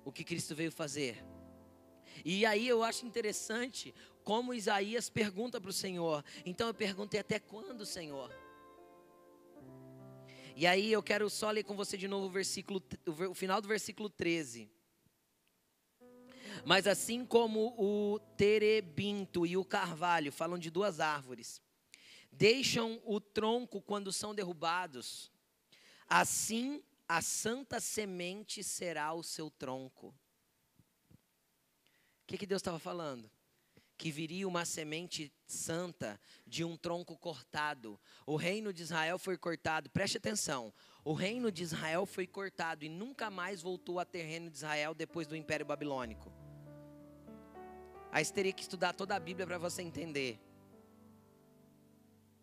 o 0.05 0.11
que 0.11 0.25
Cristo 0.25 0.57
veio 0.57 0.73
fazer. 0.73 1.34
E 2.25 2.47
aí 2.47 2.67
eu 2.67 2.83
acho 2.83 3.05
interessante 3.05 3.95
como 4.23 4.55
Isaías 4.55 5.11
pergunta 5.11 5.61
para 5.61 5.71
o 5.71 5.73
Senhor. 5.73 6.25
Então 6.47 6.67
eu 6.67 6.75
perguntei: 6.75 7.21
até 7.21 7.39
quando, 7.39 7.85
Senhor? 7.85 8.33
E 10.57 10.67
aí 10.67 10.91
eu 10.91 11.03
quero 11.03 11.29
só 11.29 11.51
ler 11.51 11.65
com 11.65 11.75
você 11.77 11.97
de 11.97 12.07
novo 12.07 12.27
o 12.27 12.31
versículo, 12.31 12.83
o 13.29 13.35
final 13.35 13.61
do 13.61 13.69
versículo 13.69 14.09
13. 14.09 14.71
Mas 16.65 16.87
assim 16.87 17.27
como 17.27 17.75
o 17.77 18.19
terebinto 18.37 19.45
e 19.45 19.57
o 19.57 19.65
carvalho 19.65 20.31
falam 20.31 20.57
de 20.57 20.71
duas 20.71 21.01
árvores, 21.01 21.61
deixam 22.31 23.03
o 23.05 23.21
tronco 23.21 23.83
quando 23.83 24.13
são 24.13 24.35
derrubados, 24.35 25.31
assim 26.09 26.83
a 27.09 27.21
santa 27.21 27.81
semente 27.81 28.63
será 28.63 29.13
o 29.13 29.23
seu 29.23 29.51
tronco. 29.51 30.15
O 32.25 32.27
que, 32.27 32.39
que 32.39 32.47
Deus 32.47 32.61
estava 32.61 32.79
falando? 32.79 33.31
Que 33.99 34.11
viria 34.11 34.49
uma 34.49 34.65
semente 34.65 35.31
santa 35.47 36.19
de 36.47 36.65
um 36.65 36.75
tronco 36.75 37.19
cortado. 37.19 38.01
O 38.27 38.35
reino 38.35 38.73
de 38.73 38.83
Israel 38.83 39.19
foi 39.19 39.37
cortado, 39.37 39.91
preste 39.91 40.17
atenção. 40.17 40.73
O 41.05 41.13
reino 41.13 41.53
de 41.53 41.63
Israel 41.63 42.07
foi 42.07 42.27
cortado 42.27 42.83
e 42.83 42.89
nunca 42.89 43.31
mais 43.31 43.61
voltou 43.61 44.01
a 44.01 44.07
ter 44.07 44.23
reino 44.23 44.51
de 44.51 44.57
Israel 44.57 44.95
depois 44.95 45.27
do 45.27 45.37
Império 45.37 45.67
Babilônico. 45.67 46.33
Aí 48.11 48.25
você 48.25 48.33
teria 48.33 48.53
que 48.55 48.63
estudar 48.63 48.95
toda 48.95 49.15
a 49.15 49.21
Bíblia 49.21 49.47
para 49.47 49.59
você 49.59 49.83
entender. 49.83 50.41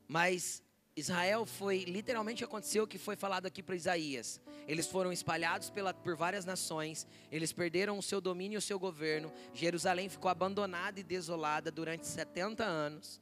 Mas 0.08 0.64
Israel 0.96 1.46
foi, 1.46 1.86
literalmente 1.86 2.44
aconteceu 2.44 2.84
o 2.84 2.88
que 2.88 2.98
foi 2.98 3.16
falado 3.16 3.46
aqui 3.46 3.64
para 3.64 3.76
Isaías. 3.76 4.42
Eles 4.68 4.88
foram 4.88 5.12
espalhados 5.12 5.70
pela, 5.70 5.94
por 5.94 6.16
várias 6.16 6.44
nações, 6.44 7.08
eles 7.32 7.54
perderam 7.54 7.98
o 7.98 8.04
seu 8.04 8.20
domínio 8.20 8.58
e 8.58 8.60
o 8.60 8.62
seu 8.62 8.78
governo. 8.78 9.32
Jerusalém 9.54 10.10
ficou 10.10 10.30
abandonada 10.30 11.00
e 11.00 11.04
desolada 11.04 11.72
durante 11.72 12.06
70 12.06 12.64
anos. 12.64 13.22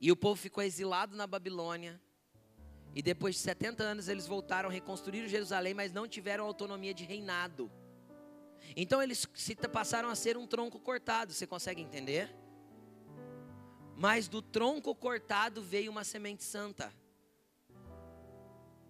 E 0.00 0.10
o 0.10 0.16
povo 0.16 0.40
ficou 0.40 0.64
exilado 0.64 1.14
na 1.14 1.26
Babilônia. 1.26 2.00
E 2.94 3.02
depois 3.02 3.36
de 3.36 3.42
70 3.42 3.82
anos 3.82 4.08
eles 4.08 4.26
voltaram, 4.26 4.68
reconstruíram 4.68 5.28
Jerusalém, 5.28 5.74
mas 5.74 5.92
não 5.92 6.08
tiveram 6.08 6.44
autonomia 6.44 6.92
de 6.92 7.04
reinado. 7.04 7.70
Então 8.76 9.02
eles 9.02 9.26
se 9.34 9.54
passaram 9.54 10.08
a 10.08 10.14
ser 10.14 10.36
um 10.36 10.46
tronco 10.46 10.80
cortado, 10.80 11.32
você 11.32 11.46
consegue 11.46 11.82
entender? 11.82 12.34
Mas 14.02 14.26
do 14.26 14.42
tronco 14.42 14.92
cortado 14.96 15.62
veio 15.62 15.88
uma 15.88 16.02
semente 16.02 16.42
santa. 16.42 16.92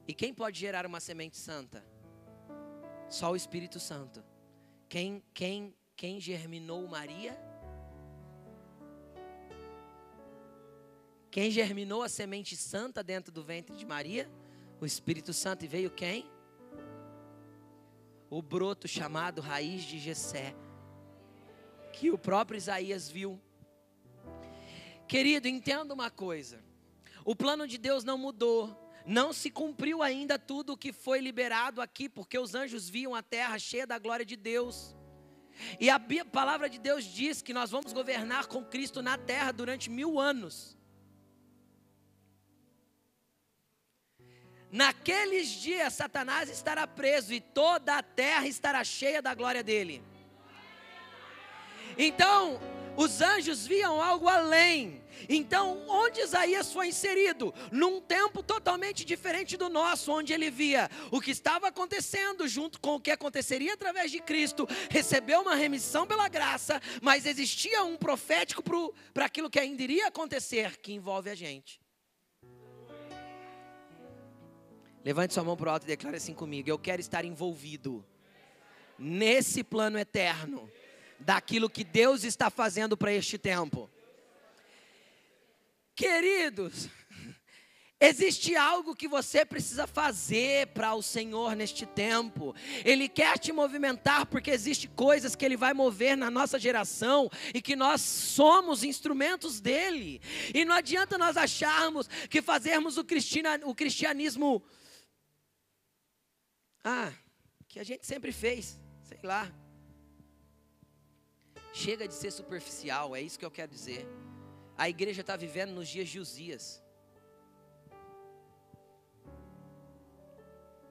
E 0.08 0.14
quem 0.14 0.32
pode 0.32 0.58
gerar 0.58 0.86
uma 0.86 1.00
semente 1.00 1.36
santa? 1.36 1.84
Só 3.10 3.30
o 3.30 3.36
Espírito 3.36 3.78
Santo. 3.78 4.24
Quem 4.88 5.22
quem 5.34 5.76
quem 5.94 6.18
germinou 6.18 6.88
Maria? 6.88 7.38
Quem 11.30 11.50
germinou 11.50 12.02
a 12.02 12.08
semente 12.08 12.56
santa 12.56 13.04
dentro 13.04 13.30
do 13.30 13.44
ventre 13.44 13.76
de 13.76 13.84
Maria? 13.84 14.30
O 14.80 14.86
Espírito 14.86 15.34
Santo. 15.34 15.62
E 15.66 15.68
veio 15.68 15.90
quem? 15.90 16.24
O 18.30 18.40
broto 18.40 18.88
chamado 18.88 19.42
raiz 19.42 19.82
de 19.82 19.98
Jessé. 19.98 20.54
Que 21.92 22.10
o 22.10 22.16
próprio 22.16 22.56
Isaías 22.56 23.10
viu. 23.10 23.38
Querido, 25.06 25.48
entenda 25.48 25.92
uma 25.92 26.10
coisa. 26.10 26.62
O 27.24 27.36
plano 27.36 27.66
de 27.66 27.78
Deus 27.78 28.04
não 28.04 28.18
mudou. 28.18 28.78
Não 29.04 29.32
se 29.32 29.50
cumpriu 29.50 30.02
ainda 30.02 30.38
tudo 30.38 30.74
o 30.74 30.76
que 30.76 30.92
foi 30.92 31.20
liberado 31.20 31.80
aqui, 31.80 32.08
porque 32.08 32.38
os 32.38 32.54
anjos 32.54 32.88
viam 32.88 33.14
a 33.14 33.22
terra 33.22 33.58
cheia 33.58 33.86
da 33.86 33.98
glória 33.98 34.24
de 34.24 34.36
Deus. 34.36 34.94
E 35.78 35.90
a 35.90 36.00
palavra 36.24 36.68
de 36.68 36.78
Deus 36.78 37.04
diz 37.04 37.42
que 37.42 37.52
nós 37.52 37.70
vamos 37.70 37.92
governar 37.92 38.46
com 38.46 38.64
Cristo 38.64 39.02
na 39.02 39.18
terra 39.18 39.52
durante 39.52 39.90
mil 39.90 40.18
anos. 40.18 40.76
Naqueles 44.70 45.48
dias, 45.48 45.92
Satanás 45.92 46.48
estará 46.48 46.86
preso 46.86 47.34
e 47.34 47.40
toda 47.40 47.98
a 47.98 48.02
terra 48.02 48.46
estará 48.46 48.82
cheia 48.82 49.20
da 49.20 49.34
glória 49.34 49.62
dele. 49.62 50.02
Então, 51.98 52.58
os 52.96 53.20
anjos 53.20 53.66
viam 53.66 54.00
algo 54.00 54.28
além. 54.28 55.02
Então, 55.28 55.84
onde 55.88 56.20
Isaías 56.20 56.72
foi 56.72 56.88
inserido? 56.88 57.54
Num 57.70 58.00
tempo 58.00 58.42
totalmente 58.42 59.04
diferente 59.04 59.56
do 59.56 59.68
nosso, 59.68 60.12
onde 60.12 60.32
ele 60.32 60.50
via 60.50 60.90
o 61.10 61.20
que 61.20 61.30
estava 61.30 61.68
acontecendo 61.68 62.46
junto 62.48 62.80
com 62.80 62.96
o 62.96 63.00
que 63.00 63.10
aconteceria 63.10 63.74
através 63.74 64.10
de 64.10 64.20
Cristo, 64.20 64.66
recebeu 64.90 65.40
uma 65.40 65.54
remissão 65.54 66.06
pela 66.06 66.28
graça, 66.28 66.80
mas 67.00 67.26
existia 67.26 67.84
um 67.84 67.96
profético 67.96 68.62
para 69.12 69.26
aquilo 69.26 69.50
que 69.50 69.60
ainda 69.60 69.82
iria 69.82 70.08
acontecer, 70.08 70.76
que 70.78 70.92
envolve 70.92 71.30
a 71.30 71.34
gente. 71.34 71.80
Levante 75.04 75.34
sua 75.34 75.42
mão 75.42 75.56
para 75.56 75.68
o 75.68 75.72
alto 75.72 75.84
e 75.84 75.88
declare 75.88 76.16
assim 76.16 76.32
comigo: 76.32 76.70
Eu 76.70 76.78
quero 76.78 77.00
estar 77.00 77.24
envolvido 77.24 78.04
nesse 78.96 79.64
plano 79.64 79.98
eterno 79.98 80.70
daquilo 81.24 81.70
que 81.70 81.84
Deus 81.84 82.24
está 82.24 82.50
fazendo 82.50 82.96
para 82.96 83.12
este 83.12 83.38
tempo. 83.38 83.90
Queridos, 85.94 86.88
Existe 88.04 88.56
algo 88.56 88.96
que 88.96 89.06
você 89.06 89.44
precisa 89.44 89.86
fazer 89.86 90.66
para 90.68 90.92
o 90.92 91.00
Senhor 91.00 91.54
neste 91.54 91.86
tempo. 91.86 92.52
Ele 92.84 93.08
quer 93.08 93.38
te 93.38 93.52
movimentar 93.52 94.26
porque 94.26 94.50
existe 94.50 94.88
coisas 94.88 95.36
que 95.36 95.44
ele 95.44 95.56
vai 95.56 95.72
mover 95.72 96.16
na 96.16 96.28
nossa 96.28 96.58
geração 96.58 97.30
e 97.54 97.62
que 97.62 97.76
nós 97.76 98.00
somos 98.00 98.82
instrumentos 98.82 99.60
dele. 99.60 100.20
E 100.52 100.64
não 100.64 100.74
adianta 100.74 101.16
nós 101.16 101.36
acharmos 101.36 102.08
que 102.28 102.42
fazermos 102.42 102.96
o, 102.96 103.02
o 103.66 103.74
cristianismo 103.74 104.60
ah, 106.82 107.12
que 107.68 107.78
a 107.78 107.84
gente 107.84 108.04
sempre 108.04 108.32
fez, 108.32 108.80
sei 109.04 109.20
lá. 109.22 109.61
Chega 111.72 112.06
de 112.06 112.14
ser 112.14 112.30
superficial, 112.30 113.16
é 113.16 113.20
isso 113.20 113.38
que 113.38 113.44
eu 113.44 113.50
quero 113.50 113.72
dizer. 113.72 114.06
A 114.76 114.88
igreja 114.88 115.22
está 115.22 115.36
vivendo 115.36 115.70
nos 115.70 115.88
dias 115.88 116.08
de 116.08 116.18
Uzias. 116.18 116.82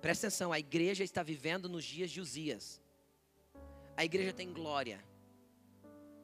Presta 0.02 0.28
atenção, 0.28 0.52
a 0.52 0.60
igreja 0.60 1.04
está 1.04 1.22
vivendo 1.22 1.70
nos 1.70 1.86
dias 1.86 2.10
de 2.10 2.20
Uzias. 2.20 2.82
A 3.96 4.04
igreja 4.04 4.34
tem 4.34 4.52
glória. 4.52 5.04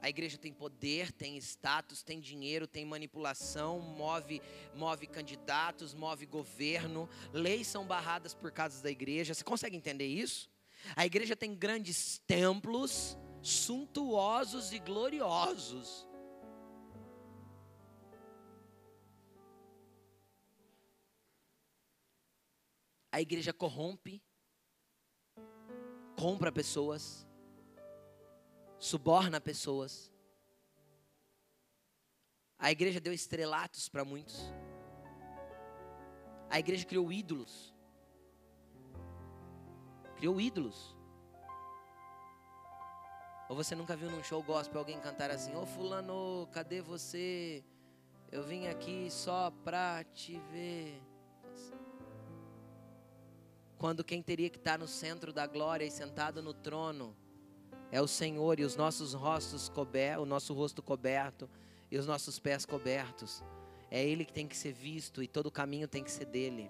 A 0.02 0.10
igreja 0.10 0.38
tem 0.38 0.54
poder, 0.54 1.12
tem 1.12 1.38
status, 1.38 2.02
tem 2.02 2.20
dinheiro, 2.20 2.68
tem 2.68 2.86
manipulação, 2.86 3.80
move, 3.80 4.42
move 4.74 5.08
candidatos, 5.08 5.94
move 5.94 6.26
governo, 6.26 7.10
leis 7.34 7.68
são 7.68 7.86
barradas 7.86 8.34
por 8.34 8.52
causa 8.52 8.82
da 8.82 8.90
igreja. 8.90 9.34
Você 9.34 9.44
consegue 9.44 9.76
entender 9.76 10.06
isso? 10.06 10.50
A 10.96 11.06
igreja 11.06 11.36
tem 11.36 11.54
grandes 11.56 12.20
templos, 12.28 13.18
suntuosos 13.48 14.74
e 14.74 14.80
gloriosos. 14.80 16.06
A 23.10 23.22
igreja 23.22 23.54
corrompe, 23.54 24.22
compra 26.20 26.52
pessoas, 26.52 27.26
suborna 28.78 29.40
pessoas. 29.40 30.12
A 32.60 32.70
igreja 32.70 33.00
deu 33.00 33.14
estrelatos 33.14 33.88
para 33.88 34.04
muitos. 34.04 34.36
A 36.50 36.60
igreja 36.60 36.86
criou 36.86 37.14
ídolos. 37.14 37.74
Criou 40.18 40.42
ídolos. 40.42 40.97
Ou 43.50 43.56
você 43.56 43.76
nunca 43.76 43.96
viu 43.96 44.12
num 44.12 44.24
show 44.24 44.44
gospel 44.44 44.80
alguém 44.80 45.00
cantar 45.00 45.32
assim: 45.32 45.56
Ô 45.56 45.62
oh, 45.62 45.66
Fulano, 45.66 46.48
cadê 46.52 46.82
você? 46.82 47.64
Eu 48.30 48.44
vim 48.44 48.68
aqui 48.68 49.08
só 49.10 49.52
pra 49.64 50.04
te 50.04 50.38
ver. 50.52 51.02
Quando 53.78 54.04
quem 54.04 54.22
teria 54.22 54.50
que 54.50 54.58
estar 54.58 54.78
no 54.78 54.88
centro 54.88 55.32
da 55.32 55.46
glória 55.48 55.86
e 55.86 55.92
sentado 55.92 56.42
no 56.42 56.54
trono 56.54 57.16
é 57.90 58.02
o 58.02 58.08
Senhor 58.08 58.60
e 58.60 58.64
os 58.64 58.76
nossos 58.76 59.14
rostos 59.14 59.70
cobertos, 59.70 60.24
o 60.24 60.26
nosso 60.26 60.54
rosto 60.54 60.82
coberto 60.82 61.50
e 61.90 61.98
os 61.98 62.06
nossos 62.06 62.40
pés 62.40 62.66
cobertos. 62.66 63.44
É 63.90 64.04
Ele 64.04 64.26
que 64.26 64.34
tem 64.34 64.48
que 64.48 64.58
ser 64.58 64.74
visto 64.74 65.24
e 65.24 65.28
todo 65.28 65.46
o 65.46 65.52
caminho 65.52 65.88
tem 65.88 66.04
que 66.04 66.12
ser 66.12 66.26
dele. 66.26 66.70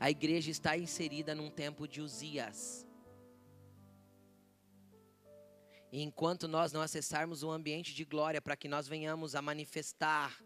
A 0.00 0.10
igreja 0.10 0.50
está 0.50 0.76
inserida 0.76 1.34
num 1.34 1.50
tempo 1.50 1.86
de 1.86 2.00
Uzias. 2.00 2.86
Enquanto 6.02 6.48
nós 6.48 6.72
não 6.72 6.80
acessarmos 6.80 7.42
o 7.42 7.50
ambiente 7.50 7.94
de 7.94 8.04
glória 8.04 8.40
para 8.40 8.56
que 8.56 8.68
nós 8.68 8.88
venhamos 8.88 9.34
a 9.34 9.42
manifestar 9.42 10.36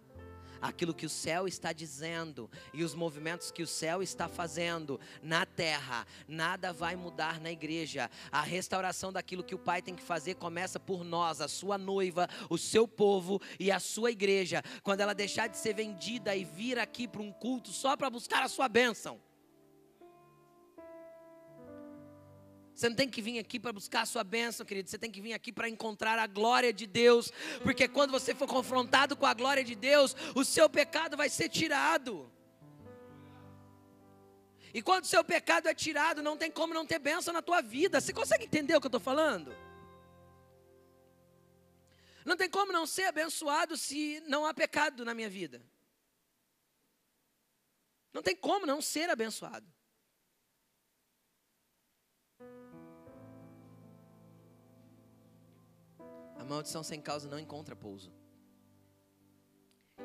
aquilo 0.61 0.95
que 0.95 1.07
o 1.07 1.09
céu 1.09 1.47
está 1.47 1.73
dizendo 1.73 2.51
e 2.75 2.83
os 2.83 2.95
movimentos 2.95 3.51
que 3.51 3.63
o 3.63 3.67
céu 3.67 4.03
está 4.03 4.29
fazendo 4.29 5.01
na 5.23 5.47
terra, 5.47 6.07
nada 6.27 6.73
vai 6.73 6.97
mudar 6.97 7.41
na 7.41 7.51
igreja. 7.51 8.11
A 8.31 8.43
restauração 8.43 9.13
daquilo 9.13 9.45
que 9.45 9.55
o 9.55 9.59
Pai 9.59 9.81
tem 9.81 9.95
que 9.95 10.03
fazer 10.03 10.35
começa 10.35 10.79
por 10.79 11.05
nós, 11.05 11.41
a 11.41 11.49
sua 11.49 11.79
noiva, 11.79 12.29
o 12.51 12.59
seu 12.59 12.87
povo 12.87 13.41
e 13.59 13.71
a 13.71 13.79
sua 13.79 14.11
igreja. 14.11 14.63
Quando 14.83 15.01
ela 15.01 15.15
deixar 15.15 15.47
de 15.47 15.57
ser 15.57 15.75
vendida 15.75 16.35
e 16.35 16.45
vir 16.45 16.79
aqui 16.79 17.07
para 17.07 17.23
um 17.23 17.33
culto 17.33 17.71
só 17.71 17.97
para 17.97 18.11
buscar 18.11 18.43
a 18.43 18.49
sua 18.49 18.69
bênção. 18.69 19.28
Você 22.79 22.89
não 22.89 22.95
tem 22.95 23.09
que 23.09 23.21
vir 23.21 23.41
aqui 23.41 23.59
para 23.59 23.73
buscar 23.73 24.03
a 24.03 24.07
sua 24.07 24.23
bênção, 24.23 24.65
querido. 24.65 24.89
Você 24.89 24.97
tem 24.97 25.11
que 25.11 25.21
vir 25.21 25.33
aqui 25.33 25.53
para 25.53 25.69
encontrar 25.69 26.17
a 26.17 26.29
glória 26.29 26.73
de 26.73 26.87
Deus. 26.87 27.33
Porque 27.61 27.89
quando 27.89 28.13
você 28.13 28.37
for 28.37 28.47
confrontado 28.47 29.17
com 29.17 29.27
a 29.27 29.35
glória 29.35 29.65
de 29.65 29.75
Deus, 29.75 30.15
o 30.33 30.45
seu 30.45 30.71
pecado 30.71 31.17
vai 31.17 31.29
ser 31.29 31.49
tirado. 31.49 32.31
E 34.73 34.81
quando 34.81 35.03
o 35.03 35.09
seu 35.09 35.25
pecado 35.25 35.67
é 35.67 35.75
tirado, 35.75 36.23
não 36.23 36.37
tem 36.37 36.53
como 36.53 36.73
não 36.73 36.87
ter 36.87 37.01
bênção 37.01 37.35
na 37.35 37.43
tua 37.43 37.61
vida. 37.61 38.01
Você 38.01 38.13
consegue 38.13 38.45
entender 38.45 38.77
o 38.77 38.81
que 38.81 38.87
eu 38.87 38.91
estou 38.91 39.01
falando? 39.01 39.53
Não 42.25 42.37
tem 42.37 42.49
como 42.49 42.71
não 42.71 42.87
ser 42.87 43.07
abençoado 43.07 43.77
se 43.77 44.23
não 44.29 44.47
há 44.47 44.55
pecado 44.55 45.05
na 45.05 45.15
minha 45.15 45.29
vida. 45.29 45.61
Não 48.13 48.23
tem 48.23 48.37
como 48.37 48.65
não 48.65 48.81
ser 48.81 49.11
abençoado. 49.11 49.67
Maldição 56.49 56.83
sem 56.83 57.01
causa 57.01 57.29
não 57.29 57.39
encontra 57.39 57.77
pouso. 57.77 58.13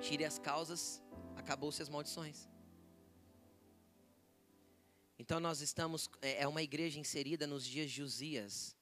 Tire 0.02 0.26
as 0.26 0.38
causas 0.38 1.04
acabou-se 1.36 1.82
as 1.82 1.90
maldições. 1.90 2.48
Então 5.18 5.40
nós 5.40 5.62
estamos, 5.62 6.10
é, 6.22 6.44
é 6.44 6.48
uma 6.48 6.62
igreja 6.62 7.00
inserida 7.00 7.46
nos 7.46 7.66
dias 7.66 7.92
de 7.92 8.02
Uzias, 8.02 8.76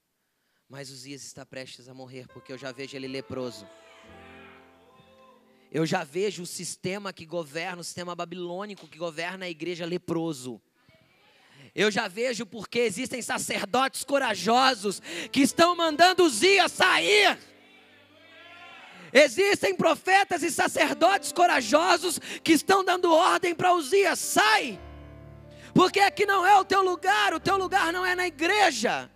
mas 0.68 0.90
Uzias 0.90 1.24
está 1.24 1.46
prestes 1.46 1.90
a 1.90 1.94
morrer, 1.94 2.28
porque 2.30 2.52
eu 2.52 2.58
já 2.58 2.72
vejo 2.72 2.96
ele 2.96 3.08
leproso. 3.08 3.68
Eu 5.72 5.86
já 5.86 6.04
vejo 6.04 6.44
o 6.44 6.48
sistema 6.48 7.14
que 7.14 7.26
governa, 7.26 7.82
o 7.82 7.84
sistema 7.84 8.16
babilônico 8.16 8.88
que 8.88 8.98
governa 8.98 9.46
a 9.46 9.50
igreja 9.50 9.86
leproso. 9.86 10.62
Eu 11.74 11.90
já 11.90 12.08
vejo 12.08 12.46
porque 12.46 12.80
existem 12.80 13.22
sacerdotes 13.22 14.04
corajosos 14.04 15.02
que 15.32 15.42
estão 15.42 15.76
mandando 15.76 16.24
Uzias 16.24 16.72
sair. 16.72 17.38
Existem 19.14 19.76
profetas 19.76 20.44
e 20.44 20.52
sacerdotes 20.52 21.32
corajosos 21.32 22.20
que 22.44 22.54
estão 22.54 22.84
dando 22.84 23.12
ordem 23.12 23.56
para 23.56 23.74
Uzias: 23.74 24.20
sai, 24.20 24.80
porque 25.74 26.00
aqui 26.00 26.26
não 26.26 26.46
é 26.46 26.58
o 26.60 26.66
teu 26.66 26.82
lugar, 26.82 27.34
o 27.34 27.40
teu 27.40 27.58
lugar 27.58 27.92
não 27.94 28.06
é 28.06 28.16
na 28.16 28.28
igreja. 28.28 29.10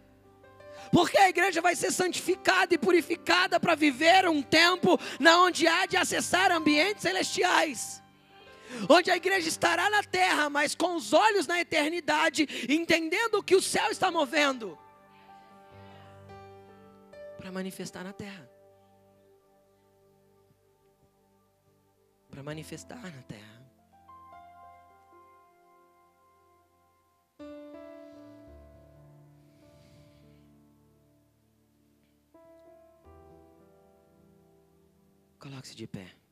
Porque 0.92 1.18
a 1.18 1.28
igreja 1.28 1.62
vai 1.62 1.76
ser 1.76 1.92
santificada 1.92 2.74
e 2.74 2.78
purificada 2.78 3.60
para 3.60 3.76
viver 3.76 4.30
um 4.30 4.42
tempo 4.42 4.98
na 5.20 5.42
onde 5.42 5.68
há 5.68 5.86
de 5.86 5.98
acessar 5.98 6.52
ambientes 6.52 7.02
celestiais. 7.02 8.02
Onde 8.90 9.12
a 9.12 9.18
igreja 9.18 9.48
estará 9.48 9.90
na 9.90 10.04
terra, 10.04 10.50
mas 10.50 10.76
com 10.76 10.96
os 10.96 11.14
olhos 11.14 11.48
na 11.48 11.60
eternidade, 11.60 12.48
entendendo 12.70 13.36
o 13.36 13.44
que 13.44 13.56
o 13.56 13.62
céu 13.62 13.90
está 13.92 14.12
movendo 14.12 14.78
para 17.46 17.52
manifestar 17.52 18.04
na 18.04 18.12
terra. 18.12 18.50
Para 22.30 22.42
manifestar 22.42 23.04
na 23.04 23.22
terra. 23.22 23.56
Coloque-se 35.38 35.76
de 35.76 35.86
pé. 35.86 36.25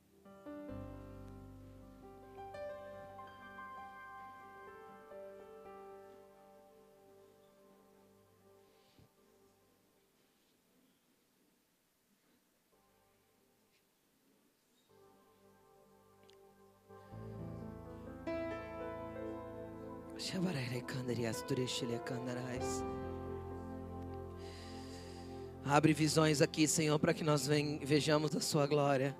Abre 25.66 25.92
visões 25.92 26.42
aqui, 26.42 26.66
Senhor, 26.66 26.98
para 26.98 27.14
que 27.14 27.26
nós 27.26 27.46
vejamos 27.84 28.34
a 28.34 28.40
Sua 28.40 28.66
glória. 28.66 29.14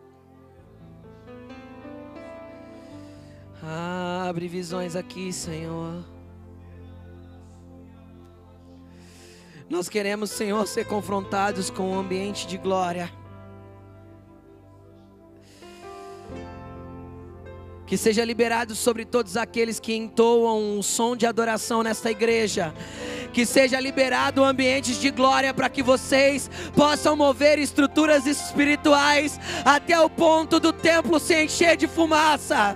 Abre 3.62 4.48
visões 4.48 4.96
aqui, 4.96 5.34
Senhor. 5.34 6.06
Nós 9.70 9.90
queremos, 9.90 10.30
Senhor, 10.30 10.66
ser 10.68 10.86
confrontados 10.86 11.70
com 11.70 11.92
um 11.92 12.00
ambiente 12.00 12.48
de 12.48 12.58
glória. 12.58 13.12
Que 17.94 17.98
seja 17.98 18.26
liberado 18.26 18.74
sobre 18.74 19.06
todos 19.06 19.38
aqueles 19.38 19.80
que 19.80 19.94
entoam 19.94 20.80
um 20.80 20.82
som 20.82 21.16
de 21.16 21.28
adoração 21.28 21.84
nesta 21.84 22.10
igreja. 22.10 22.74
Que 23.32 23.46
seja 23.46 23.80
liberado 23.80 24.44
ambientes 24.44 25.00
de 25.00 25.12
glória 25.12 25.54
para 25.54 25.70
que 25.70 25.84
vocês 25.84 26.50
possam 26.76 27.16
mover 27.16 27.60
estruturas 27.60 28.26
espirituais 28.26 29.40
até 29.64 30.00
o 30.00 30.10
ponto 30.10 30.60
do 30.60 30.74
templo 30.74 31.20
se 31.20 31.44
encher 31.44 31.78
de 31.78 31.86
fumaça. 31.86 32.76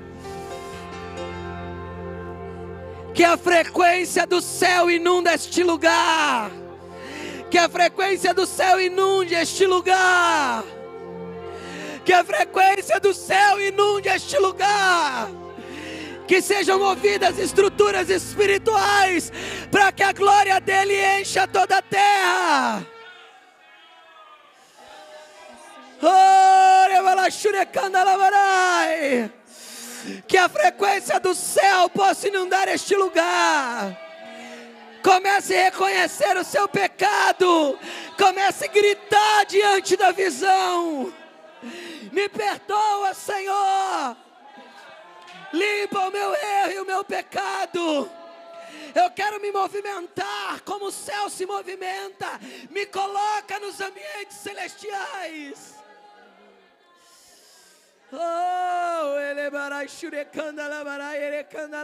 Que 3.12 3.24
a 3.24 3.36
frequência 3.38 4.28
do 4.28 4.40
céu 4.40 4.88
inunda 4.88 5.34
este 5.34 5.64
lugar. 5.64 6.52
Que 7.50 7.58
a 7.58 7.68
frequência 7.68 8.36
do 8.36 8.46
céu 8.46 8.80
inunde 8.80 9.34
este 9.34 9.66
lugar 9.66 10.64
que 12.08 12.14
a 12.14 12.24
frequência 12.24 13.02
do 13.02 13.14
céu 13.14 13.60
inunde 13.60 14.08
este 14.08 14.40
lugar. 14.40 15.30
Que 16.26 16.42
sejam 16.42 16.80
movidas 16.80 17.38
estruturas 17.38 18.10
espirituais 18.10 19.30
para 19.70 19.92
que 19.92 20.04
a 20.04 20.14
glória 20.14 20.58
dele 20.62 20.96
encha 21.20 21.46
toda 21.46 21.80
a 21.80 21.82
terra. 21.82 22.88
Que 30.26 30.38
a 30.38 30.48
frequência 30.48 31.20
do 31.20 31.36
céu 31.36 31.90
possa 31.90 32.30
inundar 32.30 32.70
este 32.70 32.96
lugar. 32.96 33.98
Comece 35.04 35.58
a 35.58 35.64
reconhecer 35.66 36.38
o 36.38 36.46
seu 36.46 36.70
pecado. 36.70 37.78
Comece 38.18 38.64
a 38.64 38.68
gritar 38.70 39.46
diante 39.46 39.98
da 39.98 40.14
visão. 40.14 41.14
Me 42.18 42.28
perdoa, 42.28 43.14
Senhor. 43.14 44.18
Limpa 45.54 46.00
o 46.08 46.12
meu 46.12 46.34
erro 46.34 46.72
e 46.72 46.80
o 46.80 46.86
meu 46.86 47.04
pecado. 47.04 48.10
Eu 48.96 49.12
quero 49.12 49.40
me 49.40 49.52
movimentar 49.52 50.62
como 50.66 50.86
o 50.86 50.92
céu 50.92 51.30
se 51.30 51.46
movimenta. 51.46 52.40
Me 52.72 52.88
coloca 52.88 53.60
nos 53.60 53.80
ambientes 53.80 54.36
celestiais. 54.38 55.76
Oh, 58.12 59.20
ele 59.20 59.52
barai 59.52 59.88
shurekanda 59.88 60.68
la 60.68 60.84
barai 60.84 61.22
erekanda. 61.22 61.84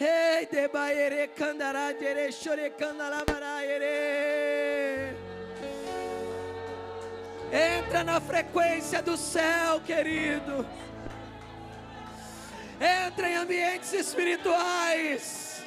Ei, 0.00 0.46
de 0.46 0.66
baere 0.66 1.28
kandara 1.28 1.92
dere 1.92 2.32
shurekanda 2.32 3.24
barai 3.24 3.66
ere. 3.66 5.21
Entra 7.52 8.02
na 8.02 8.18
frequência 8.18 9.02
do 9.02 9.14
céu, 9.14 9.78
querido. 9.84 10.64
Entra 12.80 13.28
em 13.28 13.36
ambientes 13.36 13.92
espirituais. 13.92 15.62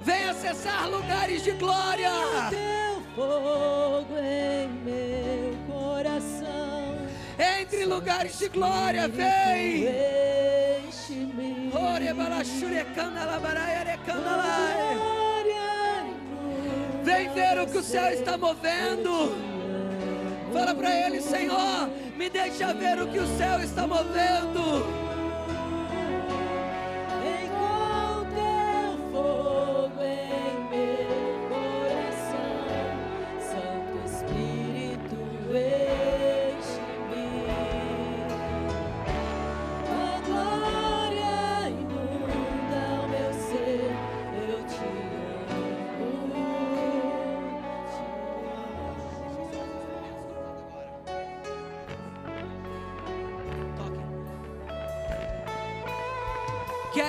Vem 0.00 0.28
acessar 0.28 0.90
lugares 0.90 1.44
de 1.44 1.52
glória. 1.52 2.10
Teu 2.50 3.00
fogo 3.14 4.18
em 4.18 4.68
meu 4.68 5.56
coração. 5.72 6.98
Entre 7.38 7.82
em 7.82 7.86
lugares 7.86 8.36
de 8.40 8.48
glória, 8.48 9.06
vem. 9.06 9.84
Vem 17.04 17.28
ver 17.34 17.60
o 17.60 17.66
que 17.66 17.78
o 17.78 17.82
céu 17.82 18.12
está 18.12 18.36
movendo. 18.36 19.51
Fala 20.52 20.74
para 20.74 20.94
ele, 20.94 21.20
Senhor, 21.20 21.88
me 22.16 22.28
deixa 22.28 22.74
ver 22.74 23.00
o 23.00 23.06
que 23.06 23.18
o 23.18 23.26
céu 23.38 23.58
está 23.60 23.86
movendo. 23.86 25.11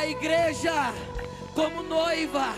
Igreja, 0.06 0.94
como 1.54 1.84
noiva, 1.84 2.54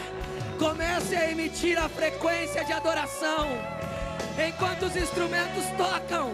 comece 0.57 1.15
a 1.15 1.31
emitir 1.31 1.77
a 1.77 1.89
frequência 1.89 2.63
de 2.63 2.73
adoração, 2.73 3.47
enquanto 4.47 4.83
os 4.83 4.95
instrumentos 4.95 5.65
tocam. 5.77 6.31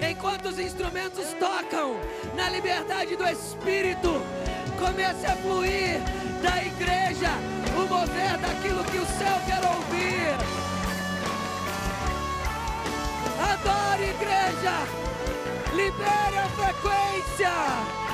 Enquanto 0.00 0.46
os 0.46 0.58
instrumentos 0.58 1.32
tocam, 1.40 1.96
na 2.36 2.48
liberdade 2.50 3.16
do 3.16 3.26
Espírito, 3.26 4.22
comece 4.78 5.26
a 5.26 5.36
fluir 5.36 6.00
da 6.40 6.62
igreja 6.62 7.30
o 7.76 7.86
mover 7.88 8.38
daquilo 8.38 8.84
que 8.84 8.98
o 8.98 9.06
céu 9.06 9.40
quer 9.44 9.66
ouvir. 9.66 10.36
Adore, 13.50 14.10
igreja, 14.10 15.08
Libere 15.74 16.38
a 16.38 16.48
frequência. 16.56 18.07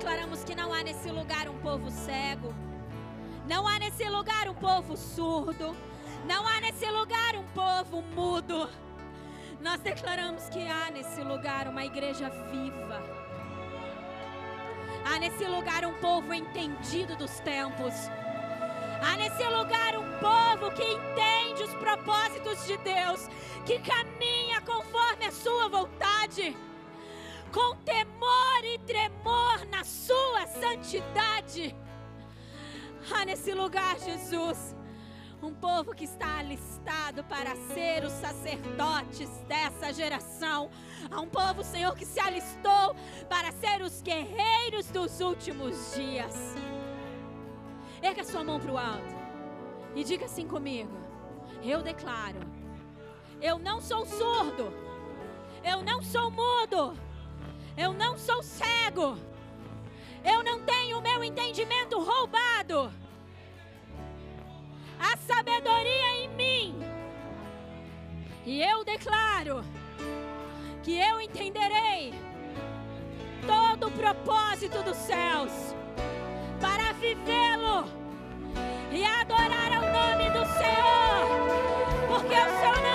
Declaramos 0.00 0.42
que 0.42 0.54
não 0.54 0.72
há 0.72 0.82
nesse 0.82 1.10
lugar 1.10 1.46
um 1.46 1.58
povo 1.58 1.90
cego, 1.90 2.54
não 3.46 3.68
há 3.68 3.78
nesse 3.78 4.08
lugar 4.08 4.48
um 4.48 4.54
povo 4.54 4.96
surdo, 4.96 5.76
não 6.26 6.48
há 6.48 6.58
nesse 6.58 6.90
lugar 6.90 7.36
um 7.36 7.44
povo 7.48 8.00
mudo. 8.00 8.70
Nós 9.60 9.78
declaramos 9.82 10.48
que 10.48 10.66
há 10.66 10.90
nesse 10.90 11.20
lugar 11.20 11.68
uma 11.68 11.84
igreja 11.84 12.30
viva. 12.50 13.02
Há 15.04 15.18
nesse 15.18 15.44
lugar 15.44 15.84
um 15.84 15.92
povo 16.00 16.32
entendido 16.32 17.14
dos 17.16 17.38
tempos. 17.40 17.92
Há 19.06 19.18
nesse 19.18 19.44
lugar 19.48 19.98
um 19.98 20.18
povo 20.18 20.74
que 20.74 20.82
entende 20.82 21.62
os 21.62 21.74
propósitos 21.74 22.66
de 22.66 22.78
Deus, 22.78 23.28
que 23.66 23.78
caminha 23.80 24.62
conforme 24.62 25.26
a 25.26 25.30
sua 25.30 25.68
vontade, 25.68 26.56
com 27.52 27.76
temor 27.76 28.64
e 28.64 28.78
tremor 28.78 29.66
na 29.70 29.84
sua 29.84 30.46
santidade. 30.46 31.74
Há 33.12 33.24
nesse 33.24 33.52
lugar, 33.52 33.98
Jesus, 33.98 34.76
um 35.42 35.52
povo 35.52 35.94
que 35.94 36.04
está 36.04 36.38
alistado 36.38 37.24
para 37.24 37.56
ser 37.74 38.04
os 38.04 38.12
sacerdotes 38.12 39.28
dessa 39.48 39.92
geração. 39.92 40.70
Há 41.10 41.20
um 41.20 41.28
povo, 41.28 41.64
Senhor, 41.64 41.94
que 41.96 42.06
se 42.06 42.20
alistou 42.20 42.94
para 43.28 43.50
ser 43.52 43.82
os 43.82 44.00
guerreiros 44.00 44.86
dos 44.86 45.20
últimos 45.20 45.94
dias. 45.94 46.54
Erga 48.02 48.22
sua 48.22 48.44
mão 48.44 48.60
para 48.60 48.72
o 48.72 48.78
alto 48.78 49.14
e 49.94 50.04
diga 50.04 50.26
assim 50.26 50.46
comigo: 50.46 50.92
Eu 51.62 51.82
declaro, 51.82 52.40
eu 53.40 53.58
não 53.58 53.80
sou 53.80 54.06
surdo, 54.06 54.72
eu 55.64 55.82
não 55.82 56.00
sou 56.02 56.30
mudo, 56.30 56.96
eu 57.76 57.92
não 57.92 58.18
sou 58.18 58.42
cego. 58.42 59.16
Eu 60.24 60.42
não 60.42 60.60
tenho 60.60 60.98
o 60.98 61.02
meu 61.02 61.24
entendimento 61.24 62.02
roubado. 62.02 62.92
A 64.98 65.16
sabedoria 65.16 66.24
em 66.24 66.28
mim. 66.28 66.80
E 68.44 68.62
eu 68.62 68.84
declaro 68.84 69.64
que 70.82 70.98
eu 70.98 71.20
entenderei 71.20 72.12
todo 73.46 73.88
o 73.88 73.92
propósito 73.92 74.82
dos 74.82 74.96
céus 74.96 75.52
para 76.60 76.92
vivê-lo 76.94 77.84
e 78.92 79.04
adorar 79.04 79.72
ao 79.72 79.82
nome 79.92 80.30
do 80.30 80.44
Senhor, 80.58 82.08
porque 82.08 82.34
o 82.34 82.60
Senhor 82.60 82.89